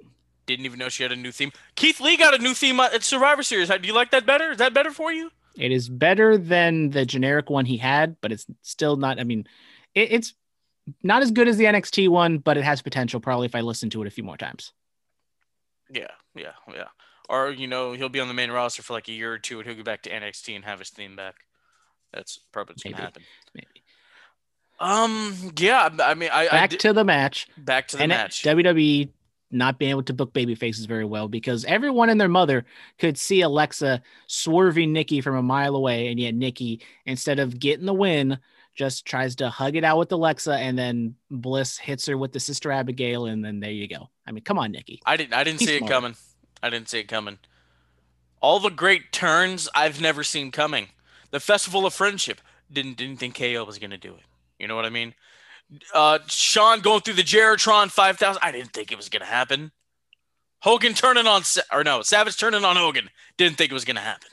didn't 0.47 0.67
even 0.67 0.79
know 0.79 0.89
she 0.89 1.03
had 1.03 1.13
a 1.13 1.17
new 1.17 1.33
theme. 1.33 1.53
Keith 1.77 2.01
Lee 2.01 2.17
got 2.17 2.35
a 2.35 2.39
new 2.39 2.55
theme 2.55 2.79
at 2.81 3.03
Survivor 3.03 3.43
Series. 3.43 3.69
Do 3.69 3.79
you 3.83 3.95
like 3.95 4.11
that 4.11 4.27
better? 4.27 4.51
Is 4.51 4.59
that 4.59 4.75
better 4.75 4.91
for 4.91 5.13
you? 5.13 5.31
it 5.57 5.71
is 5.71 5.89
better 5.89 6.37
than 6.37 6.91
the 6.91 7.07
generic 7.07 7.49
one 7.49 7.65
he 7.65 7.77
had, 7.77 8.17
but 8.21 8.33
it's 8.33 8.47
still 8.63 8.97
not. 8.97 9.21
I 9.21 9.25
mean, 9.25 9.47
it, 9.95 10.13
it's 10.13 10.35
not 11.03 11.23
as 11.23 11.31
good 11.31 11.49
as 11.49 11.57
the 11.57 11.65
NXT 11.65 12.09
one, 12.09 12.39
but 12.39 12.57
it 12.57 12.65
has 12.65 12.83
potential. 12.83 13.21
Probably 13.21 13.47
if 13.47 13.55
I 13.55 13.61
listen 13.61 13.91
to 13.91 14.03
it 14.03 14.07
a 14.07 14.11
few 14.11 14.25
more 14.25 14.37
times. 14.37 14.73
Yeah, 15.91 16.09
yeah, 16.35 16.53
yeah. 16.73 16.89
Or 17.29 17.51
you 17.51 17.67
know, 17.67 17.93
he'll 17.93 18.09
be 18.09 18.21
on 18.21 18.29
the 18.29 18.35
main 18.35 18.51
roster 18.51 18.83
for 18.83 18.95
like 18.95 19.09
a 19.09 19.13
year 19.13 19.33
or 19.33 19.39
two, 19.39 19.59
and 19.59 19.67
he'll 19.67 19.77
go 19.77 19.83
back 19.83 20.03
to 20.03 20.11
NXT 20.11 20.57
and 20.57 20.65
have 20.65 20.81
his 20.81 20.91
theme 20.91 21.17
back. 21.17 21.37
That's 22.13 22.39
probably 22.53 22.73
what's 22.73 22.83
gonna 22.83 22.97
happen. 22.97 23.23
Maybe. 23.55 23.84
Um. 24.81 25.53
Yeah. 25.59 25.89
I 26.03 26.15
mean, 26.15 26.31
I, 26.33 26.47
I 26.47 26.51
Back 26.51 26.71
did- 26.71 26.81
to 26.81 26.93
the 26.93 27.05
match. 27.05 27.49
back 27.57 27.89
to 27.89 27.97
the 27.97 28.03
and 28.05 28.11
match. 28.11 28.43
WWE 28.43 29.09
not 29.51 29.79
being 29.79 29.91
able 29.93 30.03
to 30.03 30.13
book 30.13 30.33
baby 30.33 30.55
faces 30.57 30.87
very 30.87 31.05
well 31.05 31.29
because 31.29 31.65
everyone 31.67 32.11
and 32.11 32.21
their 32.21 32.29
mother 32.29 32.65
could 32.99 33.17
see 33.17 33.41
Alexa 33.41 34.03
swerving 34.27 34.93
Nikki 34.93 35.21
from 35.21 35.37
a 35.37 35.43
mile 35.43 35.77
away, 35.77 36.09
and 36.09 36.19
yet 36.19 36.35
Nikki, 36.35 36.81
instead 37.07 37.39
of 37.39 37.61
getting 37.61 37.87
the 37.87 37.95
win, 37.95 38.39
just 38.75 39.07
tries 39.07 39.37
to 39.37 39.49
hug 39.51 39.77
it 39.77 39.85
out 39.85 39.99
with 39.99 40.11
Alexa, 40.11 40.55
and 40.55 40.77
then 40.77 41.15
Bliss 41.31 41.79
hits 41.79 42.07
her 42.07 42.19
with 42.19 42.33
the 42.33 42.41
sister 42.41 42.73
Abigail, 42.73 43.27
and 43.27 43.45
then 43.45 43.61
there 43.61 43.71
you 43.71 43.87
go. 43.87 44.11
I 44.27 44.33
mean, 44.33 44.43
come 44.43 44.59
on, 44.59 44.73
Nikki. 44.73 45.01
I 45.07 45.17
didn't. 45.17 45.35
I 45.35 45.45
didn't 45.45 45.61
He's 45.61 45.69
see 45.69 45.77
it 45.77 45.87
coming. 45.87 46.17
I 46.61 46.69
didn't 46.71 46.89
see 46.89 46.99
it 46.99 47.07
coming. 47.07 47.39
All 48.41 48.59
the 48.59 48.71
great 48.71 49.13
turns 49.13 49.69
I've 49.75 50.01
never 50.01 50.25
seen 50.25 50.51
coming. 50.51 50.89
The 51.31 51.39
Festival 51.39 51.87
of 51.87 51.95
Friendship 51.95 52.41
didn't 52.73 52.97
didn't 52.97 53.19
think 53.19 53.39
KO 53.39 53.63
was 53.65 53.79
gonna 53.79 53.97
do 53.99 54.15
it. 54.15 54.23
You 54.59 54.69
know 54.69 54.77
what 54.77 54.85
I 54.85 54.91
mean? 54.91 55.15
Uh, 55.93 56.19
Shawn 56.27 56.81
going 56.81 57.01
through 57.01 57.15
the 57.15 57.23
JeriTron 57.23 57.91
5000. 57.91 58.41
I 58.43 58.53
didn't 58.53 58.73
think 58.73 58.93
it 58.93 58.97
was 58.97 59.09
gonna 59.09 59.25
happen. 59.25 59.73
Hogan 60.61 60.95
turning 60.95 61.27
on 61.27 61.43
or 61.73 61.85
no 61.85 62.03
Savage 62.03 62.39
turning 62.39 62.65
on 62.65 62.77
Hogan. 62.77 63.11
Didn't 63.37 63.57
think 63.59 63.71
it 63.71 63.75
was 63.75 63.85
gonna 63.85 64.01
happen. 64.01 64.29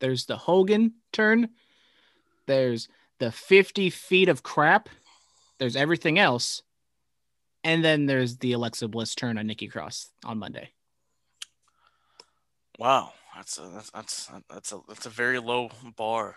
There's 0.00 0.26
the 0.26 0.36
Hogan 0.36 0.94
turn. 1.12 1.50
There's 2.46 2.88
the 3.18 3.30
50 3.30 3.90
feet 3.90 4.28
of 4.28 4.42
crap. 4.42 4.88
There's 5.58 5.76
everything 5.76 6.18
else. 6.18 6.62
And 7.62 7.84
then 7.84 8.06
there's 8.06 8.38
the 8.38 8.52
Alexa 8.52 8.88
Bliss 8.88 9.14
turn 9.14 9.36
on 9.36 9.46
Nikki 9.46 9.68
Cross 9.68 10.08
on 10.24 10.38
Monday. 10.38 10.70
Wow, 12.78 13.12
that's 13.36 13.58
a 13.58 13.68
that's 13.68 13.90
that's 13.90 14.30
that's 14.48 14.72
a 14.72 14.80
that's 14.88 15.04
a 15.04 15.10
very 15.10 15.38
low 15.38 15.70
bar. 15.96 16.36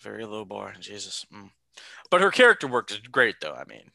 Very 0.00 0.24
low 0.24 0.44
bar. 0.44 0.74
Jesus. 0.78 1.26
Mm. 1.34 1.50
But 2.10 2.20
her 2.20 2.30
character 2.30 2.66
work 2.66 2.90
is 2.90 2.98
great 2.98 3.36
though. 3.40 3.54
I 3.54 3.64
mean. 3.64 3.90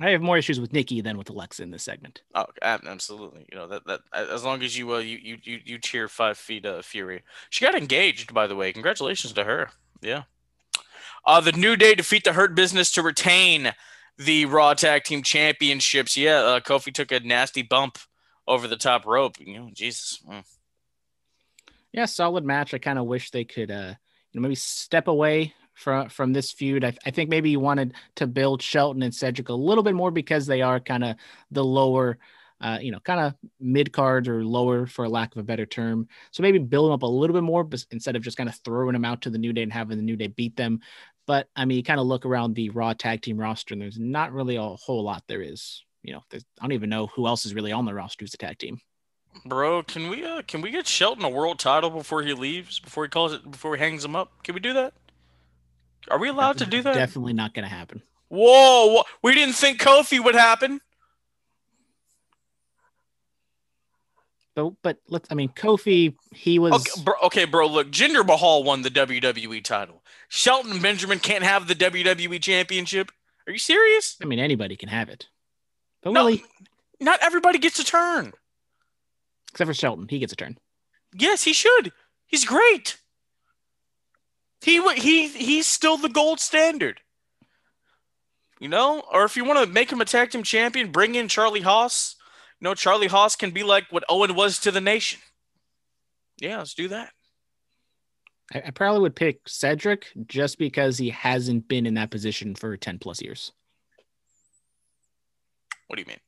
I 0.00 0.10
have 0.10 0.22
more 0.22 0.38
issues 0.38 0.58
with 0.58 0.72
Nikki 0.72 1.02
than 1.02 1.18
with 1.18 1.28
Alexa 1.28 1.62
in 1.62 1.70
this 1.70 1.82
segment. 1.82 2.22
Oh, 2.34 2.46
absolutely. 2.62 3.46
You 3.52 3.58
know 3.58 3.66
that 3.68 3.86
that 3.86 4.00
as 4.14 4.42
long 4.42 4.62
as 4.62 4.76
you 4.76 4.94
uh 4.94 4.98
you 4.98 5.38
you 5.42 5.60
you, 5.62 5.78
cheer 5.78 6.08
five 6.08 6.38
feet 6.38 6.64
uh, 6.64 6.80
Fury. 6.80 7.22
She 7.50 7.66
got 7.66 7.74
engaged, 7.74 8.32
by 8.32 8.46
the 8.46 8.56
way. 8.56 8.72
Congratulations 8.72 9.34
to 9.34 9.44
her. 9.44 9.68
Yeah. 10.00 10.22
Uh, 11.26 11.40
the 11.42 11.52
New 11.52 11.76
Day 11.76 11.94
defeat 11.94 12.24
the 12.24 12.32
Hurt 12.32 12.54
Business 12.54 12.90
to 12.92 13.02
retain 13.02 13.74
the 14.16 14.46
Raw 14.46 14.72
Tag 14.72 15.04
Team 15.04 15.22
Championships. 15.22 16.16
Yeah, 16.16 16.38
uh, 16.38 16.60
Kofi 16.60 16.94
took 16.94 17.12
a 17.12 17.20
nasty 17.20 17.60
bump 17.60 17.98
over 18.48 18.66
the 18.66 18.76
top 18.76 19.04
rope. 19.04 19.36
You 19.38 19.58
know, 19.58 19.70
Jesus. 19.72 20.22
Mm. 20.26 20.44
Yeah, 21.92 22.06
solid 22.06 22.44
match. 22.44 22.72
I 22.72 22.78
kind 22.78 22.98
of 22.98 23.04
wish 23.04 23.30
they 23.30 23.44
could, 23.44 23.70
uh, 23.70 23.94
you 24.32 24.40
know, 24.40 24.42
maybe 24.42 24.54
step 24.54 25.08
away 25.08 25.52
from 25.80 26.08
from 26.08 26.32
this 26.32 26.52
feud. 26.52 26.84
I, 26.84 26.94
I 27.06 27.10
think 27.10 27.30
maybe 27.30 27.50
you 27.50 27.60
wanted 27.60 27.94
to 28.16 28.26
build 28.26 28.62
Shelton 28.62 29.02
and 29.02 29.14
Cedric 29.14 29.48
a 29.48 29.54
little 29.54 29.82
bit 29.82 29.94
more 29.94 30.10
because 30.10 30.46
they 30.46 30.62
are 30.62 30.78
kind 30.78 31.02
of 31.02 31.16
the 31.50 31.64
lower, 31.64 32.18
uh, 32.60 32.78
you 32.80 32.92
know, 32.92 33.00
kind 33.00 33.20
of 33.20 33.34
mid 33.58 33.92
cards 33.92 34.28
or 34.28 34.44
lower 34.44 34.86
for 34.86 35.08
lack 35.08 35.34
of 35.34 35.40
a 35.40 35.44
better 35.44 35.66
term. 35.66 36.06
So 36.30 36.42
maybe 36.42 36.58
build 36.58 36.86
them 36.86 36.92
up 36.92 37.02
a 37.02 37.06
little 37.06 37.34
bit 37.34 37.42
more, 37.42 37.68
instead 37.90 38.16
of 38.16 38.22
just 38.22 38.36
kind 38.36 38.48
of 38.48 38.56
throwing 38.64 38.92
them 38.92 39.04
out 39.04 39.22
to 39.22 39.30
the 39.30 39.38
New 39.38 39.52
Day 39.52 39.62
and 39.62 39.72
having 39.72 39.96
the 39.96 40.04
New 40.04 40.16
Day 40.16 40.28
beat 40.28 40.56
them. 40.56 40.80
But 41.26 41.48
I 41.56 41.64
mean, 41.64 41.78
you 41.78 41.82
kind 41.82 42.00
of 42.00 42.06
look 42.06 42.26
around 42.26 42.54
the 42.54 42.70
Raw 42.70 42.92
tag 42.92 43.22
team 43.22 43.38
roster, 43.38 43.74
and 43.74 43.80
there's 43.80 43.98
not 43.98 44.32
really 44.32 44.56
a 44.56 44.62
whole 44.62 45.02
lot 45.02 45.24
there 45.28 45.42
is. 45.42 45.84
You 46.02 46.14
know, 46.14 46.22
I 46.32 46.38
don't 46.62 46.72
even 46.72 46.90
know 46.90 47.06
who 47.08 47.26
else 47.26 47.46
is 47.46 47.54
really 47.54 47.72
on 47.72 47.84
the 47.84 47.94
roster 47.94 48.24
who's 48.24 48.34
a 48.34 48.38
tag 48.38 48.58
team. 48.58 48.80
Bro, 49.44 49.84
can 49.84 50.08
we 50.10 50.24
uh 50.24 50.42
can 50.42 50.60
we 50.60 50.70
get 50.70 50.86
Shelton 50.86 51.24
a 51.24 51.28
world 51.28 51.58
title 51.58 51.90
before 51.90 52.22
he 52.22 52.34
leaves? 52.34 52.80
Before 52.80 53.04
he 53.04 53.08
calls 53.08 53.32
it 53.32 53.48
before 53.48 53.76
he 53.76 53.80
hangs 53.80 54.04
him 54.04 54.16
up? 54.16 54.42
Can 54.42 54.54
we 54.54 54.60
do 54.60 54.72
that? 54.72 54.92
Are 56.08 56.18
we 56.18 56.28
allowed 56.28 56.58
to 56.58 56.66
do 56.66 56.82
that? 56.82 56.94
Definitely 56.94 57.32
not 57.34 57.54
going 57.54 57.64
to 57.68 57.74
happen. 57.74 58.02
Whoa, 58.28 58.86
whoa, 58.94 59.02
we 59.22 59.34
didn't 59.34 59.54
think 59.54 59.80
Kofi 59.80 60.22
would 60.22 60.34
happen. 60.34 60.80
But 64.54 64.72
but 64.82 64.98
let's. 65.08 65.28
I 65.30 65.34
mean, 65.34 65.50
Kofi, 65.50 66.14
he 66.32 66.58
was. 66.58 66.72
Okay, 66.72 67.02
bro, 67.04 67.14
okay, 67.24 67.44
bro. 67.44 67.66
Look, 67.68 67.90
Jinder 67.90 68.26
Mahal 68.26 68.64
won 68.64 68.82
the 68.82 68.90
WWE 68.90 69.62
title. 69.62 70.02
Shelton 70.28 70.80
Benjamin 70.80 71.18
can't 71.20 71.44
have 71.44 71.68
the 71.68 71.74
WWE 71.74 72.42
championship. 72.42 73.10
Are 73.46 73.52
you 73.52 73.58
serious? 73.58 74.16
I 74.22 74.26
mean, 74.26 74.38
anybody 74.38 74.76
can 74.76 74.88
have 74.88 75.08
it. 75.08 75.26
But 76.02 76.12
No. 76.12 76.20
really, 76.26 76.44
Not 77.00 77.20
everybody 77.22 77.58
gets 77.58 77.78
a 77.78 77.84
turn. 77.84 78.32
except 79.52 79.66
for 79.68 79.74
Shelton, 79.74 80.08
he 80.08 80.18
gets 80.18 80.32
a 80.32 80.36
turn. 80.36 80.58
Yes, 81.14 81.42
he 81.44 81.52
should. 81.52 81.92
He's 82.26 82.44
great. 82.44 82.99
He 84.62 84.80
he 84.94 85.28
he's 85.28 85.66
still 85.66 85.96
the 85.96 86.08
gold 86.08 86.40
standard. 86.40 87.00
You 88.58 88.68
know, 88.68 89.02
or 89.10 89.24
if 89.24 89.36
you 89.36 89.44
want 89.44 89.58
to 89.58 89.72
make 89.72 89.90
him 89.90 90.02
a 90.02 90.04
tag 90.04 90.30
team 90.30 90.42
champion, 90.42 90.92
bring 90.92 91.14
in 91.14 91.28
Charlie 91.28 91.62
Haas. 91.62 92.16
You 92.60 92.66
know, 92.66 92.74
Charlie 92.74 93.06
Haas 93.06 93.34
can 93.34 93.52
be 93.52 93.62
like 93.62 93.86
what 93.90 94.04
Owen 94.10 94.34
was 94.34 94.58
to 94.60 94.70
the 94.70 94.82
nation. 94.82 95.18
Yeah, 96.38 96.58
let's 96.58 96.74
do 96.74 96.88
that. 96.88 97.10
I, 98.52 98.62
I 98.66 98.70
probably 98.70 99.00
would 99.00 99.16
pick 99.16 99.40
Cedric 99.46 100.06
just 100.26 100.58
because 100.58 100.98
he 100.98 101.08
hasn't 101.08 101.68
been 101.68 101.86
in 101.86 101.94
that 101.94 102.10
position 102.10 102.54
for 102.54 102.76
10 102.76 102.98
plus 102.98 103.22
years. 103.22 103.52
What 105.86 105.96
do 105.96 106.02
you 106.02 106.06
mean? 106.06 106.20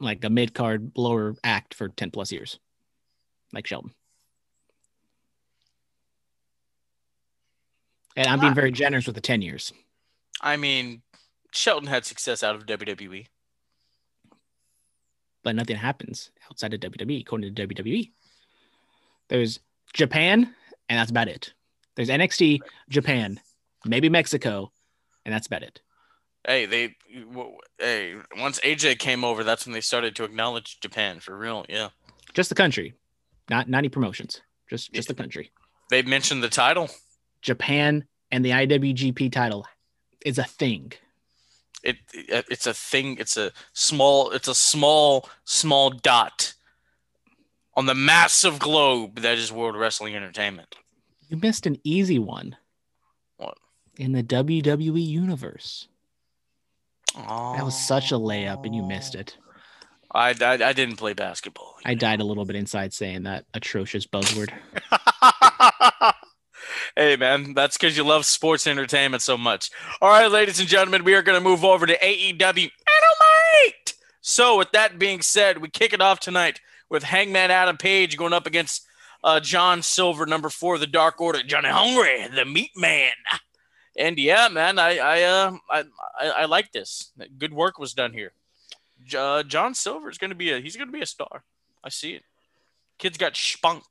Like 0.00 0.22
a 0.24 0.30
mid 0.30 0.52
card 0.52 0.92
lower 0.96 1.34
act 1.42 1.72
for 1.72 1.88
10 1.88 2.10
plus 2.10 2.30
years. 2.30 2.58
Like 3.54 3.66
Shelton. 3.66 3.92
And 8.16 8.26
I'm 8.28 8.40
being 8.40 8.54
very 8.54 8.70
generous 8.70 9.06
with 9.06 9.14
the 9.16 9.20
10 9.20 9.42
years. 9.42 9.72
I 10.40 10.56
mean, 10.56 11.02
Shelton 11.52 11.88
had 11.88 12.04
success 12.04 12.42
out 12.42 12.54
of. 12.54 12.66
WWE. 12.66 13.26
But 15.42 15.56
nothing 15.56 15.76
happens 15.76 16.30
outside 16.50 16.72
of 16.74 16.80
WWE, 16.80 17.20
according 17.20 17.54
to 17.54 17.66
WWE. 17.66 18.10
There's 19.28 19.60
Japan, 19.92 20.54
and 20.88 20.98
that's 20.98 21.10
about 21.10 21.28
it. 21.28 21.52
There's 21.96 22.08
NXT, 22.08 22.60
Japan, 22.88 23.40
maybe 23.84 24.08
Mexico, 24.08 24.72
and 25.24 25.34
that's 25.34 25.46
about 25.46 25.62
it. 25.62 25.80
Hey, 26.46 26.66
they. 26.66 26.96
Hey, 27.78 28.14
once 28.38 28.58
AJ 28.60 28.98
came 28.98 29.24
over, 29.24 29.44
that's 29.44 29.66
when 29.66 29.72
they 29.72 29.80
started 29.80 30.16
to 30.16 30.24
acknowledge 30.24 30.80
Japan 30.80 31.20
for 31.20 31.36
real. 31.36 31.64
Yeah, 31.68 31.88
Just 32.32 32.48
the 32.48 32.54
country, 32.54 32.94
not 33.48 33.68
not 33.68 33.78
any 33.78 33.88
promotions. 33.88 34.40
Just 34.68 34.92
just 34.92 35.08
the 35.08 35.14
country. 35.14 35.52
they 35.90 36.02
mentioned 36.02 36.42
the 36.42 36.48
title. 36.48 36.88
Japan 37.44 38.04
and 38.32 38.44
the 38.44 38.50
IWGP 38.50 39.30
title 39.30 39.66
is 40.24 40.38
a 40.38 40.44
thing. 40.44 40.92
It, 41.84 41.98
it 42.14 42.46
it's 42.50 42.66
a 42.66 42.74
thing. 42.74 43.18
It's 43.20 43.36
a 43.36 43.52
small. 43.74 44.30
It's 44.30 44.48
a 44.48 44.54
small 44.54 45.28
small 45.44 45.90
dot 45.90 46.54
on 47.74 47.86
the 47.86 47.94
massive 47.94 48.58
globe 48.58 49.20
that 49.20 49.36
is 49.36 49.52
World 49.52 49.76
Wrestling 49.76 50.16
Entertainment. 50.16 50.74
You 51.28 51.36
missed 51.36 51.66
an 51.66 51.78
easy 51.84 52.18
one. 52.18 52.56
What? 53.36 53.58
In 53.98 54.12
the 54.12 54.22
WWE 54.22 55.06
universe. 55.06 55.88
That 57.14 57.64
was 57.64 57.78
such 57.78 58.10
a 58.10 58.16
layup, 58.16 58.64
and 58.64 58.74
you 58.74 58.82
missed 58.82 59.14
it. 59.14 59.36
I, 60.12 60.34
I, 60.40 60.52
I 60.52 60.72
didn't 60.72 60.96
play 60.96 61.12
basketball. 61.12 61.76
I 61.84 61.94
died 61.94 62.20
a 62.20 62.24
little 62.24 62.44
bit 62.44 62.56
inside 62.56 62.92
saying 62.92 63.24
that 63.24 63.44
atrocious 63.52 64.06
buzzword. 64.06 64.50
hey 66.96 67.16
man, 67.16 67.54
that's 67.54 67.76
because 67.76 67.96
you 67.96 68.04
love 68.04 68.26
sports 68.26 68.66
entertainment 68.66 69.22
so 69.22 69.36
much. 69.36 69.70
All 70.00 70.10
right, 70.10 70.30
ladies 70.30 70.60
and 70.60 70.68
gentlemen, 70.68 71.04
we 71.04 71.14
are 71.14 71.22
going 71.22 71.38
to 71.38 71.44
move 71.44 71.64
over 71.64 71.86
to 71.86 71.98
AEW 71.98 72.38
Dynamite. 72.38 73.94
So, 74.20 74.56
with 74.58 74.72
that 74.72 74.98
being 74.98 75.20
said, 75.22 75.58
we 75.58 75.68
kick 75.68 75.92
it 75.92 76.00
off 76.00 76.20
tonight 76.20 76.60
with 76.88 77.02
Hangman 77.02 77.50
Adam 77.50 77.76
Page 77.76 78.16
going 78.16 78.32
up 78.32 78.46
against 78.46 78.86
uh, 79.22 79.40
John 79.40 79.82
Silver, 79.82 80.26
number 80.26 80.50
four, 80.50 80.78
the 80.78 80.86
Dark 80.86 81.20
Order, 81.20 81.42
Johnny 81.42 81.68
Hungry, 81.68 82.28
the 82.34 82.44
Meat 82.44 82.70
Man. 82.76 83.12
And 83.96 84.18
yeah, 84.18 84.48
man, 84.48 84.78
I 84.78 84.98
I 84.98 85.22
uh 85.22 85.56
I 85.70 85.84
I, 86.18 86.28
I 86.28 86.44
like 86.46 86.72
this. 86.72 87.12
Good 87.38 87.52
work 87.52 87.78
was 87.78 87.94
done 87.94 88.12
here. 88.12 88.32
Uh, 89.16 89.42
John 89.42 89.74
Silver 89.74 90.10
is 90.10 90.18
going 90.18 90.30
to 90.30 90.36
be 90.36 90.50
a 90.50 90.60
he's 90.60 90.76
going 90.76 90.88
to 90.88 90.92
be 90.92 91.02
a 91.02 91.06
star. 91.06 91.44
I 91.82 91.90
see 91.90 92.14
it. 92.14 92.22
Kid's 92.98 93.18
got 93.18 93.36
spunk. 93.36 93.84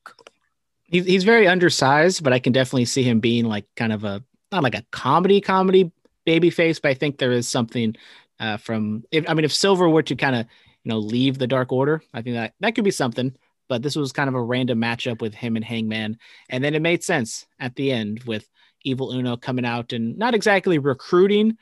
He's 0.93 1.05
he's 1.05 1.23
very 1.23 1.47
undersized, 1.47 2.23
but 2.23 2.33
I 2.33 2.39
can 2.39 2.53
definitely 2.53 2.85
see 2.85 3.01
him 3.01 3.19
being 3.19 3.45
like 3.45 3.65
kind 3.75 3.91
of 3.91 4.03
a 4.03 4.23
not 4.51 4.61
like 4.61 4.75
a 4.75 4.85
comedy 4.91 5.41
comedy 5.41 5.91
baby 6.23 6.51
face, 6.51 6.79
but 6.79 6.89
I 6.89 6.93
think 6.93 7.17
there 7.17 7.31
is 7.31 7.47
something 7.47 7.95
uh, 8.39 8.57
from 8.57 9.03
if 9.11 9.27
I 9.27 9.33
mean 9.33 9.43
if 9.43 9.51
Silver 9.51 9.89
were 9.89 10.03
to 10.03 10.15
kind 10.15 10.35
of 10.35 10.45
you 10.83 10.89
know 10.89 10.99
leave 10.99 11.39
the 11.39 11.47
Dark 11.47 11.71
Order, 11.71 12.03
I 12.13 12.21
think 12.21 12.35
that 12.35 12.53
that 12.59 12.75
could 12.75 12.83
be 12.83 12.91
something. 12.91 13.35
But 13.69 13.81
this 13.81 13.95
was 13.95 14.11
kind 14.11 14.27
of 14.29 14.35
a 14.35 14.41
random 14.41 14.79
matchup 14.79 15.19
with 15.19 15.33
him 15.33 15.55
and 15.55 15.65
Hangman, 15.65 16.19
and 16.49 16.63
then 16.63 16.75
it 16.75 16.81
made 16.83 17.03
sense 17.03 17.47
at 17.59 17.75
the 17.75 17.91
end 17.91 18.21
with 18.25 18.47
Evil 18.83 19.13
Uno 19.13 19.35
coming 19.35 19.65
out 19.65 19.93
and 19.93 20.15
not 20.15 20.35
exactly 20.35 20.77
recruiting 20.77 21.57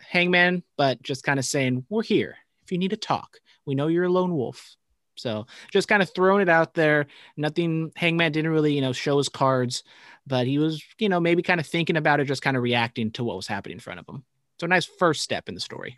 Hangman, 0.00 0.62
but 0.78 1.02
just 1.02 1.22
kind 1.22 1.38
of 1.38 1.44
saying 1.44 1.84
we're 1.90 2.02
here 2.02 2.38
if 2.64 2.72
you 2.72 2.78
need 2.78 2.92
to 2.92 2.96
talk. 2.96 3.40
We 3.66 3.74
know 3.74 3.88
you're 3.88 4.04
a 4.04 4.10
lone 4.10 4.34
wolf. 4.34 4.74
So 5.18 5.46
just 5.72 5.88
kind 5.88 6.02
of 6.02 6.10
throwing 6.14 6.42
it 6.42 6.48
out 6.48 6.74
there 6.74 7.06
nothing 7.36 7.92
hangman 7.96 8.32
didn't 8.32 8.50
really 8.50 8.74
you 8.74 8.80
know 8.80 8.92
show 8.92 9.18
his 9.18 9.28
cards 9.28 9.84
but 10.26 10.46
he 10.46 10.58
was 10.58 10.82
you 10.98 11.08
know 11.08 11.20
maybe 11.20 11.42
kind 11.42 11.60
of 11.60 11.66
thinking 11.66 11.96
about 11.96 12.20
it 12.20 12.24
just 12.24 12.42
kind 12.42 12.56
of 12.56 12.62
reacting 12.62 13.10
to 13.12 13.24
what 13.24 13.36
was 13.36 13.46
happening 13.46 13.76
in 13.76 13.80
front 13.80 14.00
of 14.00 14.08
him 14.08 14.24
so 14.60 14.66
nice 14.66 14.84
first 14.84 15.22
step 15.22 15.48
in 15.48 15.54
the 15.54 15.60
story 15.60 15.96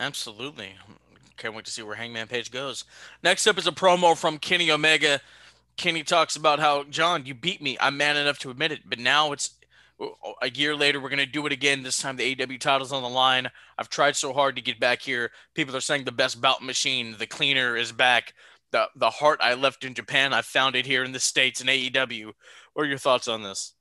Absolutely. 0.00 0.74
Can't 1.36 1.54
wait 1.54 1.64
to 1.64 1.70
see 1.70 1.82
where 1.82 1.96
Hangman 1.96 2.28
Page 2.28 2.50
goes. 2.50 2.84
Next 3.22 3.46
up 3.46 3.58
is 3.58 3.66
a 3.66 3.72
promo 3.72 4.16
from 4.16 4.38
Kenny 4.38 4.70
Omega. 4.70 5.20
Kenny 5.76 6.02
talks 6.02 6.36
about 6.36 6.58
how, 6.58 6.84
John, 6.84 7.26
you 7.26 7.34
beat 7.34 7.62
me. 7.62 7.76
I'm 7.80 7.96
man 7.96 8.16
enough 8.16 8.38
to 8.40 8.50
admit 8.50 8.72
it. 8.72 8.80
But 8.84 8.98
now 8.98 9.32
it's 9.32 9.54
a 10.42 10.50
year 10.50 10.74
later. 10.74 11.00
We're 11.00 11.08
going 11.08 11.18
to 11.18 11.26
do 11.26 11.46
it 11.46 11.52
again. 11.52 11.82
This 11.82 11.98
time 11.98 12.16
the 12.16 12.36
AW 12.40 12.56
title's 12.58 12.92
on 12.92 13.02
the 13.02 13.08
line. 13.08 13.50
I've 13.76 13.88
tried 13.88 14.16
so 14.16 14.32
hard 14.32 14.56
to 14.56 14.62
get 14.62 14.80
back 14.80 15.02
here. 15.02 15.30
People 15.54 15.76
are 15.76 15.80
saying 15.80 16.04
the 16.04 16.12
best 16.12 16.40
bout 16.40 16.62
machine, 16.62 17.16
the 17.18 17.26
cleaner 17.26 17.76
is 17.76 17.92
back. 17.92 18.34
The, 18.70 18.88
the 18.96 19.10
heart 19.10 19.40
I 19.42 19.54
left 19.54 19.84
in 19.84 19.94
Japan, 19.94 20.32
I 20.32 20.42
found 20.42 20.76
it 20.76 20.86
here 20.86 21.04
in 21.04 21.12
the 21.12 21.20
States 21.20 21.60
in 21.60 21.68
AEW. 21.68 22.32
What 22.74 22.82
are 22.82 22.88
your 22.88 22.98
thoughts 22.98 23.28
on 23.28 23.42
this? 23.42 23.74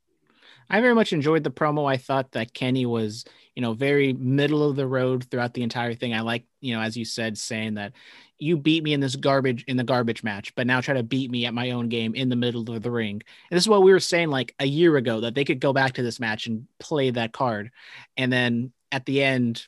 i 0.69 0.81
very 0.81 0.95
much 0.95 1.13
enjoyed 1.13 1.43
the 1.43 1.51
promo 1.51 1.89
i 1.89 1.97
thought 1.97 2.31
that 2.31 2.53
kenny 2.53 2.85
was 2.85 3.25
you 3.55 3.61
know 3.61 3.73
very 3.73 4.13
middle 4.13 4.67
of 4.67 4.75
the 4.75 4.87
road 4.87 5.25
throughout 5.29 5.53
the 5.53 5.63
entire 5.63 5.93
thing 5.93 6.13
i 6.13 6.21
like 6.21 6.45
you 6.61 6.75
know 6.75 6.81
as 6.81 6.97
you 6.97 7.05
said 7.05 7.37
saying 7.37 7.75
that 7.75 7.93
you 8.39 8.55
beat 8.55 8.83
me 8.83 8.93
in 8.93 8.99
this 8.99 9.15
garbage 9.15 9.63
in 9.67 9.77
the 9.77 9.83
garbage 9.83 10.23
match 10.23 10.53
but 10.55 10.67
now 10.67 10.81
try 10.81 10.93
to 10.93 11.03
beat 11.03 11.31
me 11.31 11.45
at 11.45 11.53
my 11.53 11.71
own 11.71 11.89
game 11.89 12.13
in 12.15 12.29
the 12.29 12.35
middle 12.35 12.69
of 12.69 12.83
the 12.83 12.91
ring 12.91 13.21
and 13.49 13.55
this 13.57 13.63
is 13.63 13.69
what 13.69 13.81
we 13.81 13.91
were 13.91 13.99
saying 13.99 14.29
like 14.29 14.53
a 14.59 14.65
year 14.65 14.95
ago 14.97 15.21
that 15.21 15.35
they 15.35 15.45
could 15.45 15.59
go 15.59 15.73
back 15.73 15.93
to 15.93 16.03
this 16.03 16.19
match 16.19 16.47
and 16.47 16.67
play 16.79 17.09
that 17.09 17.33
card 17.33 17.71
and 18.15 18.31
then 18.31 18.71
at 18.91 19.05
the 19.05 19.23
end 19.23 19.67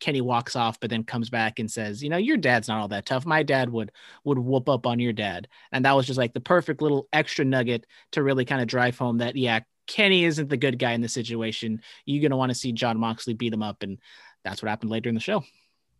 Kenny 0.00 0.20
walks 0.20 0.56
off, 0.56 0.78
but 0.80 0.90
then 0.90 1.04
comes 1.04 1.30
back 1.30 1.58
and 1.58 1.70
says, 1.70 2.02
"You 2.02 2.10
know, 2.10 2.16
your 2.16 2.36
dad's 2.36 2.68
not 2.68 2.80
all 2.80 2.88
that 2.88 3.06
tough. 3.06 3.26
My 3.26 3.42
dad 3.42 3.70
would 3.70 3.92
would 4.24 4.38
whoop 4.38 4.68
up 4.68 4.86
on 4.86 4.98
your 4.98 5.12
dad." 5.12 5.48
And 5.72 5.84
that 5.84 5.96
was 5.96 6.06
just 6.06 6.18
like 6.18 6.32
the 6.32 6.40
perfect 6.40 6.82
little 6.82 7.08
extra 7.12 7.44
nugget 7.44 7.86
to 8.12 8.22
really 8.22 8.44
kind 8.44 8.60
of 8.60 8.68
drive 8.68 8.98
home 8.98 9.18
that 9.18 9.36
yeah, 9.36 9.60
Kenny 9.86 10.24
isn't 10.24 10.48
the 10.48 10.56
good 10.56 10.78
guy 10.78 10.92
in 10.92 11.00
this 11.00 11.14
situation. 11.14 11.80
You're 12.04 12.22
gonna 12.22 12.36
want 12.36 12.50
to 12.50 12.54
see 12.54 12.72
Jon 12.72 12.98
Moxley 12.98 13.34
beat 13.34 13.52
him 13.52 13.62
up, 13.62 13.82
and 13.82 13.98
that's 14.44 14.62
what 14.62 14.68
happened 14.68 14.90
later 14.90 15.08
in 15.08 15.14
the 15.14 15.20
show. 15.20 15.44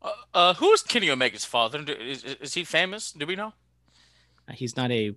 Uh, 0.03 0.13
uh, 0.35 0.55
who 0.55 0.73
is 0.73 0.83
Kenny 0.83 1.11
Omega's 1.11 1.45
father? 1.45 1.83
Is, 1.83 2.25
is 2.25 2.55
he 2.55 2.65
famous? 2.65 3.13
Do 3.13 3.27
we 3.27 3.37
know? 3.37 3.55
Uh, 4.49 4.53
He's 4.53 4.77
not 4.77 4.91
a 4.91 5.13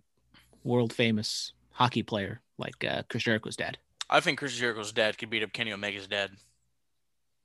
world 0.63 0.93
famous 0.93 1.53
hockey 1.71 2.03
player 2.03 2.41
like 2.57 2.83
uh, 2.83 3.03
Chris 3.09 3.23
Jericho's 3.23 3.55
dad. 3.55 3.77
I 4.09 4.21
think 4.21 4.39
Chris 4.39 4.55
Jericho's 4.55 4.91
dad 4.91 5.17
could 5.17 5.29
beat 5.29 5.43
up 5.43 5.51
Kenny 5.51 5.73
Omega's 5.73 6.07
dad. 6.07 6.31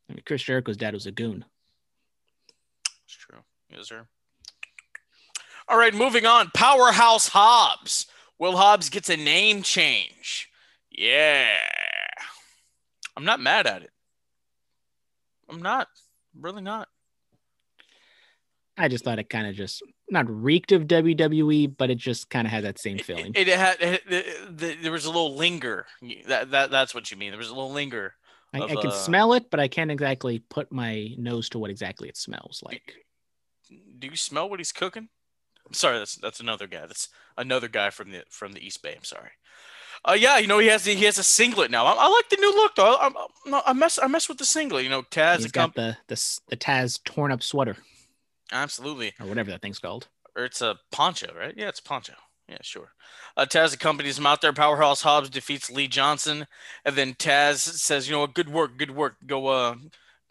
I 0.09 0.15
mean, 0.15 0.23
Chris 0.27 0.43
Jericho's 0.43 0.77
dad 0.77 0.95
was 0.95 1.07
a 1.07 1.13
goon. 1.13 1.45
It's 3.05 3.15
true. 3.15 3.39
Yes, 3.71 3.89
sir. 3.89 4.07
All 5.69 5.79
right, 5.79 5.95
moving 5.95 6.27
on. 6.27 6.51
Powerhouse 6.55 7.29
Hobbs. 7.29 8.07
Will 8.39 8.57
Hobbs 8.57 8.91
gets 8.91 9.09
a 9.09 9.17
name 9.17 9.63
change. 9.63 10.49
Yeah. 10.91 11.57
I'm 13.17 13.25
not 13.25 13.41
mad 13.41 13.67
at 13.67 13.83
it. 13.83 13.91
I'm 15.49 15.63
not. 15.63 15.89
Really 16.39 16.63
not. 16.63 16.89
I 18.77 18.89
just 18.89 19.05
thought 19.05 19.19
it 19.19 19.29
kind 19.29 19.47
of 19.47 19.55
just 19.55 19.83
not 20.11 20.29
reeked 20.29 20.73
of 20.73 20.85
WWE, 20.85 21.75
but 21.77 21.91
it 21.91 21.99
just 21.99 22.31
kind 22.31 22.47
of 22.47 22.51
had 22.51 22.65
that 22.65 22.79
same 22.79 22.99
feeling. 22.99 23.33
It, 23.35 23.47
it 23.49 23.59
had 23.59 23.77
it, 23.81 24.03
it- 24.09 24.59
the- 24.59 24.77
there 24.83 24.93
was 24.93 25.05
a 25.05 25.11
little 25.11 25.37
linger. 25.37 25.87
That, 26.27 26.51
that 26.51 26.71
that's 26.71 26.95
what 26.95 27.11
you 27.11 27.17
mean. 27.17 27.31
There 27.31 27.39
was 27.39 27.51
a 27.51 27.55
little 27.55 27.73
linger. 27.73 28.15
I, 28.55 28.61
I 28.63 28.75
can 28.77 28.89
uh, 28.89 28.91
smell 28.91 29.33
it, 29.33 29.51
but 29.51 29.61
I 29.61 29.69
can't 29.69 29.91
exactly 29.91 30.39
put 30.39 30.71
my 30.71 31.15
nose 31.17 31.49
to 31.51 31.59
what 31.59 31.71
exactly 31.71 32.09
it 32.09 32.17
smells 32.17 32.63
like. 32.65 32.95
Do 33.99 34.09
you 34.09 34.17
smell 34.17 34.51
what 34.51 34.61
he's 34.61 34.73
cooking? 34.73 35.09
I'm 35.67 35.75
sorry, 35.75 35.99
that's 35.99 36.17
that's 36.17 36.41
another 36.41 36.67
guy. 36.67 36.87
That's 36.87 37.09
another 37.39 37.69
guy 37.69 37.91
from 37.91 38.11
the 38.11 38.25
from 38.29 38.53
the 38.53 38.65
East 38.65 38.83
Bay. 38.83 38.95
I'm 38.97 39.05
sorry. 39.05 39.31
Uh, 40.05 40.17
yeah, 40.19 40.37
you 40.39 40.49
know 40.49 40.59
he 40.59 40.67
has 40.67 40.85
the, 40.85 40.95
he 40.95 41.05
has 41.05 41.17
a 41.19 41.23
singlet 41.23 41.71
now. 41.71 41.87
I, 41.87 41.93
I 41.93 42.09
like 42.09 42.29
the 42.29 42.37
new 42.37 42.53
look 42.55 42.75
though. 42.75 42.97
I, 42.97 43.11
I, 43.47 43.63
I 43.69 43.73
mess 43.73 43.99
I 44.03 44.09
mess 44.09 44.29
with 44.29 44.39
the 44.39 44.45
singlet. 44.45 44.83
You 44.85 44.91
know, 44.91 45.03
Taz. 45.03 45.37
He's 45.37 45.47
the 45.47 45.53
comp- 45.53 45.77
got 45.77 45.97
the, 46.09 46.15
the 46.15 46.41
the 46.51 46.57
Taz 46.57 47.03
torn 47.05 47.31
up 47.31 47.43
sweater 47.43 47.77
absolutely. 48.51 49.15
or 49.21 49.27
whatever 49.27 49.51
that 49.51 49.63
thing's 49.63 49.79
called. 49.79 50.09
or 50.37 50.45
it's 50.45 50.61
a 50.61 50.77
poncho, 50.91 51.33
right? 51.39 51.55
Yeah, 51.57 51.69
it's 51.69 51.81
a 51.81 51.85
poncho. 51.85 52.15
Yeah, 52.53 52.59
sure. 52.61 52.93
Uh, 53.35 53.47
Taz 53.47 53.73
accompanies 53.73 54.19
him 54.19 54.27
out 54.27 54.43
there. 54.43 54.53
Powerhouse 54.53 55.01
Hobbs 55.01 55.31
defeats 55.31 55.71
Lee 55.71 55.89
Johnson, 55.89 56.47
and 56.85 56.95
then 56.95 57.15
Taz 57.15 57.61
says, 57.61 58.07
"You 58.07 58.13
know 58.13 58.21
what? 58.21 58.35
Good 58.35 58.51
work, 58.51 58.77
good 58.77 58.91
work. 58.91 59.17
Go, 59.27 59.47
uh, 59.47 59.77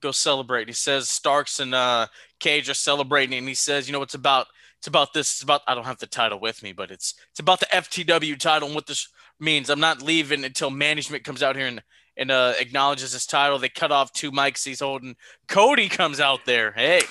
go 0.04 0.12
celebrate." 0.12 0.68
He 0.68 0.74
says 0.74 1.10
Starks 1.10 1.60
and 1.60 1.74
uh, 1.74 2.06
Cage 2.40 2.70
are 2.70 2.76
celebrating, 2.76 3.40
and 3.40 3.48
he 3.48 3.56
says, 3.56 3.88
"You 3.88 3.94
know, 3.94 4.04
it's 4.04 4.14
about 4.14 4.45
it's 4.78 4.86
about 4.86 5.14
this. 5.14 5.32
It's 5.32 5.41
about 5.41 5.62
I 5.68 5.74
don't 5.74 5.86
have 5.86 5.98
the 5.98 6.06
title 6.06 6.39
with 6.39 6.62
me, 6.62 6.74
but 6.74 6.91
it's 6.91 7.16
it's 7.32 7.39
about 7.39 7.60
the 7.60 7.66
FTW 7.74 8.38
title 8.38 8.68
and 8.68 8.76
what 8.76 8.86
this 8.86 9.08
means. 9.39 9.72
I'm 9.72 9.80
not 9.80 10.04
leaving 10.04 10.43
until 10.43 10.70
management 10.70 11.24
comes 11.24 11.41
out 11.43 11.56
here 11.56 11.68
and." 11.68 11.82
And 12.18 12.30
uh, 12.30 12.54
acknowledges 12.60 13.14
his 13.14 13.26
title. 13.26 13.58
They 13.58 13.70
cut 13.70 13.89
off 13.89 14.12
two 14.12 14.34
mics 14.34 14.66
he's 14.66 14.82
holding. 14.82 15.16
Cody 15.48 15.88
comes 15.88 16.20
out 16.20 16.41
there. 16.45 16.74
Hey, 16.74 17.02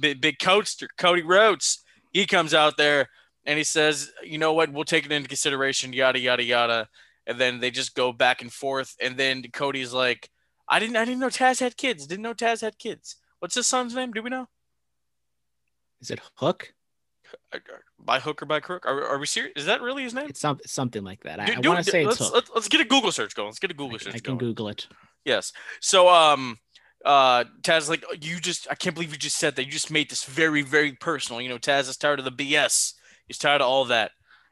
big, 0.00 0.20
big 0.20 0.40
coaster, 0.40 0.88
Cody 0.98 1.22
Rhodes. 1.22 1.84
He 2.12 2.26
comes 2.26 2.52
out 2.52 2.76
there 2.76 3.08
and 3.44 3.58
he 3.58 3.64
says, 3.64 4.12
"You 4.22 4.38
know 4.38 4.52
what? 4.52 4.72
We'll 4.72 4.84
take 4.84 5.04
it 5.04 5.12
into 5.12 5.28
consideration." 5.28 5.92
Yada 5.92 6.18
yada 6.18 6.42
yada. 6.42 6.88
And 7.26 7.38
then 7.38 7.60
they 7.60 7.70
just 7.70 7.94
go 7.94 8.12
back 8.12 8.42
and 8.42 8.52
forth. 8.52 8.96
And 9.00 9.16
then 9.16 9.44
Cody's 9.52 9.92
like, 9.92 10.28
"I 10.68 10.78
didn't, 10.78 10.96
I 10.96 11.04
didn't 11.04 11.20
know 11.20 11.28
Taz 11.28 11.60
had 11.60 11.76
kids. 11.76 12.06
Didn't 12.06 12.22
know 12.22 12.34
Taz 12.34 12.60
had 12.62 12.78
kids. 12.78 13.16
What's 13.38 13.54
his 13.54 13.66
son's 13.66 13.94
name? 13.94 14.12
Do 14.12 14.22
we 14.22 14.30
know? 14.30 14.48
Is 16.00 16.10
it 16.10 16.20
Hook? 16.36 16.72
Uh, 17.52 17.58
By 17.98 18.18
hook 18.20 18.42
or 18.42 18.46
by 18.46 18.60
crook? 18.60 18.84
Are, 18.84 19.04
are 19.06 19.18
we 19.18 19.26
serious? 19.26 19.52
Is 19.56 19.66
that 19.66 19.80
really 19.80 20.02
his 20.02 20.12
name? 20.14 20.26
It's 20.28 20.40
some, 20.40 20.58
something 20.66 21.02
like 21.02 21.22
that. 21.22 21.40
I, 21.40 21.54
I 21.54 21.68
want 21.68 21.84
to 21.84 21.90
say 21.90 22.04
let's, 22.04 22.20
it's 22.20 22.26
Hook. 22.26 22.34
let's, 22.34 22.50
let's 22.54 22.68
get 22.68 22.80
a 22.80 22.84
Google 22.84 23.12
search 23.12 23.34
going. 23.34 23.48
Let's 23.48 23.58
get 23.58 23.70
a 23.70 23.74
Google 23.74 23.94
I, 23.94 23.98
search 23.98 24.14
I 24.16 24.18
can 24.18 24.36
going. 24.36 24.38
Google 24.38 24.68
it. 24.68 24.86
Yes. 25.24 25.52
So 25.80 26.08
um 26.08 26.58
uh 27.04 27.44
Taz 27.62 27.88
like 27.88 28.04
you 28.20 28.38
just 28.40 28.66
I 28.70 28.74
can't 28.74 28.94
believe 28.94 29.12
you 29.12 29.18
just 29.18 29.38
said 29.38 29.56
that. 29.56 29.64
You 29.64 29.72
just 29.72 29.90
made 29.90 30.10
this 30.10 30.24
very, 30.24 30.62
very 30.62 30.92
personal. 30.92 31.40
You 31.40 31.48
know, 31.48 31.58
Taz 31.58 31.88
is 31.88 31.96
tired 31.96 32.18
of 32.18 32.24
the 32.24 32.32
BS. 32.32 32.94
He's 33.32 33.38
tired 33.38 33.62
of 33.62 33.66
all 33.66 33.86
that. 33.86 34.10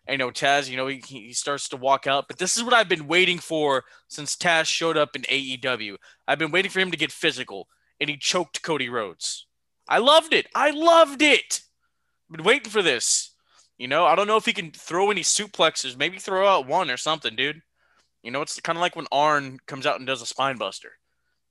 You 0.08 0.16
know, 0.16 0.30
Taz, 0.30 0.70
you 0.70 0.78
know, 0.78 0.86
he, 0.86 1.02
he 1.06 1.34
starts 1.34 1.68
to 1.68 1.76
walk 1.76 2.06
out. 2.06 2.28
But 2.28 2.38
this 2.38 2.56
is 2.56 2.62
what 2.62 2.72
I've 2.72 2.88
been 2.88 3.06
waiting 3.06 3.38
for 3.38 3.84
since 4.08 4.34
Taz 4.34 4.64
showed 4.64 4.96
up 4.96 5.14
in 5.14 5.20
AEW. 5.22 5.96
I've 6.26 6.38
been 6.38 6.50
waiting 6.50 6.70
for 6.70 6.80
him 6.80 6.90
to 6.90 6.96
get 6.96 7.12
physical, 7.12 7.68
and 8.00 8.08
he 8.08 8.16
choked 8.16 8.62
Cody 8.62 8.88
Rhodes. 8.88 9.46
I 9.86 9.98
loved 9.98 10.32
it. 10.32 10.46
I 10.54 10.70
loved 10.70 11.20
it. 11.20 11.60
I've 12.30 12.38
Been 12.38 12.46
waiting 12.46 12.70
for 12.70 12.80
this. 12.80 13.34
You 13.76 13.86
know, 13.86 14.06
I 14.06 14.14
don't 14.14 14.26
know 14.26 14.38
if 14.38 14.46
he 14.46 14.54
can 14.54 14.70
throw 14.70 15.10
any 15.10 15.22
suplexes. 15.22 15.98
Maybe 15.98 16.18
throw 16.18 16.48
out 16.48 16.66
one 16.66 16.90
or 16.90 16.96
something, 16.96 17.36
dude. 17.36 17.60
You 18.22 18.30
know, 18.30 18.40
it's 18.40 18.58
kind 18.60 18.78
of 18.78 18.80
like 18.80 18.96
when 18.96 19.06
Arn 19.12 19.58
comes 19.66 19.84
out 19.84 19.98
and 19.98 20.06
does 20.06 20.22
a 20.22 20.26
spine 20.26 20.56
buster. 20.56 20.92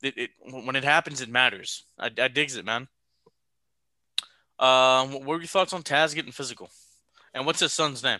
It, 0.01 0.17
it 0.17 0.29
when 0.39 0.75
it 0.75 0.83
happens, 0.83 1.21
it 1.21 1.29
matters. 1.29 1.83
I, 1.99 2.09
I 2.17 2.27
digs 2.27 2.55
it, 2.55 2.65
man. 2.65 2.87
Um, 4.57 5.11
what 5.11 5.25
were 5.25 5.37
your 5.37 5.45
thoughts 5.45 5.73
on 5.73 5.83
Taz 5.83 6.15
getting 6.15 6.31
physical? 6.31 6.69
And 7.33 7.45
what's 7.45 7.59
his 7.59 7.73
son's 7.73 8.03
name? 8.03 8.19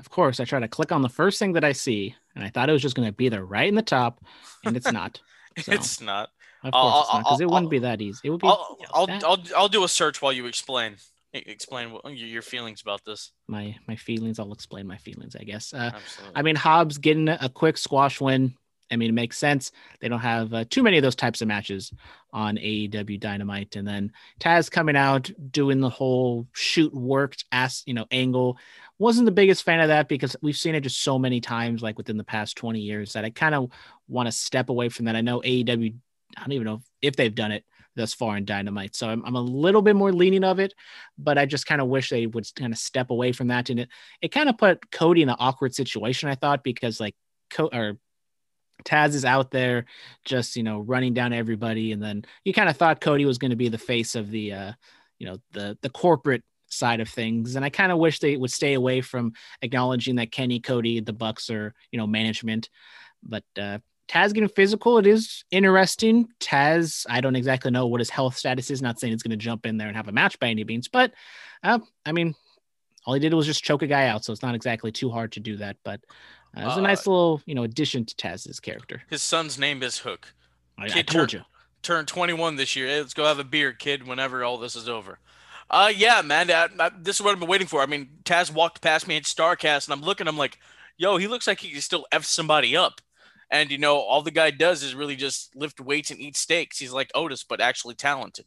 Of 0.00 0.10
course, 0.10 0.38
I 0.40 0.44
try 0.44 0.60
to 0.60 0.68
click 0.68 0.92
on 0.92 1.02
the 1.02 1.08
first 1.08 1.38
thing 1.38 1.54
that 1.54 1.64
I 1.64 1.72
see, 1.72 2.14
and 2.36 2.44
I 2.44 2.50
thought 2.50 2.68
it 2.68 2.72
was 2.72 2.82
just 2.82 2.94
going 2.94 3.08
to 3.08 3.12
be 3.12 3.28
there 3.28 3.44
right 3.44 3.68
in 3.68 3.74
the 3.74 3.82
top, 3.82 4.24
and 4.64 4.76
it's 4.76 4.90
not. 4.92 5.20
So, 5.58 5.72
it's 5.72 6.00
not. 6.00 6.28
Of 6.62 6.70
I'll- 6.72 6.90
course, 6.92 7.04
it's 7.06 7.12
not 7.14 7.18
because 7.20 7.32
I'll- 7.32 7.40
it 7.40 7.44
wouldn't 7.46 7.64
I'll- 7.66 7.70
be 7.70 7.78
that 7.80 8.00
easy. 8.00 8.20
It 8.24 8.30
would 8.30 8.40
be. 8.40 8.46
I'll, 8.48 8.76
I'll, 8.94 9.38
I'll, 9.56 9.68
do 9.68 9.82
a 9.84 9.88
search 9.88 10.22
while 10.22 10.32
you 10.32 10.46
explain. 10.46 10.96
Explain 11.34 11.90
what, 11.92 12.16
your 12.16 12.40
feelings 12.42 12.80
about 12.80 13.04
this. 13.04 13.32
my 13.48 13.76
my 13.86 13.96
feelings. 13.96 14.38
I'll 14.38 14.52
explain 14.52 14.86
my 14.86 14.96
feelings. 14.96 15.36
I 15.36 15.42
guess. 15.44 15.74
Uh, 15.74 15.90
Absolutely. 15.94 16.36
I 16.36 16.42
mean, 16.42 16.56
Hobbs 16.56 16.96
getting 16.98 17.28
a 17.28 17.50
quick 17.52 17.76
squash 17.76 18.18
win. 18.20 18.54
I 18.90 18.96
mean, 18.96 19.10
it 19.10 19.14
makes 19.14 19.38
sense. 19.38 19.70
They 20.00 20.08
don't 20.08 20.20
have 20.20 20.52
uh, 20.52 20.64
too 20.68 20.82
many 20.82 20.96
of 20.96 21.02
those 21.02 21.14
types 21.14 21.42
of 21.42 21.48
matches 21.48 21.92
on 22.32 22.56
AEW 22.56 23.20
Dynamite. 23.20 23.76
And 23.76 23.86
then 23.86 24.12
Taz 24.40 24.70
coming 24.70 24.96
out 24.96 25.30
doing 25.50 25.80
the 25.80 25.90
whole 25.90 26.46
shoot 26.52 26.92
worked 26.94 27.44
ass, 27.52 27.82
you 27.86 27.94
know, 27.94 28.06
angle. 28.10 28.58
Wasn't 28.98 29.26
the 29.26 29.32
biggest 29.32 29.62
fan 29.62 29.80
of 29.80 29.88
that 29.88 30.08
because 30.08 30.36
we've 30.42 30.56
seen 30.56 30.74
it 30.74 30.80
just 30.80 31.02
so 31.02 31.18
many 31.18 31.40
times, 31.40 31.82
like 31.82 31.98
within 31.98 32.16
the 32.16 32.24
past 32.24 32.56
20 32.56 32.80
years, 32.80 33.12
that 33.12 33.24
I 33.24 33.30
kind 33.30 33.54
of 33.54 33.70
want 34.08 34.26
to 34.26 34.32
step 34.32 34.68
away 34.68 34.88
from 34.88 35.06
that. 35.06 35.16
I 35.16 35.20
know 35.20 35.40
AEW, 35.40 35.94
I 36.36 36.40
don't 36.40 36.52
even 36.52 36.66
know 36.66 36.82
if 37.02 37.16
they've 37.16 37.34
done 37.34 37.52
it 37.52 37.64
thus 37.94 38.14
far 38.14 38.36
in 38.36 38.44
Dynamite. 38.44 38.94
So 38.94 39.08
I'm, 39.08 39.24
I'm 39.24 39.34
a 39.34 39.40
little 39.40 39.82
bit 39.82 39.96
more 39.96 40.12
leaning 40.12 40.44
of 40.44 40.60
it, 40.60 40.72
but 41.18 41.36
I 41.36 41.46
just 41.46 41.66
kind 41.66 41.80
of 41.80 41.88
wish 41.88 42.10
they 42.10 42.26
would 42.26 42.46
kind 42.54 42.72
of 42.72 42.78
step 42.78 43.10
away 43.10 43.32
from 43.32 43.48
that. 43.48 43.70
And 43.70 43.80
it, 43.80 43.88
it 44.22 44.28
kind 44.28 44.48
of 44.48 44.56
put 44.56 44.90
Cody 44.90 45.22
in 45.22 45.28
an 45.28 45.36
awkward 45.38 45.74
situation, 45.74 46.28
I 46.28 46.36
thought, 46.36 46.62
because 46.62 47.00
like 47.00 47.14
Co- 47.50 47.70
or 47.72 47.98
Taz 48.84 49.14
is 49.14 49.24
out 49.24 49.50
there 49.50 49.84
just, 50.24 50.56
you 50.56 50.62
know, 50.62 50.80
running 50.80 51.14
down 51.14 51.32
everybody. 51.32 51.92
And 51.92 52.02
then 52.02 52.24
you 52.44 52.52
kind 52.52 52.68
of 52.68 52.76
thought 52.76 53.00
Cody 53.00 53.24
was 53.24 53.38
going 53.38 53.50
to 53.50 53.56
be 53.56 53.68
the 53.68 53.78
face 53.78 54.14
of 54.14 54.30
the, 54.30 54.52
uh, 54.52 54.72
you 55.18 55.26
know, 55.26 55.38
the, 55.52 55.76
the 55.82 55.90
corporate 55.90 56.42
side 56.68 57.00
of 57.00 57.08
things. 57.08 57.56
And 57.56 57.64
I 57.64 57.70
kind 57.70 57.90
of 57.90 57.98
wish 57.98 58.18
they 58.18 58.36
would 58.36 58.52
stay 58.52 58.74
away 58.74 59.00
from 59.00 59.32
acknowledging 59.62 60.16
that 60.16 60.32
Kenny, 60.32 60.60
Cody, 60.60 61.00
the 61.00 61.12
Bucks 61.12 61.50
are, 61.50 61.74
you 61.90 61.98
know, 61.98 62.06
management. 62.06 62.70
But, 63.22 63.44
uh, 63.58 63.78
Taz 64.08 64.32
getting 64.32 64.48
physical, 64.48 64.96
it 64.96 65.06
is 65.06 65.44
interesting. 65.50 66.28
Taz, 66.40 67.04
I 67.10 67.20
don't 67.20 67.36
exactly 67.36 67.70
know 67.70 67.86
what 67.86 68.00
his 68.00 68.08
health 68.08 68.38
status 68.38 68.70
is. 68.70 68.80
Not 68.80 68.98
saying 68.98 69.12
it's 69.12 69.22
going 69.22 69.32
to 69.32 69.36
jump 69.36 69.66
in 69.66 69.76
there 69.76 69.86
and 69.86 69.96
have 69.96 70.08
a 70.08 70.12
match 70.12 70.38
by 70.40 70.48
any 70.48 70.64
means, 70.64 70.88
but 70.88 71.12
uh, 71.62 71.78
I 72.06 72.12
mean, 72.12 72.34
all 73.04 73.14
he 73.14 73.20
did 73.20 73.34
was 73.34 73.46
just 73.46 73.64
choke 73.64 73.82
a 73.82 73.86
guy 73.86 74.06
out, 74.08 74.24
so 74.24 74.32
it's 74.32 74.42
not 74.42 74.54
exactly 74.54 74.92
too 74.92 75.10
hard 75.10 75.32
to 75.32 75.40
do 75.40 75.56
that. 75.58 75.76
But 75.84 76.00
uh, 76.58 76.62
it 76.62 76.64
was 76.66 76.76
a 76.76 76.80
Uh, 76.80 76.82
nice 76.82 77.06
little, 77.06 77.40
you 77.46 77.54
know, 77.54 77.62
addition 77.62 78.04
to 78.04 78.14
Taz's 78.16 78.60
character. 78.60 79.02
His 79.08 79.22
son's 79.22 79.58
name 79.58 79.82
is 79.82 79.98
Hook. 79.98 80.34
I, 80.78 80.84
I 80.84 80.88
Kid 80.88 81.06
told 81.08 81.30
turn- 81.30 81.40
you. 81.40 81.44
Turned 81.82 82.08
21 82.08 82.56
this 82.56 82.74
year. 82.74 82.88
Hey, 82.88 82.98
let's 83.00 83.14
go 83.14 83.24
have 83.24 83.38
a 83.38 83.44
beer, 83.44 83.72
kid. 83.72 84.06
Whenever 84.06 84.42
all 84.44 84.58
this 84.58 84.74
is 84.74 84.88
over. 84.88 85.20
Uh, 85.70 85.92
yeah, 85.94 86.22
man. 86.22 86.50
I, 86.50 86.68
I- 86.78 86.90
this 87.00 87.16
is 87.16 87.22
what 87.22 87.32
I've 87.32 87.38
been 87.40 87.48
waiting 87.48 87.68
for. 87.68 87.80
I 87.82 87.86
mean, 87.86 88.08
Taz 88.24 88.52
walked 88.52 88.80
past 88.82 89.06
me 89.06 89.16
at 89.16 89.22
Starrcast, 89.22 89.86
and 89.86 89.92
I'm 89.94 90.02
looking. 90.04 90.26
I'm 90.26 90.36
like, 90.36 90.58
yo, 90.96 91.16
he 91.18 91.28
looks 91.28 91.46
like 91.46 91.60
he 91.60 91.70
can 91.70 91.80
still 91.80 92.04
f 92.10 92.24
somebody 92.24 92.76
up. 92.76 93.00
And 93.50 93.70
you 93.70 93.78
know, 93.78 93.96
all 93.96 94.22
the 94.22 94.30
guy 94.32 94.50
does 94.50 94.82
is 94.82 94.94
really 94.94 95.14
just 95.16 95.54
lift 95.54 95.80
weights 95.80 96.10
and 96.10 96.20
eat 96.20 96.36
steaks. 96.36 96.78
He's 96.78 96.92
like 96.92 97.10
Otis, 97.14 97.44
but 97.44 97.60
actually 97.60 97.94
talented. 97.94 98.44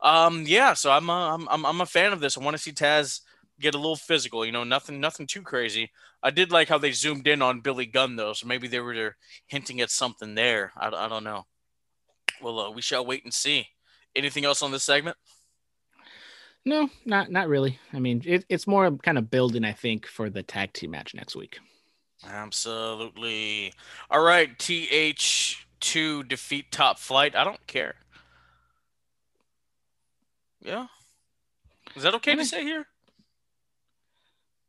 Um, 0.00 0.44
yeah. 0.46 0.74
So 0.74 0.90
I'm 0.90 1.08
a, 1.08 1.12
I'm 1.34 1.48
I'm 1.48 1.64
I'm 1.64 1.80
a 1.80 1.86
fan 1.86 2.12
of 2.12 2.20
this. 2.20 2.36
I 2.36 2.42
want 2.42 2.56
to 2.56 2.62
see 2.62 2.72
Taz 2.72 3.20
get 3.60 3.74
a 3.74 3.78
little 3.78 3.96
physical. 3.96 4.44
You 4.44 4.52
know, 4.52 4.64
nothing 4.64 5.00
nothing 5.00 5.26
too 5.26 5.42
crazy. 5.42 5.90
I 6.22 6.30
did 6.30 6.50
like 6.50 6.68
how 6.68 6.78
they 6.78 6.92
zoomed 6.92 7.26
in 7.26 7.42
on 7.42 7.60
Billy 7.60 7.86
Gunn 7.86 8.16
though, 8.16 8.32
so 8.32 8.46
maybe 8.46 8.68
they 8.68 8.80
were 8.80 9.16
hinting 9.46 9.80
at 9.80 9.90
something 9.90 10.34
there. 10.34 10.72
I, 10.76 10.88
I 10.88 11.08
don't 11.08 11.24
know. 11.24 11.46
Well, 12.40 12.60
uh, 12.60 12.70
we 12.70 12.82
shall 12.82 13.06
wait 13.06 13.24
and 13.24 13.32
see. 13.34 13.68
Anything 14.16 14.44
else 14.44 14.62
on 14.62 14.70
this 14.70 14.84
segment? 14.84 15.16
No, 16.64 16.88
not 17.04 17.30
not 17.30 17.48
really. 17.48 17.78
I 17.92 17.98
mean, 17.98 18.22
it, 18.24 18.44
it's 18.48 18.66
more 18.66 18.90
kind 18.98 19.18
of 19.18 19.30
building, 19.30 19.64
I 19.64 19.72
think, 19.72 20.06
for 20.06 20.30
the 20.30 20.42
tag 20.42 20.72
team 20.72 20.92
match 20.92 21.14
next 21.14 21.36
week. 21.36 21.58
Absolutely. 22.26 23.72
All 24.10 24.22
right, 24.22 24.56
TH2 24.58 26.26
defeat 26.26 26.72
Top 26.72 26.98
Flight. 26.98 27.36
I 27.36 27.44
don't 27.44 27.66
care. 27.66 27.96
Yeah. 30.60 30.86
Is 31.94 32.02
that 32.02 32.14
okay 32.14 32.34
to 32.34 32.44
say 32.44 32.62
here? 32.62 32.86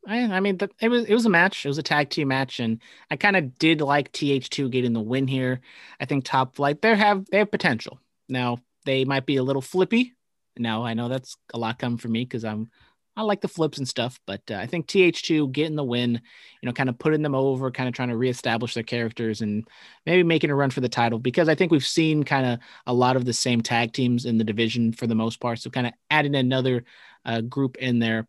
I, 0.06 0.40
mean, 0.40 0.58
it 0.80 0.88
was 0.88 1.04
it 1.04 1.14
was 1.14 1.26
a 1.26 1.30
match. 1.30 1.64
It 1.64 1.68
was 1.68 1.78
a 1.78 1.82
tag 1.82 2.10
team 2.10 2.28
match, 2.28 2.60
and 2.60 2.80
I 3.10 3.16
kind 3.16 3.36
of 3.36 3.58
did 3.58 3.80
like 3.80 4.12
TH2 4.12 4.70
getting 4.70 4.92
the 4.92 5.00
win 5.00 5.26
here. 5.26 5.60
I 6.00 6.04
think 6.04 6.24
Top 6.24 6.54
Flight 6.54 6.80
they 6.80 6.94
have 6.94 7.26
they 7.26 7.38
have 7.38 7.50
potential. 7.50 8.00
Now 8.28 8.58
they 8.84 9.04
might 9.04 9.26
be 9.26 9.36
a 9.36 9.42
little 9.42 9.62
flippy. 9.62 10.14
Now 10.56 10.84
I 10.84 10.94
know 10.94 11.08
that's 11.08 11.36
a 11.52 11.58
lot 11.58 11.78
coming 11.78 11.98
from 11.98 12.12
me 12.12 12.24
because 12.24 12.44
I'm 12.44 12.70
I 13.16 13.22
like 13.22 13.40
the 13.40 13.48
flips 13.48 13.78
and 13.78 13.88
stuff, 13.88 14.20
but 14.26 14.42
uh, 14.50 14.56
I 14.56 14.66
think 14.66 14.86
TH2 14.86 15.50
getting 15.50 15.74
the 15.74 15.82
win, 15.82 16.20
you 16.60 16.66
know, 16.66 16.72
kind 16.72 16.90
of 16.90 16.98
putting 16.98 17.22
them 17.22 17.34
over, 17.34 17.70
kind 17.70 17.88
of 17.88 17.94
trying 17.94 18.10
to 18.10 18.16
reestablish 18.16 18.74
their 18.74 18.82
characters 18.82 19.40
and 19.40 19.66
maybe 20.04 20.22
making 20.22 20.50
a 20.50 20.54
run 20.54 20.68
for 20.68 20.82
the 20.82 20.88
title 20.88 21.18
because 21.18 21.48
I 21.48 21.54
think 21.54 21.72
we've 21.72 21.86
seen 21.86 22.24
kind 22.24 22.46
of 22.46 22.58
a 22.86 22.92
lot 22.92 23.16
of 23.16 23.24
the 23.24 23.32
same 23.32 23.62
tag 23.62 23.94
teams 23.94 24.26
in 24.26 24.36
the 24.36 24.44
division 24.44 24.92
for 24.92 25.06
the 25.06 25.14
most 25.14 25.40
part. 25.40 25.60
So 25.60 25.70
kind 25.70 25.86
of 25.86 25.94
adding 26.10 26.34
another 26.34 26.84
uh, 27.24 27.40
group 27.40 27.76
in 27.78 28.00
there, 28.00 28.28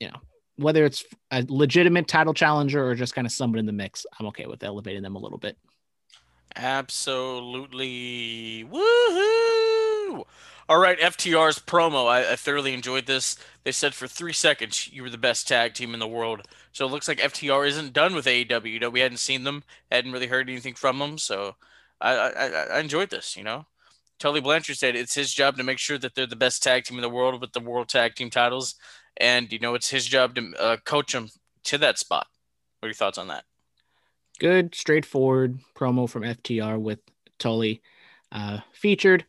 you 0.00 0.08
know, 0.08 0.20
whether 0.56 0.84
it's 0.84 1.04
a 1.30 1.44
legitimate 1.48 2.08
title 2.08 2.34
challenger 2.34 2.86
or 2.86 2.94
just 2.94 3.14
kind 3.14 3.26
of 3.26 3.32
someone 3.32 3.58
in 3.58 3.66
the 3.66 3.72
mix, 3.72 4.04
I'm 4.18 4.26
okay 4.26 4.46
with 4.46 4.62
elevating 4.62 5.02
them 5.02 5.16
a 5.16 5.20
little 5.20 5.38
bit. 5.38 5.56
Absolutely. 6.56 8.64
Woohoo! 8.70 10.24
All 10.66 10.78
right, 10.78 10.98
FTR's 10.98 11.58
promo. 11.58 12.08
I, 12.08 12.32
I 12.32 12.36
thoroughly 12.36 12.72
enjoyed 12.72 13.06
this. 13.06 13.36
They 13.64 13.72
said 13.72 13.94
for 13.94 14.06
three 14.06 14.32
seconds 14.32 14.90
you 14.92 15.02
were 15.02 15.10
the 15.10 15.18
best 15.18 15.46
tag 15.46 15.74
team 15.74 15.92
in 15.92 16.00
the 16.00 16.06
world. 16.06 16.46
So 16.72 16.86
it 16.86 16.90
looks 16.90 17.06
like 17.06 17.18
FTR 17.18 17.66
isn't 17.68 17.92
done 17.92 18.14
with 18.14 18.24
AEW. 18.26 18.72
You 18.72 18.80
know, 18.80 18.90
we 18.90 19.00
hadn't 19.00 19.18
seen 19.18 19.44
them, 19.44 19.62
hadn't 19.90 20.12
really 20.12 20.26
heard 20.28 20.48
anything 20.48 20.74
from 20.74 20.98
them. 20.98 21.18
So 21.18 21.56
I, 22.00 22.14
I, 22.14 22.46
I- 22.76 22.80
enjoyed 22.80 23.10
this. 23.10 23.36
You 23.36 23.44
know, 23.44 23.66
Tully 24.18 24.40
Blanchard 24.40 24.78
said 24.78 24.96
it's 24.96 25.14
his 25.14 25.34
job 25.34 25.56
to 25.58 25.64
make 25.64 25.78
sure 25.78 25.98
that 25.98 26.14
they're 26.14 26.26
the 26.26 26.36
best 26.36 26.62
tag 26.62 26.84
team 26.84 26.96
in 26.96 27.02
the 27.02 27.10
world 27.10 27.40
with 27.40 27.52
the 27.52 27.60
world 27.60 27.88
tag 27.88 28.14
team 28.14 28.30
titles, 28.30 28.76
and 29.16 29.52
you 29.52 29.58
know 29.58 29.74
it's 29.74 29.90
his 29.90 30.06
job 30.06 30.34
to 30.34 30.52
uh, 30.58 30.76
coach 30.84 31.14
him 31.14 31.28
to 31.64 31.78
that 31.78 31.98
spot. 31.98 32.26
What 32.80 32.86
are 32.86 32.90
your 32.90 32.94
thoughts 32.94 33.18
on 33.18 33.28
that? 33.28 33.44
Good, 34.40 34.74
straightforward 34.74 35.60
promo 35.76 36.08
from 36.08 36.22
FTR 36.22 36.80
with 36.80 36.98
Tully 37.38 37.82
uh, 38.32 38.58
featured. 38.72 39.24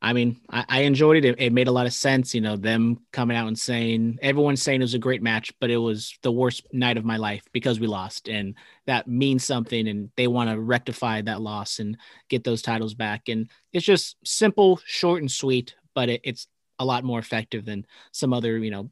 I 0.00 0.12
mean, 0.12 0.40
I, 0.50 0.64
I 0.68 0.80
enjoyed 0.80 1.16
it. 1.16 1.24
it. 1.24 1.34
It 1.38 1.52
made 1.52 1.68
a 1.68 1.72
lot 1.72 1.86
of 1.86 1.92
sense. 1.92 2.34
You 2.34 2.40
know, 2.40 2.56
them 2.56 2.98
coming 3.12 3.36
out 3.36 3.48
and 3.48 3.58
saying, 3.58 4.18
everyone's 4.22 4.62
saying 4.62 4.80
it 4.80 4.84
was 4.84 4.94
a 4.94 4.98
great 4.98 5.22
match, 5.22 5.52
but 5.60 5.70
it 5.70 5.76
was 5.76 6.16
the 6.22 6.32
worst 6.32 6.66
night 6.72 6.96
of 6.96 7.04
my 7.04 7.16
life 7.16 7.44
because 7.52 7.80
we 7.80 7.86
lost. 7.86 8.28
And 8.28 8.54
that 8.86 9.08
means 9.08 9.44
something. 9.44 9.88
And 9.88 10.10
they 10.16 10.26
want 10.26 10.50
to 10.50 10.60
rectify 10.60 11.22
that 11.22 11.40
loss 11.40 11.78
and 11.78 11.96
get 12.28 12.44
those 12.44 12.62
titles 12.62 12.94
back. 12.94 13.28
And 13.28 13.50
it's 13.72 13.86
just 13.86 14.16
simple, 14.24 14.80
short, 14.84 15.20
and 15.20 15.30
sweet, 15.30 15.74
but 15.94 16.08
it, 16.08 16.20
it's 16.24 16.46
a 16.78 16.84
lot 16.84 17.04
more 17.04 17.18
effective 17.18 17.64
than 17.64 17.86
some 18.12 18.32
other, 18.32 18.58
you 18.58 18.70
know, 18.70 18.90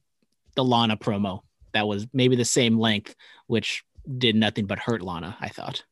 the 0.55 0.65
Lana 0.65 0.97
promo 0.97 1.41
that 1.73 1.87
was 1.87 2.07
maybe 2.13 2.37
the 2.37 2.45
same 2.45 2.79
length, 2.79 3.15
which 3.47 3.83
did 4.19 4.37
nothing 4.37 4.67
but 4.67 4.79
hurt 4.79 5.03
Lana, 5.03 5.37
I 5.41 5.49
thought. 5.49 5.85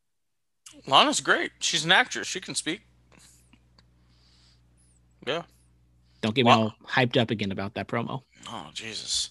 Lana's 0.86 1.20
great. 1.20 1.50
She's 1.60 1.84
an 1.84 1.92
actress. 1.92 2.26
She 2.28 2.40
can 2.40 2.54
speak. 2.54 2.82
Yeah. 5.26 5.42
Don't 6.20 6.34
get 6.34 6.44
me 6.44 6.50
Wow. 6.50 6.60
all 6.62 6.74
hyped 6.88 7.16
up 7.20 7.30
again 7.30 7.52
about 7.52 7.74
that 7.74 7.88
promo. 7.88 8.22
Oh 8.48 8.70
Jesus. 8.74 9.30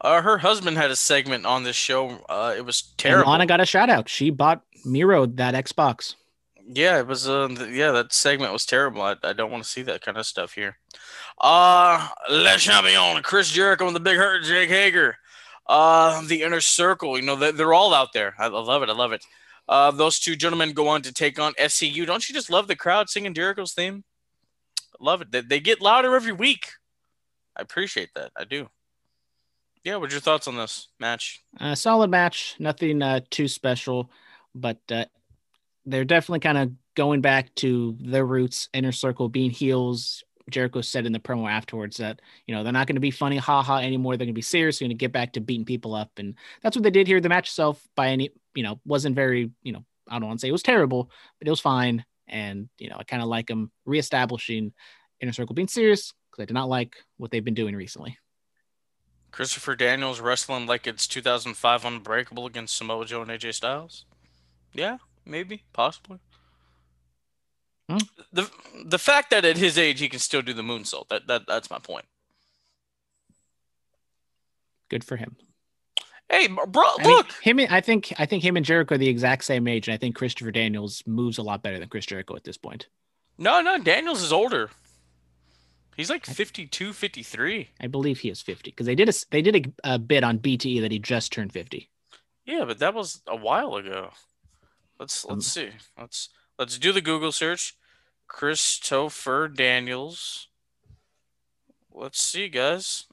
Uh, 0.00 0.20
her 0.22 0.38
husband 0.38 0.76
had 0.76 0.90
a 0.90 0.96
segment 0.96 1.46
on 1.46 1.62
this 1.62 1.76
show. 1.76 2.24
Uh, 2.28 2.54
it 2.56 2.64
was 2.64 2.82
And 2.82 2.98
terrible. 2.98 3.30
Lana 3.30 3.46
got 3.46 3.60
a 3.60 3.66
shout 3.66 3.88
out. 3.88 4.08
She 4.08 4.30
bought 4.30 4.62
Miro 4.84 5.26
that 5.26 5.54
Xbox. 5.54 6.14
Yeah, 6.66 6.98
it 6.98 7.06
was. 7.06 7.28
Uh, 7.28 7.48
yeah, 7.70 7.90
that 7.92 8.12
segment 8.12 8.52
was 8.52 8.66
terrible. 8.66 9.02
I, 9.02 9.16
I 9.22 9.32
don't 9.32 9.50
want 9.50 9.64
to 9.64 9.68
see 9.68 9.82
that 9.82 10.02
kind 10.02 10.16
of 10.16 10.26
stuff 10.26 10.54
here. 10.54 10.78
Uh, 11.40 12.08
Le 12.30 12.56
Champion, 12.58 13.22
Chris 13.22 13.50
Jericho, 13.50 13.86
and 13.86 13.96
the 13.96 14.00
Big 14.00 14.16
Hurt, 14.16 14.44
Jake 14.44 14.68
Hager. 14.68 15.16
Uh, 15.66 16.22
the 16.26 16.42
Inner 16.42 16.60
Circle. 16.60 17.16
You 17.16 17.24
know, 17.24 17.36
they, 17.36 17.52
they're 17.52 17.74
all 17.74 17.94
out 17.94 18.12
there. 18.12 18.34
I, 18.38 18.46
I 18.46 18.48
love 18.48 18.82
it. 18.82 18.88
I 18.88 18.92
love 18.92 19.12
it. 19.12 19.24
Uh, 19.68 19.90
those 19.90 20.18
two 20.18 20.36
gentlemen 20.36 20.72
go 20.72 20.88
on 20.88 21.02
to 21.02 21.12
take 21.12 21.38
on 21.38 21.52
SCU. 21.54 22.06
Don't 22.06 22.28
you 22.28 22.34
just 22.34 22.50
love 22.50 22.66
the 22.68 22.76
crowd 22.76 23.08
singing 23.08 23.34
Jericho's 23.34 23.72
theme? 23.72 24.04
Love 25.00 25.22
it. 25.22 25.32
They, 25.32 25.40
they 25.40 25.60
get 25.60 25.80
louder 25.80 26.14
every 26.14 26.32
week. 26.32 26.68
I 27.56 27.62
appreciate 27.62 28.10
that. 28.14 28.32
I 28.36 28.44
do. 28.44 28.68
Yeah, 29.84 29.96
what's 29.96 30.12
your 30.12 30.20
thoughts 30.20 30.46
on 30.46 30.56
this 30.56 30.88
match? 31.00 31.42
Uh, 31.58 31.74
solid 31.74 32.10
match, 32.10 32.54
nothing 32.60 33.02
uh, 33.02 33.20
too 33.30 33.48
special, 33.48 34.10
but 34.54 34.78
uh, 34.90 35.06
they're 35.86 36.04
definitely 36.04 36.40
kind 36.40 36.58
of 36.58 36.72
going 36.94 37.20
back 37.20 37.54
to 37.56 37.96
their 38.00 38.24
roots, 38.24 38.68
inner 38.72 38.92
circle, 38.92 39.28
being 39.28 39.50
heels. 39.50 40.24
Jericho 40.50 40.80
said 40.80 41.06
in 41.06 41.12
the 41.12 41.20
promo 41.20 41.48
afterwards 41.48 41.98
that 41.98 42.20
you 42.46 42.54
know 42.54 42.64
they're 42.64 42.72
not 42.72 42.86
going 42.86 42.96
to 42.96 43.00
be 43.00 43.12
funny, 43.12 43.36
haha 43.36 43.78
anymore. 43.78 44.16
They're 44.16 44.26
going 44.26 44.34
to 44.34 44.38
be 44.38 44.42
serious. 44.42 44.78
They're 44.78 44.86
going 44.86 44.96
to 44.96 45.00
get 45.00 45.12
back 45.12 45.32
to 45.34 45.40
beating 45.40 45.64
people 45.64 45.94
up, 45.94 46.10
and 46.18 46.34
that's 46.62 46.76
what 46.76 46.82
they 46.82 46.90
did 46.90 47.06
here. 47.06 47.20
The 47.20 47.28
match 47.28 47.48
itself, 47.48 47.80
by 47.94 48.08
any 48.08 48.30
you 48.54 48.62
know, 48.62 48.80
wasn't 48.84 49.16
very 49.16 49.50
you 49.62 49.72
know 49.72 49.84
I 50.08 50.18
don't 50.18 50.28
want 50.28 50.40
to 50.40 50.44
say 50.44 50.48
it 50.48 50.52
was 50.52 50.62
terrible, 50.62 51.10
but 51.38 51.46
it 51.46 51.50
was 51.50 51.60
fine. 51.60 52.04
And 52.26 52.68
you 52.78 52.90
know, 52.90 52.96
I 52.98 53.04
kind 53.04 53.22
of 53.22 53.28
like 53.28 53.46
them 53.46 53.70
reestablishing 53.84 54.72
inner 55.20 55.32
circle 55.32 55.54
being 55.54 55.68
serious 55.68 56.12
because 56.30 56.42
I 56.42 56.46
did 56.46 56.54
not 56.54 56.68
like 56.68 56.96
what 57.16 57.30
they've 57.30 57.44
been 57.44 57.54
doing 57.54 57.76
recently. 57.76 58.18
Christopher 59.30 59.74
Daniels 59.74 60.20
wrestling 60.20 60.66
like 60.66 60.86
it's 60.86 61.06
2005 61.06 61.84
Unbreakable 61.84 62.46
against 62.46 62.76
Samoa 62.76 63.06
Joe 63.06 63.22
and 63.22 63.30
AJ 63.30 63.54
Styles. 63.54 64.04
Yeah, 64.74 64.98
maybe, 65.24 65.62
possibly. 65.72 66.18
Hmm. 67.88 67.98
The 68.32 68.50
the 68.84 68.98
fact 68.98 69.30
that 69.30 69.44
at 69.44 69.56
his 69.56 69.76
age 69.76 70.00
he 70.00 70.08
can 70.08 70.20
still 70.20 70.42
do 70.42 70.52
the 70.54 70.62
moonsault 70.62 71.08
that 71.08 71.26
that 71.26 71.42
that's 71.46 71.70
my 71.70 71.78
point. 71.78 72.04
Good 74.88 75.04
for 75.04 75.16
him. 75.16 75.36
Hey, 76.30 76.46
bro, 76.48 76.64
I 76.66 76.96
mean, 77.02 77.06
look. 77.16 77.32
him. 77.42 77.58
and- 77.58 77.70
I 77.70 77.80
think 77.80 78.12
I 78.18 78.24
think 78.26 78.42
him 78.42 78.56
and 78.56 78.64
Jericho 78.64 78.94
are 78.94 78.98
the 78.98 79.08
exact 79.08 79.44
same 79.44 79.66
age, 79.68 79.88
and 79.88 79.94
I 79.94 79.98
think 79.98 80.14
Christopher 80.14 80.50
Daniels 80.50 81.02
moves 81.06 81.38
a 81.38 81.42
lot 81.42 81.62
better 81.62 81.78
than 81.78 81.88
Chris 81.88 82.06
Jericho 82.06 82.36
at 82.36 82.44
this 82.44 82.56
point. 82.56 82.88
no, 83.38 83.60
no, 83.60 83.78
Daniels 83.78 84.22
is 84.22 84.32
older. 84.32 84.70
He's 85.96 86.08
like 86.08 86.24
52, 86.24 86.94
53. 86.94 87.68
I 87.80 87.86
believe 87.86 88.20
he 88.20 88.30
is 88.30 88.40
fifty 88.40 88.70
because 88.70 88.86
they 88.86 88.94
did 88.94 89.10
a 89.10 89.12
they 89.30 89.42
did 89.42 89.74
a, 89.84 89.94
a 89.94 89.98
bit 89.98 90.24
on 90.24 90.38
BTE 90.38 90.80
that 90.80 90.90
he 90.92 90.98
just 90.98 91.32
turned 91.32 91.52
fifty. 91.52 91.90
Yeah, 92.46 92.64
but 92.64 92.78
that 92.78 92.94
was 92.94 93.20
a 93.26 93.36
while 93.36 93.76
ago. 93.76 94.10
Let's 95.02 95.24
Um, 95.24 95.34
let's 95.34 95.48
see. 95.48 95.70
Let's 95.98 96.28
let's 96.60 96.78
do 96.78 96.92
the 96.92 97.00
Google 97.00 97.32
search. 97.32 97.74
Christopher 98.28 99.48
Daniels. 99.48 100.46
Let's 101.90 102.22
see, 102.22 102.48
guys. 102.48 103.06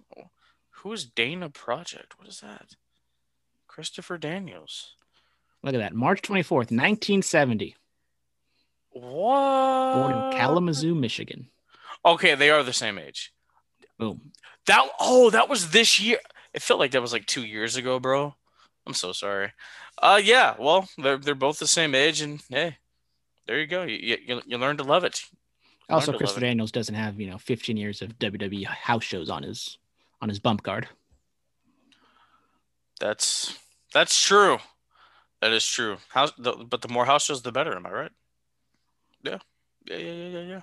Who 0.70 0.94
is 0.94 1.06
Dana 1.06 1.50
Project? 1.50 2.20
What 2.20 2.28
is 2.28 2.42
that? 2.42 2.76
Christopher 3.68 4.20
Daniels. 4.20 4.94
Look 5.64 5.74
at 5.74 5.80
that, 5.80 5.96
March 5.96 6.22
twenty 6.22 6.44
fourth, 6.44 6.70
nineteen 6.70 7.24
seventy, 7.24 7.76
What? 8.92 9.94
born 9.96 10.14
in 10.14 10.38
Kalamazoo, 10.38 10.94
Michigan. 10.94 11.50
Okay, 12.06 12.36
they 12.36 12.52
are 12.52 12.62
the 12.62 12.72
same 12.72 13.00
age. 13.00 13.34
Boom. 13.98 14.32
That 14.68 14.88
oh, 15.00 15.32
that 15.32 15.50
was 15.50 15.72
this 15.72 16.00
year. 16.00 16.20
It 16.54 16.62
felt 16.62 16.80
like 16.80 16.92
that 16.92 17.02
was 17.02 17.14
like 17.14 17.26
two 17.26 17.44
years 17.44 17.78
ago, 17.78 18.00
bro. 18.00 18.36
I'm 18.90 18.96
so 18.96 19.12
sorry. 19.12 19.54
Uh, 20.02 20.20
yeah. 20.22 20.56
Well, 20.58 20.90
they're 20.98 21.20
they're 21.20 21.36
both 21.36 21.60
the 21.60 21.68
same 21.68 21.94
age, 21.94 22.22
and 22.22 22.42
hey, 22.50 22.78
there 23.46 23.60
you 23.60 23.68
go. 23.68 23.84
You 23.84 24.18
you, 24.26 24.42
you 24.48 24.58
learn 24.58 24.78
to 24.78 24.84
love 24.84 25.04
it. 25.04 25.22
You 25.88 25.96
Also, 25.96 26.18
Christopher. 26.18 26.42
Daniels 26.42 26.72
doesn't 26.72 26.96
have 26.96 27.20
you 27.20 27.30
know 27.30 27.38
fifteen 27.38 27.78
years 27.78 28.02
of 28.02 28.18
WWE 28.18 28.66
house 28.66 29.04
shows 29.04 29.30
on 29.30 29.44
his 29.44 29.78
on 30.22 30.28
his 30.28 30.40
bump 30.40 30.64
card. 30.64 30.90
That's 33.00 33.60
that's 33.94 34.20
true. 34.20 34.58
That 35.42 35.52
is 35.52 35.68
true. 35.68 35.98
House, 36.10 36.34
the, 36.36 36.54
but 36.54 36.82
the 36.82 36.90
more 36.90 37.06
house 37.06 37.26
shows, 37.26 37.44
the 37.44 37.52
better. 37.52 37.76
Am 37.76 37.86
I 37.86 37.92
right? 37.92 38.12
Yeah. 39.24 39.38
Yeah. 39.86 39.98
Yeah. 39.98 40.14
Yeah. 40.14 40.28
Yeah. 40.28 40.42
yeah. 40.42 40.62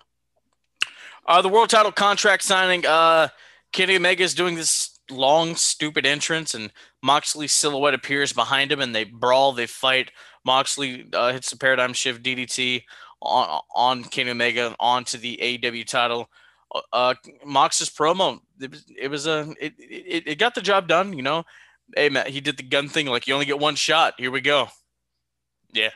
Uh, 1.28 1.42
the 1.42 1.48
world 1.48 1.70
title 1.70 1.92
contract 1.92 2.42
signing. 2.42 2.84
Uh, 2.84 3.28
Kenny 3.72 3.94
Omega 3.94 4.24
is 4.24 4.34
doing 4.34 4.56
this 4.56 4.98
long, 5.10 5.54
stupid 5.54 6.06
entrance, 6.06 6.54
and 6.54 6.72
Moxley's 7.06 7.52
silhouette 7.52 7.94
appears 7.94 8.32
behind 8.32 8.72
him, 8.72 8.80
and 8.80 8.94
they 8.94 9.04
brawl. 9.04 9.52
They 9.52 9.66
fight. 9.66 10.10
Moxley 10.44 11.08
uh, 11.12 11.32
hits 11.32 11.50
the 11.50 11.56
paradigm 11.56 11.92
shift 11.92 12.22
DDT 12.22 12.82
on 13.22 13.60
on 13.74 14.04
Kenny 14.04 14.30
Omega 14.30 14.74
onto 14.80 15.16
the 15.16 15.38
AEW 15.40 15.86
title. 15.86 16.28
Uh, 16.92 17.14
Mox's 17.44 17.88
promo. 17.88 18.40
It 18.60 18.70
was, 18.70 18.84
it 18.98 19.08
was 19.08 19.26
a 19.28 19.54
it, 19.60 19.74
it 19.78 20.26
it 20.26 20.38
got 20.38 20.56
the 20.56 20.60
job 20.60 20.88
done. 20.88 21.12
You 21.12 21.22
know, 21.22 21.44
hey 21.94 22.08
Matt, 22.08 22.28
he 22.28 22.40
did 22.40 22.56
the 22.56 22.64
gun 22.64 22.88
thing 22.88 23.06
like 23.06 23.28
you 23.28 23.34
only 23.34 23.46
get 23.46 23.60
one 23.60 23.76
shot. 23.76 24.14
Here 24.18 24.32
we 24.32 24.40
go. 24.40 24.68
Yeah. 25.72 25.90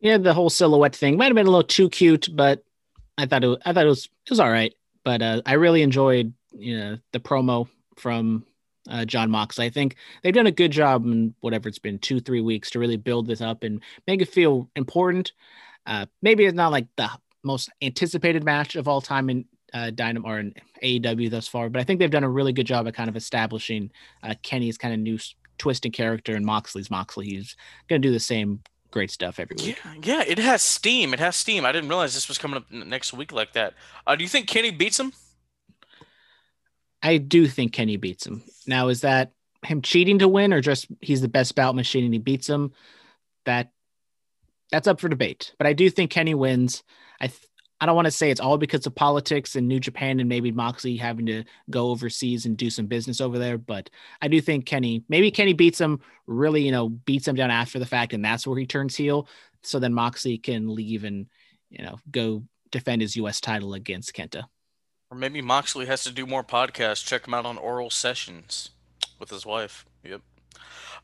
Yeah, 0.00 0.18
the 0.18 0.34
whole 0.34 0.50
silhouette 0.50 0.94
thing 0.94 1.16
might 1.16 1.26
have 1.26 1.34
been 1.34 1.46
a 1.46 1.50
little 1.50 1.62
too 1.62 1.88
cute, 1.88 2.28
but 2.30 2.62
I 3.16 3.24
thought 3.24 3.42
it 3.42 3.58
I 3.64 3.72
thought 3.72 3.86
it 3.86 3.88
was 3.88 4.04
it 4.04 4.30
was 4.30 4.40
all 4.40 4.50
right. 4.50 4.74
But 5.02 5.22
uh, 5.22 5.42
I 5.46 5.54
really 5.54 5.80
enjoyed 5.80 6.34
you 6.52 6.76
know 6.78 6.98
the 7.12 7.20
promo 7.20 7.68
from 7.96 8.44
uh, 8.88 9.04
Jon 9.04 9.30
Mox. 9.30 9.58
I 9.58 9.70
think 9.70 9.96
they've 10.22 10.34
done 10.34 10.46
a 10.46 10.52
good 10.52 10.70
job 10.72 11.04
in 11.06 11.34
whatever 11.40 11.68
it's 11.68 11.78
been 11.78 11.98
two 11.98 12.20
three 12.20 12.40
weeks 12.40 12.70
to 12.70 12.78
really 12.78 12.96
build 12.96 13.26
this 13.26 13.40
up 13.40 13.62
and 13.62 13.82
make 14.06 14.20
it 14.22 14.28
feel 14.28 14.68
important. 14.76 15.32
Uh, 15.86 16.06
maybe 16.22 16.44
it's 16.44 16.54
not 16.54 16.72
like 16.72 16.86
the 16.96 17.08
most 17.42 17.70
anticipated 17.82 18.44
match 18.44 18.74
of 18.76 18.88
all 18.88 19.00
time 19.00 19.28
in 19.30 19.44
uh, 19.74 19.90
Dynamo 19.90 20.28
or 20.28 20.38
in 20.38 20.54
AEW 20.82 21.30
thus 21.30 21.48
far, 21.48 21.68
but 21.68 21.80
I 21.80 21.84
think 21.84 21.98
they've 21.98 22.10
done 22.10 22.24
a 22.24 22.28
really 22.28 22.52
good 22.52 22.66
job 22.66 22.86
at 22.86 22.94
kind 22.94 23.08
of 23.08 23.16
establishing 23.16 23.90
uh, 24.22 24.34
Kenny's 24.42 24.78
kind 24.78 24.94
of 24.94 25.00
new 25.00 25.16
s- 25.16 25.34
twisted 25.58 25.92
character 25.92 26.34
and 26.34 26.46
Moxley's 26.46 26.90
Moxley. 26.90 27.26
He's 27.26 27.56
going 27.88 28.00
to 28.00 28.08
do 28.08 28.12
the 28.12 28.20
same 28.20 28.60
great 28.92 29.10
stuff 29.10 29.40
every 29.40 29.56
week. 29.56 29.78
Yeah, 29.84 29.94
yeah, 30.20 30.24
it 30.26 30.38
has 30.38 30.62
steam. 30.62 31.12
It 31.12 31.18
has 31.20 31.34
steam. 31.34 31.66
I 31.66 31.72
didn't 31.72 31.88
realize 31.88 32.14
this 32.14 32.28
was 32.28 32.38
coming 32.38 32.56
up 32.56 32.70
next 32.70 33.12
week 33.12 33.32
like 33.32 33.52
that. 33.54 33.74
Uh, 34.06 34.14
do 34.14 34.22
you 34.22 34.28
think 34.28 34.46
Kenny 34.46 34.70
beats 34.70 34.98
him? 35.00 35.12
I 37.04 37.18
do 37.18 37.46
think 37.46 37.74
Kenny 37.74 37.98
beats 37.98 38.26
him. 38.26 38.42
Now, 38.66 38.88
is 38.88 39.02
that 39.02 39.32
him 39.62 39.82
cheating 39.82 40.18
to 40.20 40.28
win 40.28 40.54
or 40.54 40.62
just 40.62 40.88
he's 41.00 41.20
the 41.20 41.28
best 41.28 41.54
bout 41.54 41.76
machine 41.76 42.04
and 42.04 42.14
he 42.14 42.18
beats 42.18 42.48
him? 42.48 42.72
That 43.44 43.70
that's 44.72 44.88
up 44.88 45.00
for 45.00 45.10
debate. 45.10 45.52
But 45.58 45.66
I 45.66 45.74
do 45.74 45.90
think 45.90 46.10
Kenny 46.10 46.34
wins. 46.34 46.82
I 47.20 47.26
th- 47.26 47.46
I 47.78 47.86
don't 47.86 47.96
want 47.96 48.06
to 48.06 48.10
say 48.10 48.30
it's 48.30 48.40
all 48.40 48.56
because 48.56 48.86
of 48.86 48.94
politics 48.94 49.54
and 49.54 49.68
New 49.68 49.80
Japan 49.80 50.18
and 50.18 50.28
maybe 50.28 50.50
Moxley 50.50 50.96
having 50.96 51.26
to 51.26 51.44
go 51.68 51.88
overseas 51.88 52.46
and 52.46 52.56
do 52.56 52.70
some 52.70 52.86
business 52.86 53.20
over 53.20 53.38
there, 53.38 53.58
but 53.58 53.90
I 54.22 54.28
do 54.28 54.40
think 54.40 54.64
Kenny 54.64 55.04
maybe 55.10 55.30
Kenny 55.30 55.52
beats 55.52 55.80
him 55.80 56.00
really, 56.26 56.62
you 56.62 56.72
know, 56.72 56.88
beats 56.88 57.28
him 57.28 57.36
down 57.36 57.50
after 57.50 57.78
the 57.78 57.84
fact 57.84 58.14
and 58.14 58.24
that's 58.24 58.46
where 58.46 58.58
he 58.58 58.64
turns 58.64 58.96
heel. 58.96 59.28
So 59.62 59.78
then 59.78 59.92
Moxley 59.92 60.38
can 60.38 60.74
leave 60.74 61.04
and, 61.04 61.26
you 61.68 61.84
know, 61.84 61.98
go 62.10 62.44
defend 62.70 63.02
his 63.02 63.16
US 63.16 63.40
title 63.40 63.74
against 63.74 64.14
Kenta. 64.14 64.44
Or 65.10 65.16
maybe 65.16 65.40
Moxley 65.42 65.86
has 65.86 66.02
to 66.04 66.12
do 66.12 66.26
more 66.26 66.42
podcasts. 66.42 67.04
Check 67.04 67.26
him 67.26 67.34
out 67.34 67.46
on 67.46 67.58
Oral 67.58 67.90
Sessions 67.90 68.70
with 69.18 69.30
his 69.30 69.46
wife. 69.46 69.84
Yep. 70.02 70.22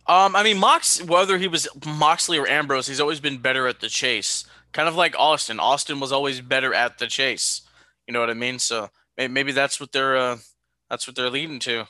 Um, 0.07 0.35
I 0.35 0.43
mean, 0.43 0.59
Mox, 0.59 1.03
whether 1.03 1.39
he 1.39 1.47
was 1.47 1.69
Moxley 1.87 2.39
or 2.39 2.49
Ambrose, 2.49 2.89
he's 2.89 3.01
always 3.01 3.21
been 3.21 3.39
better 3.39 3.69
at 3.69 3.81
the 3.81 3.89
chase. 3.89 4.45
Kind 4.73 4.89
of 4.89 4.97
like 4.97 5.15
Austin. 5.19 5.61
Austin 5.61 6.01
was 6.01 6.11
always 6.11 6.41
better 6.41 6.75
at 6.75 6.99
the 6.99 7.07
chase. 7.07 7.63
You 8.07 8.15
know 8.15 8.21
what 8.21 8.31
I 8.31 8.35
mean? 8.35 8.59
So 8.59 8.89
maybe 9.17 9.53
that's 9.53 9.79
what 9.79 9.93
they're 9.93 10.17
uh, 10.17 10.39
that's 10.89 11.07
what 11.07 11.15
they're 11.15 11.31
leading 11.31 11.61
to. 11.61 11.87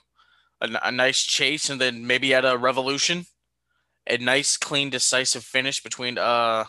A, 0.60 0.68
a 0.82 0.92
nice 0.92 1.22
chase, 1.22 1.70
and 1.70 1.80
then 1.80 2.06
maybe 2.06 2.34
at 2.34 2.44
a 2.44 2.58
revolution, 2.58 3.26
a 4.06 4.18
nice, 4.18 4.56
clean, 4.56 4.90
decisive 4.90 5.44
finish 5.44 5.82
between 5.82 6.18
uh 6.18 6.64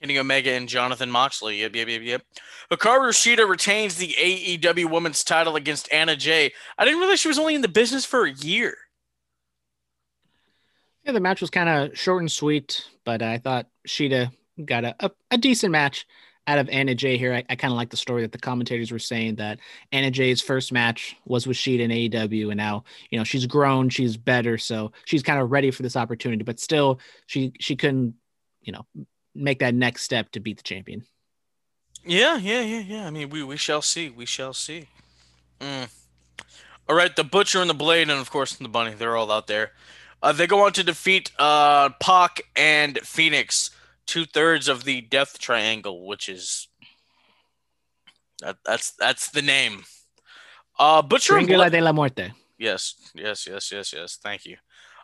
Kenny 0.00 0.18
Omega 0.18 0.52
and 0.52 0.68
Jonathan 0.68 1.10
Moxley. 1.10 1.60
Yep, 1.60 1.74
yep, 1.74 1.88
yep, 1.88 2.02
yep. 2.02 2.22
Hikaru 2.70 3.10
Shida 3.10 3.48
retains 3.48 3.96
the 3.96 4.08
AEW 4.08 4.90
Women's 4.90 5.24
title 5.24 5.56
against 5.56 5.92
Anna 5.92 6.14
Jay. 6.14 6.52
I 6.76 6.84
didn't 6.84 7.00
realize 7.00 7.20
she 7.20 7.28
was 7.28 7.38
only 7.38 7.54
in 7.54 7.62
the 7.62 7.68
business 7.68 8.04
for 8.04 8.24
a 8.24 8.32
year. 8.32 8.76
Yeah, 11.04 11.12
the 11.12 11.20
match 11.20 11.40
was 11.40 11.50
kind 11.50 11.68
of 11.68 11.98
short 11.98 12.22
and 12.22 12.30
sweet, 12.30 12.84
but 13.04 13.22
I 13.22 13.38
thought 13.38 13.66
Shida 13.86 14.30
got 14.64 14.84
a, 14.84 14.94
a, 15.00 15.10
a 15.32 15.38
decent 15.38 15.72
match 15.72 16.06
out 16.46 16.58
of 16.58 16.68
Anna 16.70 16.94
Jay 16.94 17.18
here. 17.18 17.34
I, 17.34 17.44
I 17.48 17.56
kind 17.56 17.72
of 17.72 17.76
like 17.76 17.90
the 17.90 17.96
story 17.96 18.22
that 18.22 18.32
the 18.32 18.38
commentators 18.38 18.90
were 18.90 18.98
saying 18.98 19.36
that 19.36 19.58
Anna 19.92 20.10
Jay's 20.10 20.40
first 20.40 20.72
match 20.72 21.16
was 21.24 21.46
with 21.46 21.56
Shida 21.56 21.80
in 21.80 21.90
AEW, 21.90 22.48
and 22.48 22.56
now 22.56 22.84
you 23.10 23.18
know 23.18 23.24
she's 23.24 23.46
grown, 23.46 23.88
she's 23.88 24.16
better, 24.16 24.58
so 24.58 24.92
she's 25.04 25.22
kind 25.22 25.40
of 25.40 25.50
ready 25.50 25.70
for 25.70 25.82
this 25.82 25.96
opportunity. 25.96 26.44
But 26.44 26.60
still, 26.60 27.00
she 27.26 27.52
she 27.60 27.76
couldn't, 27.76 28.14
you 28.62 28.72
know, 28.72 28.86
make 29.38 29.60
that 29.60 29.74
next 29.74 30.02
step 30.02 30.30
to 30.32 30.40
beat 30.40 30.56
the 30.56 30.62
champion. 30.62 31.04
Yeah, 32.04 32.36
yeah, 32.36 32.62
yeah, 32.62 32.80
yeah. 32.80 33.06
I 33.06 33.10
mean, 33.10 33.30
we 33.30 33.42
we 33.42 33.56
shall 33.56 33.82
see. 33.82 34.08
We 34.08 34.26
shall 34.26 34.52
see. 34.52 34.88
Mm. 35.60 35.88
All 36.88 36.96
right, 36.96 37.14
the 37.14 37.24
Butcher 37.24 37.60
and 37.60 37.68
the 37.68 37.74
Blade, 37.74 38.08
and 38.08 38.20
of 38.20 38.30
course 38.30 38.54
the 38.54 38.68
Bunny. 38.68 38.94
They're 38.94 39.16
all 39.16 39.30
out 39.30 39.46
there. 39.46 39.72
Uh, 40.22 40.32
they 40.32 40.46
go 40.46 40.64
on 40.64 40.72
to 40.72 40.82
defeat 40.82 41.30
uh, 41.38 41.90
Pac 42.00 42.42
and 42.56 42.98
Fenix, 42.98 43.70
two 44.06 44.24
thirds 44.24 44.68
of 44.68 44.84
the 44.84 45.00
Death 45.02 45.38
Triangle, 45.38 46.06
which 46.06 46.28
is 46.28 46.68
that, 48.40 48.56
that's 48.64 48.92
that's 48.92 49.30
the 49.30 49.42
name. 49.42 49.84
Uh, 50.78 51.02
Butcher 51.02 51.36
and 51.36 51.46
Blade. 51.46 51.72
de 51.72 51.80
la 51.80 51.92
Muerte. 51.92 52.32
Yes, 52.56 52.94
yes, 53.14 53.46
yes, 53.46 53.70
yes, 53.70 53.92
yes. 53.92 54.18
Thank 54.22 54.46
you. 54.46 54.56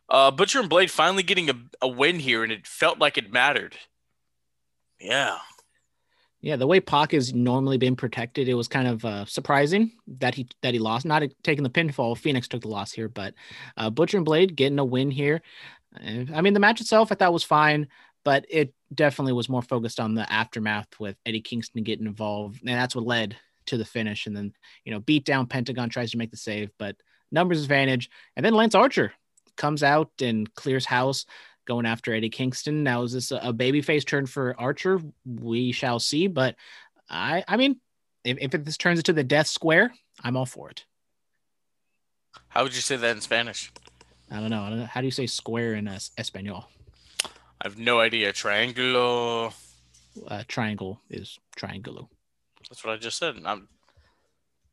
Uh, 0.09 0.31
Butcher 0.31 0.61
and 0.61 0.69
Blade 0.69 0.91
finally 0.91 1.23
getting 1.23 1.51
a, 1.51 1.55
a 1.83 1.89
win 1.89 2.19
here, 2.19 2.43
and 2.43 2.53
it 2.53 2.67
felt 2.67 2.99
like 2.99 3.19
it 3.19 3.33
mattered. 3.33 3.77
Yeah. 5.05 5.39
Yeah, 6.41 6.57
the 6.57 6.67
way 6.67 6.81
Pac 6.81 7.13
has 7.13 7.33
normally 7.33 7.79
been 7.79 7.97
protected, 7.97 8.49
it 8.49 8.55
was 8.55 8.69
kind 8.69 8.89
of 8.89 9.05
uh, 9.05 9.25
surprising 9.27 9.93
that 10.19 10.35
he 10.35 10.47
that 10.63 10.75
he 10.75 10.79
lost. 10.79 11.07
Not 11.07 11.23
taking 11.43 11.63
the 11.63 11.71
pinfall, 11.71 12.17
Fenix 12.19 12.49
took 12.49 12.63
the 12.63 12.69
loss 12.69 12.93
here, 12.93 13.09
but 13.09 13.35
uh, 13.77 13.89
Butcher 13.91 14.19
and 14.19 14.27
Blade 14.27 14.57
getting 14.57 14.79
a 14.79 14.85
win 14.85 15.11
here. 15.11 15.43
Uh, 15.95 16.25
I 16.35 16.41
mean, 16.41 16.53
the 16.53 16.61
match 16.61 16.81
itself 16.81 17.11
I 17.11 17.15
thought 17.15 17.33
was 17.33 17.45
fine, 17.45 17.89
but 18.25 18.45
it 18.51 18.75
definitely 18.95 19.33
was 19.33 19.49
more 19.49 19.63
focused 19.63 20.01
on 20.01 20.15
the 20.15 20.31
aftermath 20.31 20.89
with 20.99 21.17
Eddie 21.25 21.41
Kingston 21.41 21.83
getting 21.83 22.07
involved, 22.07 22.61
and 22.61 22.69
that's 22.69 22.95
what 22.95 23.07
led 23.07 23.37
to 23.67 23.79
the 23.79 23.85
finish. 23.85 24.27
And 24.27 24.37
then 24.37 24.53
you 24.85 24.93
know, 24.93 25.01
beat 25.01 25.25
down 25.25 25.47
Pentagon 25.47 25.89
tries 25.89 26.11
to 26.11 26.19
make 26.19 26.31
the 26.31 26.37
save, 26.37 26.71
but 26.79 26.97
numbers 27.31 27.63
advantage, 27.63 28.11
and 28.37 28.45
then 28.45 28.55
Lance 28.55 28.75
Archer 28.75 29.13
comes 29.57 29.83
out 29.83 30.11
and 30.21 30.53
clears 30.55 30.85
house 30.85 31.27
going 31.65 31.87
after 31.87 32.15
Eddie 32.15 32.31
Kingston. 32.31 32.83
Now, 32.83 33.03
is 33.03 33.13
this 33.13 33.31
a 33.31 33.53
babyface 33.53 34.07
turn 34.07 34.27
for 34.27 34.55
Archer? 34.59 35.01
We 35.25 35.73
shall 35.73 35.99
see. 35.99 36.27
But 36.27 36.57
I, 37.09 37.45
I 37.47 37.57
mean, 37.57 37.81
if, 38.25 38.39
if 38.41 38.65
this 38.65 38.77
turns 38.77 38.99
into 38.99 39.13
the 39.13 39.25
death 39.25 39.47
square, 39.47 39.93
I'm 40.23 40.37
all 40.37 40.47
for 40.47 40.71
it. 40.71 40.85
How 42.49 42.63
would 42.63 42.75
you 42.75 42.81
say 42.81 42.97
that 42.97 43.17
in 43.17 43.21
Spanish? 43.21 43.73
I 44.31 44.41
don't 44.41 44.51
know. 44.51 44.63
I 44.63 44.71
don't 44.71 44.79
know. 44.81 44.87
How 44.87 45.01
do 45.01 45.07
you 45.07 45.11
say 45.11 45.27
square 45.27 45.75
in 45.75 45.89
uh, 45.89 45.99
Espanol? 46.19 46.69
I 47.25 47.29
have 47.65 47.79
no 47.79 48.01
idea. 48.01 48.33
Triangulo. 48.33 49.53
Uh, 50.27 50.45
triangle 50.49 51.01
is 51.11 51.39
triangulo. 51.57 52.09
That's 52.69 52.85
what 52.85 52.95
I 52.95 52.97
just 52.97 53.19
said. 53.19 53.37
I'm, 53.45 53.69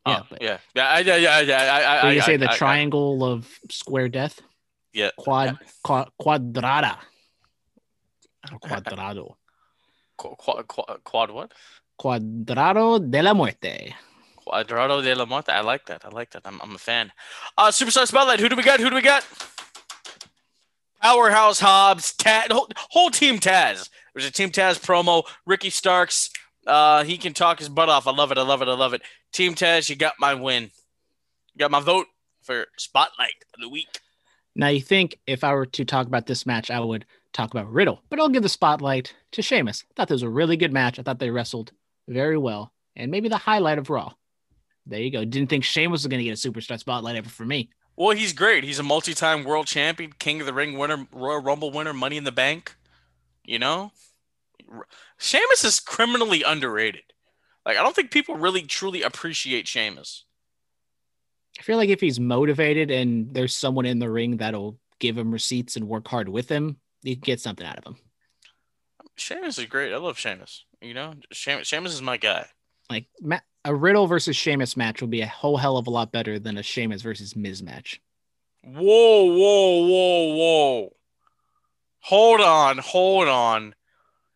Yeah, 0.08 0.22
oh, 0.32 0.38
yeah, 0.39 0.58
yeah, 0.76 1.00
yeah, 1.00 1.16
yeah, 1.16 1.39
yeah. 1.42 1.58
I, 1.58 1.98
I, 1.98 2.02
So 2.02 2.10
you 2.10 2.22
I, 2.22 2.26
say 2.26 2.38
the 2.38 2.48
triangle 2.48 3.24
of 3.24 3.48
square 3.70 4.10
death? 4.10 4.42
Yeah, 4.94 5.12
Quad, 5.18 5.58
qua- 5.84 6.10
quadrada. 6.20 6.98
Quadrado. 8.62 9.36
Qu- 10.18 10.36
qu- 10.36 10.64
qu- 10.64 10.98
quad 11.04 11.32
what? 11.32 11.52
Quadrado 12.00 13.00
de 13.00 13.22
la 13.22 13.34
muerte. 13.34 13.96
Cuadrado 14.46 15.04
de 15.04 15.14
la 15.16 15.26
Muerte. 15.26 15.52
I 15.52 15.62
like 15.62 15.86
that. 15.86 16.04
I 16.04 16.10
like 16.10 16.32
that. 16.32 16.42
I'm, 16.46 16.60
I'm 16.64 16.74
a 16.76 16.78
fan. 16.80 17.12
Uh, 17.58 17.70
Superstar 17.70 18.08
Spotlight. 18.08 18.39
Who 18.39 18.50
do 18.50 18.56
we 18.56 18.64
got? 18.64 18.80
Who 18.80 18.89
do 18.89 18.96
we 18.96 19.02
got? 19.04 19.24
Powerhouse 21.02 21.60
Hobbs, 21.60 22.14
Taz, 22.18 22.52
whole, 22.52 22.68
whole 22.89 23.10
team 23.10 23.39
Taz. 23.39 23.89
There's 24.14 24.26
a 24.26 24.32
Team 24.32 24.50
Taz 24.50 24.80
promo. 24.80 25.24
Ricky 25.46 25.70
Starks. 25.70 26.30
Uh, 26.68 27.04
he 27.04 27.18
can 27.18 27.34
talk 27.34 27.60
his 27.60 27.70
butt 27.70 27.89
off. 27.89 28.08
I 28.08 28.12
love 28.12 28.32
it. 28.32 28.38
I 28.38 28.44
love 28.44 28.62
it. 28.62 28.68
I 28.68 28.74
love 28.74 28.94
it. 28.94 29.02
Team 29.32 29.56
Taz, 29.56 29.89
you 29.89 29.96
got 29.96 30.14
my 30.20 30.34
win. 30.34 30.64
You 30.64 31.60
got 31.60 31.72
my 31.72 31.80
vote 31.80 32.08
for 32.44 32.66
Spotlight 32.78 33.34
of 33.54 33.62
the 33.62 33.70
week. 33.70 34.00
Now, 34.56 34.68
you 34.68 34.82
think 34.82 35.18
if 35.28 35.43
I 35.43 35.54
were 35.54 35.66
to 35.66 35.86
talk 35.86 36.08
about 36.08 36.26
this 36.26 36.45
match, 36.45 36.70
I 36.70 36.80
would 36.80 37.06
talk 37.34 37.52
about 37.52 37.72
Riddle, 37.72 38.04
but 38.10 38.20
I'll 38.20 38.30
give 38.30 38.43
the 38.43 38.49
spotlight 38.49 39.14
to 39.32 39.41
Sheamus. 39.41 39.86
I 39.89 39.93
thought 39.95 40.08
this 40.10 40.16
was 40.16 40.24
a 40.24 40.30
really 40.30 40.58
good 40.58 40.74
match. 40.74 40.99
I 40.99 41.04
thought 41.04 41.20
they 41.20 41.30
wrestled 41.30 41.72
very 42.08 42.38
well, 42.38 42.74
and 42.95 43.10
maybe 43.10 43.30
the 43.30 43.38
highlight 43.38 43.78
of 43.78 43.89
Raw. 43.89 44.14
There 44.86 44.99
you 44.99 45.12
go. 45.12 45.24
Didn't 45.24 45.49
think 45.49 45.64
Sheamus 45.64 46.04
was 46.04 46.08
going 46.08 46.20
to 46.20 46.26
get 46.26 46.43
a 46.43 46.49
superstar 46.49 46.78
spotlight 46.80 47.16
ever 47.16 47.30
for 47.30 47.45
me. 47.45 47.70
Well, 47.95 48.16
he's 48.16 48.34
great. 48.34 48.64
He's 48.64 48.80
a 48.80 48.84
multi-time 48.84 49.43
world 49.43 49.68
champion, 49.68 50.14
King 50.18 50.41
of 50.41 50.47
the 50.47 50.54
Ring 50.54 50.78
winner, 50.78 51.08
Royal 51.14 51.41
Rumble 51.41 51.72
winner, 51.72 51.93
Money 51.93 52.18
in 52.18 52.24
the 52.24 52.32
Bank. 52.32 52.76
You 53.45 53.60
know, 53.60 53.91
Sheamus 55.18 55.64
is 55.64 55.80
criminally 55.80 56.43
underrated. 56.43 57.04
Like 57.66 57.78
I 57.78 57.84
don't 57.84 57.95
think 57.95 58.12
people 58.12 58.36
really 58.36 58.64
truly 58.64 59.02
appreciate 59.02 59.68
Sheamus. 59.68 60.26
I 61.62 61.64
feel 61.64 61.78
like 61.78 61.89
if 61.89 62.01
he's 62.01 62.20
motivated 62.20 62.89
and 62.89 63.32
there's 63.36 63.55
someone 63.55 63.86
in 63.86 63.99
the 63.99 64.09
ring 64.09 64.38
that'll 64.38 64.80
give 64.97 65.16
him 65.16 65.32
receipts 65.32 65.76
and 65.76 65.88
work 65.88 66.07
hard 66.07 66.28
with 66.28 66.49
him, 66.49 66.78
you 67.03 67.16
can 67.16 67.22
get 67.22 67.39
something 67.39 67.68
out 67.68 67.78
of 67.78 67.86
him. 67.86 67.97
Sheamus 69.16 69.59
is 69.59 69.66
great. 69.66 69.93
I 69.93 69.97
love 69.97 70.18
Sheamus. 70.18 70.66
You 70.82 70.95
know, 70.95 71.14
Sheamus, 71.32 71.68
Sheamus 71.68 71.93
is 71.93 72.01
my 72.01 72.18
guy. 72.18 72.47
Like 72.89 73.05
a 73.64 73.76
Riddle 73.76 74.07
versus 74.07 74.36
Sheamus 74.36 74.76
match 74.76 75.01
would 75.01 75.12
be 75.12 75.22
a 75.22 75.28
whole 75.28 75.55
hell 75.55 75.78
of 75.78 75.86
a 75.86 75.91
lot 75.91 76.12
better 76.12 76.39
than 76.39 76.57
a 76.57 76.64
Sheamus 76.64 77.03
versus 77.03 77.36
Miz 77.36 77.62
match. 77.62 78.01
Whoa, 78.64 79.26
whoa, 79.26 79.86
whoa, 79.86 80.36
whoa. 80.36 80.93
Hold 81.99 82.41
on, 82.41 82.80
hold 82.80 83.28
on. 83.28 83.76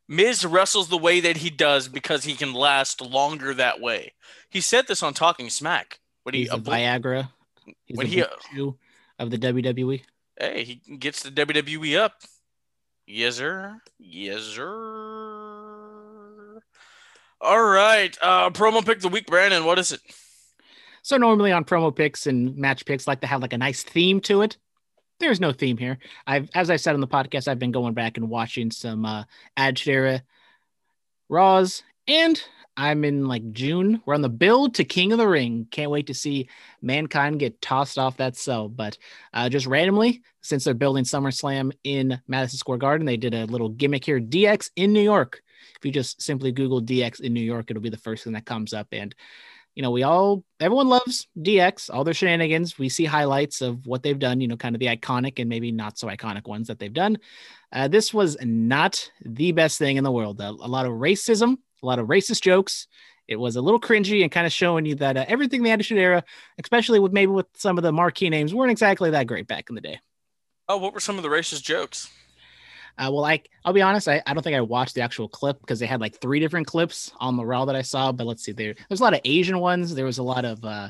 Miz 0.07 0.45
wrestles 0.45 0.89
the 0.89 0.97
way 0.97 1.21
that 1.21 1.37
he 1.37 1.49
does 1.49 1.87
because 1.87 2.23
he 2.23 2.35
can 2.35 2.53
last 2.53 3.01
longer 3.01 3.55
that 3.55 3.81
way. 3.81 4.13
He 4.47 4.61
said 4.61 4.85
this 4.85 5.01
on 5.01 5.15
Talking 5.15 5.49
Smack 5.49 5.99
when 6.25 6.33
he 6.35 6.47
abl- 6.47 6.63
Viagra. 6.63 7.29
He's 7.85 7.97
when 7.97 8.07
he- 8.07 8.23
Chew 8.53 8.77
of 9.19 9.29
the. 9.31 9.37
WWE. 9.37 10.01
hey, 10.39 10.63
he 10.63 10.75
gets 10.97 11.23
the 11.23 11.31
WWE 11.31 11.97
up. 11.97 12.13
Yes, 13.07 13.35
sir. 13.35 13.79
Yes, 13.99 14.41
sir. 14.43 14.65
All 17.41 17.63
right. 17.63 18.17
Uh, 18.21 18.49
promo 18.49 18.83
pick 18.85 18.99
the 19.01 19.09
week, 19.09 19.27
Brandon. 19.27 19.65
What 19.65 19.77
is 19.79 19.91
it? 19.91 19.99
So 21.03 21.17
normally 21.17 21.51
on 21.51 21.65
promo 21.65 21.95
picks 21.95 22.25
and 22.25 22.55
match 22.57 22.83
picks 22.85 23.07
like 23.07 23.21
to 23.21 23.27
have 23.27 23.41
like 23.41 23.53
a 23.53 23.57
nice 23.59 23.83
theme 23.83 24.19
to 24.21 24.41
it. 24.41 24.57
There's 25.19 25.39
no 25.39 25.51
theme 25.53 25.77
here. 25.77 25.99
I've 26.25 26.49
as 26.55 26.69
I 26.71 26.77
said 26.77 26.95
on 26.95 26.99
the 27.01 27.07
podcast, 27.07 27.47
I've 27.47 27.59
been 27.59 27.71
going 27.71 27.93
back 27.93 28.17
and 28.17 28.27
watching 28.29 28.71
some 28.71 29.05
uh 29.05 29.23
Attitude 29.55 29.93
Era 29.93 30.23
Raws, 31.29 31.83
and 32.07 32.41
I'm 32.77 33.05
in 33.05 33.27
like 33.27 33.51
June. 33.53 34.01
We're 34.05 34.15
on 34.15 34.21
the 34.21 34.29
build 34.29 34.75
to 34.75 34.83
King 34.83 35.11
of 35.11 35.17
the 35.17 35.27
Ring. 35.27 35.67
Can't 35.71 35.91
wait 35.91 36.07
to 36.07 36.13
see 36.13 36.49
mankind 36.81 37.39
get 37.39 37.61
tossed 37.61 37.97
off 37.97 38.17
that 38.17 38.35
cell. 38.35 38.69
But 38.69 38.97
uh 39.33 39.49
just 39.49 39.65
randomly, 39.65 40.21
since 40.41 40.63
they're 40.63 40.73
building 40.73 41.03
SummerSlam 41.03 41.71
in 41.83 42.21
Madison 42.27 42.57
Square 42.57 42.79
Garden, 42.79 43.05
they 43.05 43.17
did 43.17 43.33
a 43.33 43.45
little 43.45 43.69
gimmick 43.69 44.05
here. 44.05 44.19
DX 44.19 44.71
in 44.75 44.93
New 44.93 45.01
York. 45.01 45.41
If 45.77 45.85
you 45.85 45.91
just 45.91 46.21
simply 46.21 46.51
Google 46.51 46.81
DX 46.81 47.21
in 47.21 47.33
New 47.33 47.41
York, 47.41 47.69
it'll 47.69 47.81
be 47.81 47.89
the 47.89 47.97
first 47.97 48.23
thing 48.23 48.33
that 48.33 48.45
comes 48.45 48.73
up. 48.73 48.87
And 48.91 49.15
you 49.75 49.81
know, 49.81 49.91
we 49.91 50.03
all 50.03 50.43
everyone 50.59 50.87
loves 50.87 51.27
DX, 51.37 51.93
all 51.93 52.05
their 52.05 52.13
shenanigans. 52.13 52.79
We 52.79 52.87
see 52.87 53.03
highlights 53.03 53.61
of 53.61 53.85
what 53.85 54.03
they've 54.03 54.17
done, 54.17 54.39
you 54.39 54.47
know, 54.47 54.55
kind 54.55 54.73
of 54.73 54.79
the 54.79 54.87
iconic 54.87 55.39
and 55.39 55.49
maybe 55.49 55.71
not 55.71 55.97
so 55.97 56.07
iconic 56.07 56.47
ones 56.47 56.67
that 56.67 56.79
they've 56.79 56.93
done. 56.93 57.17
Uh, 57.73 57.89
this 57.89 58.13
was 58.13 58.37
not 58.41 59.11
the 59.25 59.51
best 59.51 59.77
thing 59.77 59.97
in 59.97 60.05
the 60.05 60.11
world. 60.11 60.39
A, 60.39 60.49
a 60.49 60.69
lot 60.69 60.85
of 60.85 60.93
racism, 60.93 61.57
a 61.85 61.87
lot 61.87 61.99
of 61.99 62.07
racist 62.07 62.41
jokes. 62.41 62.87
It 63.27 63.37
was 63.37 63.55
a 63.55 63.61
little 63.61 63.79
cringy 63.79 64.21
and 64.23 64.31
kind 64.31 64.45
of 64.45 64.53
showing 64.53 64.85
you 64.85 64.95
that 64.95 65.17
uh, 65.17 65.25
everything 65.27 65.59
in 65.61 65.63
the 65.63 65.71
Attitude 65.71 65.97
Era, 65.97 66.23
especially 66.59 66.99
with 66.99 67.11
maybe 67.13 67.31
with 67.31 67.47
some 67.55 67.77
of 67.77 67.83
the 67.83 67.91
marquee 67.91 68.29
names, 68.29 68.53
weren't 68.53 68.71
exactly 68.71 69.11
that 69.11 69.25
great 69.27 69.47
back 69.47 69.69
in 69.69 69.75
the 69.75 69.81
day. 69.81 69.99
Oh, 70.67 70.77
what 70.77 70.93
were 70.93 70.99
some 70.99 71.17
of 71.17 71.23
the 71.23 71.29
racist 71.29 71.63
jokes? 71.63 72.09
Uh, 72.97 73.09
well, 73.11 73.25
I 73.25 73.41
I'll 73.63 73.73
be 73.73 73.81
honest, 73.81 74.07
I, 74.07 74.21
I 74.25 74.33
don't 74.33 74.41
think 74.43 74.55
I 74.55 74.61
watched 74.61 74.95
the 74.95 75.01
actual 75.01 75.27
clip 75.27 75.59
because 75.59 75.79
they 75.79 75.85
had 75.85 75.99
like 76.01 76.19
three 76.21 76.39
different 76.39 76.65
clips 76.67 77.11
on 77.19 77.35
the 77.35 77.45
Raw 77.45 77.65
that 77.65 77.75
I 77.75 77.81
saw. 77.81 78.11
But 78.11 78.25
let's 78.27 78.43
see, 78.43 78.51
there 78.51 78.73
there's 78.89 78.99
a 78.99 79.03
lot 79.03 79.13
of 79.13 79.21
Asian 79.25 79.59
ones. 79.59 79.93
There 79.95 80.05
was 80.05 80.17
a 80.17 80.23
lot 80.23 80.45
of 80.45 80.63
uh, 80.63 80.89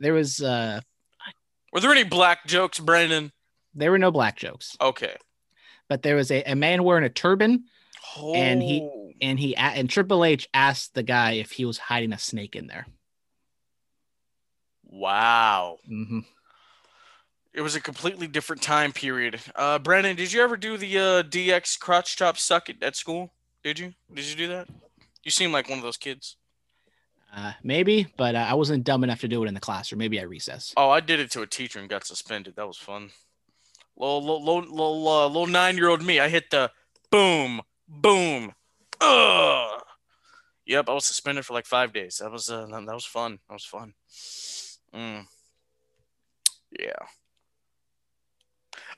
there 0.00 0.14
was 0.14 0.40
uh, 0.42 0.80
Were 1.72 1.80
there 1.80 1.92
any 1.92 2.04
black 2.04 2.46
jokes, 2.46 2.78
Brandon? 2.80 3.30
there 3.74 3.90
were 3.90 3.98
no 3.98 4.10
black 4.10 4.36
jokes, 4.36 4.76
Okay. 4.80 5.14
but 5.88 6.02
there 6.02 6.16
was 6.16 6.30
a, 6.32 6.42
a 6.44 6.56
man 6.56 6.82
wearing 6.82 7.04
a 7.04 7.08
turban, 7.10 7.64
And 8.34 8.60
he- 8.62 8.80
Oh. 8.82 8.97
And 9.20 9.38
he 9.38 9.56
and 9.56 9.88
Triple 9.88 10.24
H 10.24 10.48
asked 10.54 10.94
the 10.94 11.02
guy 11.02 11.32
if 11.32 11.52
he 11.52 11.64
was 11.64 11.78
hiding 11.78 12.12
a 12.12 12.18
snake 12.18 12.56
in 12.56 12.66
there. 12.66 12.86
Wow. 14.84 15.78
hmm 15.86 16.20
It 17.52 17.60
was 17.60 17.74
a 17.74 17.80
completely 17.80 18.26
different 18.26 18.62
time 18.62 18.92
period. 18.92 19.40
Uh, 19.54 19.78
Brandon, 19.78 20.16
did 20.16 20.32
you 20.32 20.42
ever 20.42 20.56
do 20.56 20.76
the 20.76 20.98
uh, 20.98 21.22
DX 21.22 21.78
crotch 21.78 22.16
chop 22.16 22.38
suck 22.38 22.68
it 22.68 22.82
at 22.82 22.96
school? 22.96 23.32
Did 23.62 23.78
you? 23.78 23.94
Did 24.12 24.24
you 24.26 24.36
do 24.36 24.48
that? 24.48 24.68
You 25.24 25.30
seem 25.30 25.52
like 25.52 25.68
one 25.68 25.78
of 25.78 25.84
those 25.84 25.96
kids. 25.96 26.36
Uh, 27.34 27.52
maybe, 27.62 28.06
but 28.16 28.34
uh, 28.34 28.46
I 28.48 28.54
wasn't 28.54 28.84
dumb 28.84 29.04
enough 29.04 29.20
to 29.20 29.28
do 29.28 29.44
it 29.44 29.48
in 29.48 29.54
the 29.54 29.60
classroom. 29.60 29.98
Maybe 29.98 30.18
at 30.18 30.28
recess. 30.28 30.72
Oh, 30.76 30.88
I 30.88 31.00
did 31.00 31.20
it 31.20 31.30
to 31.32 31.42
a 31.42 31.46
teacher 31.46 31.78
and 31.78 31.88
got 31.88 32.06
suspended. 32.06 32.56
That 32.56 32.66
was 32.66 32.78
fun. 32.78 33.10
Little, 33.96 34.20
little, 34.20 34.44
little, 34.44 34.70
little, 34.70 35.08
uh, 35.08 35.26
little 35.26 35.46
nine-year-old 35.46 36.02
me. 36.02 36.20
I 36.20 36.28
hit 36.28 36.50
the 36.50 36.70
boom, 37.10 37.60
boom. 37.86 38.54
Ugh. 39.00 39.82
Yep, 40.66 40.88
I 40.88 40.92
was 40.92 41.06
suspended 41.06 41.46
for 41.46 41.54
like 41.54 41.66
five 41.66 41.92
days. 41.92 42.18
That 42.18 42.30
was 42.30 42.50
uh, 42.50 42.66
that 42.66 42.94
was 42.94 43.06
fun. 43.06 43.38
That 43.48 43.54
was 43.54 43.64
fun. 43.64 43.94
Mm. 44.94 45.24
Yeah. 46.78 47.06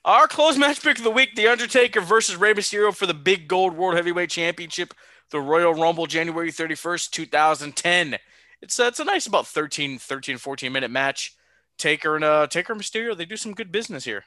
Our 0.05 0.27
close 0.27 0.57
match 0.57 0.83
pick 0.83 0.99
of 0.99 1.05
the 1.05 1.11
week: 1.11 1.37
The 1.37 1.47
Undertaker 1.47 2.01
versus 2.01 2.37
Rey 2.37 2.55
Mysterio 2.55 2.95
for 2.95 3.07
the 3.07 3.15
Big 3.15 3.47
Gold 3.47 3.77
World 3.77 3.95
Heavyweight 3.95 4.31
Championship, 4.31 4.95
the 5.31 5.41
Royal 5.41 5.75
Rumble, 5.75 6.07
January 6.07 6.51
thirty 6.51 6.75
first, 6.75 7.15
two 7.15 7.27
thousand 7.27 7.77
ten. 7.77 8.19
It's 8.63 8.79
uh, 8.81 8.85
it's 8.85 9.01
a 9.01 9.05
nice 9.05 9.27
about 9.27 9.47
13, 9.47 9.99
13, 9.99 10.39
14 10.39 10.73
minute 10.73 10.91
match. 10.91 11.35
Taker 11.79 12.15
and 12.15 12.25
uh 12.25 12.47
Taker 12.47 12.73
and 12.73 12.83
Mysterio, 12.83 13.17
they 13.17 13.25
do 13.25 13.37
some 13.37 13.55
good 13.55 13.73
business 13.73 14.05
here. 14.05 14.25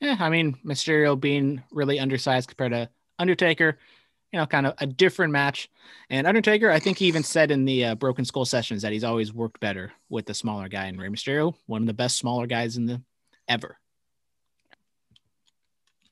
Yeah, 0.00 0.16
I 0.18 0.30
mean 0.30 0.56
Mysterio 0.64 1.18
being 1.18 1.62
really 1.70 1.98
undersized 1.98 2.48
compared 2.48 2.72
to 2.72 2.88
Undertaker, 3.18 3.78
you 4.32 4.38
know, 4.38 4.46
kind 4.46 4.66
of 4.66 4.74
a 4.78 4.86
different 4.86 5.32
match. 5.32 5.70
And 6.10 6.26
Undertaker, 6.26 6.70
I 6.70 6.78
think 6.78 6.98
he 6.98 7.06
even 7.06 7.22
said 7.22 7.50
in 7.50 7.64
the 7.64 7.84
uh, 7.84 7.94
Broken 7.94 8.24
Skull 8.24 8.44
sessions 8.44 8.82
that 8.82 8.92
he's 8.92 9.04
always 9.04 9.32
worked 9.32 9.60
better 9.60 9.92
with 10.08 10.26
the 10.26 10.34
smaller 10.34 10.68
guy. 10.68 10.86
And 10.86 11.00
Rey 11.00 11.08
Mysterio, 11.08 11.54
one 11.66 11.82
of 11.82 11.86
the 11.86 11.94
best 11.94 12.18
smaller 12.18 12.46
guys 12.46 12.76
in 12.76 12.86
the 12.86 13.02
ever. 13.48 13.78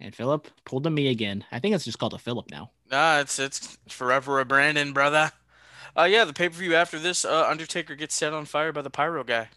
And 0.00 0.14
Phillip 0.14 0.48
pulled 0.64 0.86
a 0.86 0.90
me 0.90 1.08
again. 1.08 1.44
I 1.50 1.58
think 1.58 1.74
it's 1.74 1.84
just 1.84 1.98
called 1.98 2.14
a 2.14 2.18
Phillip 2.18 2.50
now. 2.50 2.70
Nah, 2.90 3.20
it's 3.20 3.38
it's 3.38 3.78
forever 3.88 4.40
a 4.40 4.44
Brandon, 4.44 4.92
brother. 4.92 5.32
Uh, 5.96 6.04
yeah, 6.04 6.24
the 6.24 6.32
pay 6.32 6.48
per 6.48 6.56
view 6.56 6.74
after 6.74 6.98
this, 6.98 7.24
uh, 7.24 7.46
Undertaker 7.48 7.94
gets 7.94 8.14
set 8.14 8.32
on 8.32 8.44
fire 8.44 8.72
by 8.72 8.82
the 8.82 8.90
pyro 8.90 9.24
guy. 9.24 9.48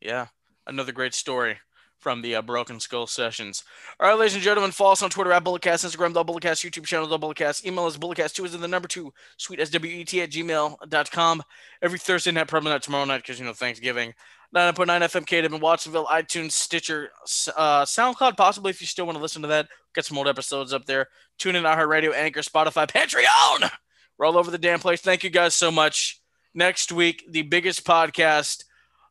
Yeah, 0.00 0.28
another 0.66 0.92
great 0.92 1.14
story 1.14 1.58
from 2.02 2.20
the 2.20 2.34
uh, 2.34 2.42
Broken 2.42 2.80
Skull 2.80 3.06
sessions. 3.06 3.62
All 4.00 4.08
right, 4.08 4.18
ladies 4.18 4.34
and 4.34 4.42
gentlemen, 4.42 4.72
follow 4.72 4.92
us 4.92 5.02
on 5.02 5.10
Twitter 5.10 5.32
at 5.32 5.44
Bulletcast, 5.44 5.86
Instagram, 5.86 6.12
the 6.12 6.24
Bulletcast, 6.24 6.68
YouTube 6.68 6.84
channel, 6.84 7.06
the 7.06 7.18
Bulletcast, 7.18 7.64
email 7.64 7.86
us 7.86 7.96
Bulletcast2 7.96 8.44
is 8.44 8.54
in 8.54 8.60
the 8.60 8.68
number 8.68 8.88
two, 8.88 9.12
sweet 9.36 9.60
swet 9.60 9.74
at 9.74 10.30
gmail.com. 10.30 11.42
Every 11.80 11.98
Thursday 11.98 12.32
night, 12.32 12.48
probably 12.48 12.70
not 12.70 12.82
tomorrow 12.82 13.04
night 13.04 13.22
because, 13.22 13.38
you 13.38 13.46
know, 13.46 13.52
Thanksgiving. 13.52 14.14
9.9 14.54 14.86
FM 14.86 15.24
KW 15.24 15.54
in 15.54 15.60
Watsonville, 15.60 16.06
iTunes, 16.06 16.52
Stitcher, 16.52 17.10
uh, 17.56 17.84
SoundCloud, 17.84 18.36
possibly 18.36 18.70
if 18.70 18.82
you 18.82 18.86
still 18.86 19.06
want 19.06 19.16
to 19.16 19.22
listen 19.22 19.40
to 19.42 19.48
that. 19.48 19.68
Get 19.94 20.04
some 20.04 20.18
old 20.18 20.28
episodes 20.28 20.74
up 20.74 20.84
there. 20.84 21.08
Tune 21.38 21.56
in 21.56 21.64
iHeartRadio, 21.64 22.12
Anchor, 22.12 22.40
Spotify, 22.40 22.86
Patreon. 22.86 23.70
We're 24.18 24.26
all 24.26 24.36
over 24.36 24.50
the 24.50 24.58
damn 24.58 24.78
place. 24.78 25.00
Thank 25.00 25.24
you 25.24 25.30
guys 25.30 25.54
so 25.54 25.70
much. 25.70 26.20
Next 26.54 26.92
week, 26.92 27.24
the 27.30 27.42
biggest 27.42 27.86
podcast 27.86 28.64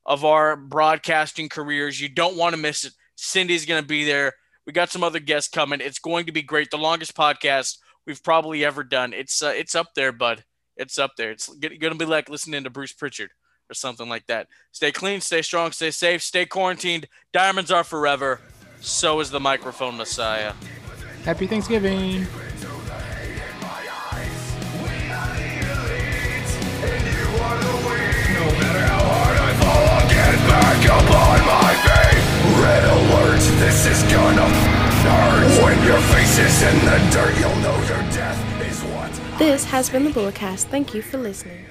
of 0.06 0.26
our 0.26 0.56
broadcasting 0.56 1.50
careers. 1.50 2.00
You 2.00 2.10
don't 2.10 2.38
want 2.38 2.56
to 2.56 2.62
miss 2.62 2.84
it. 2.84 2.94
Cindy's 3.16 3.66
going 3.66 3.82
to 3.82 3.88
be 3.88 4.04
there. 4.04 4.34
We 4.66 4.74
got 4.74 4.90
some 4.90 5.04
other 5.04 5.20
guests 5.20 5.50
coming. 5.50 5.82
It's 5.82 6.00
going 6.00 6.26
to 6.26 6.32
be 6.32 6.42
great. 6.42 6.72
The 6.72 6.78
longest 6.78 7.16
podcast 7.16 7.78
we've 8.06 8.24
probably 8.24 8.64
ever 8.66 8.84
done. 8.84 9.14
It's 9.14 9.42
uh, 9.42 9.54
it's 9.56 9.76
up 9.76 9.94
there, 9.96 10.12
bud. 10.12 10.44
It's 10.78 10.98
up 10.98 11.12
there. 11.18 11.32
It's 11.32 11.48
going 11.48 11.80
to 11.80 11.96
be 11.96 12.06
like 12.06 12.30
listening 12.30 12.64
to 12.64 12.70
Bruce 12.70 12.94
Pritchard 12.94 13.32
or 13.70 13.74
something 13.74 14.10
like 14.10 14.28
that. 14.28 14.48
Stay 14.72 14.92
clean, 14.92 15.22
stay 15.22 15.42
strong, 15.42 15.72
stay 15.72 15.92
safe, 15.92 16.22
stay 16.22 16.46
quarantined. 16.46 17.08
Diamonds 17.32 17.72
are 17.72 17.84
forever. 17.84 18.42
So 18.82 19.20
is 19.20 19.30
the 19.30 19.40
microphone 19.40 19.98
messiah. 19.98 20.54
Happy 21.24 21.46
Thanksgiving. 21.46 22.26
Back 30.92 31.04
up 31.04 31.16
on 31.16 31.46
my 31.46 31.74
feet 31.84 32.62
Red 32.62 32.84
alert, 32.84 33.40
this 33.60 33.86
is 33.86 34.04
gonna 34.12 34.48
hurt 34.48 35.64
When 35.64 35.88
your 35.88 36.00
face 36.14 36.38
is 36.38 36.62
in 36.64 36.86
the 36.86 36.98
dirt, 37.12 37.38
you'll 37.40 37.56
know 37.58 37.76
your 37.88 38.04
death 38.12 38.62
is 38.62 38.82
what 38.84 39.40
This 39.40 39.66
has 39.66 39.90
been 39.90 40.04
the 40.04 40.12
Bulletcast. 40.12 40.66
Thank 40.66 40.94
you 40.94 41.02
for 41.02 41.18
listening. 41.18 41.71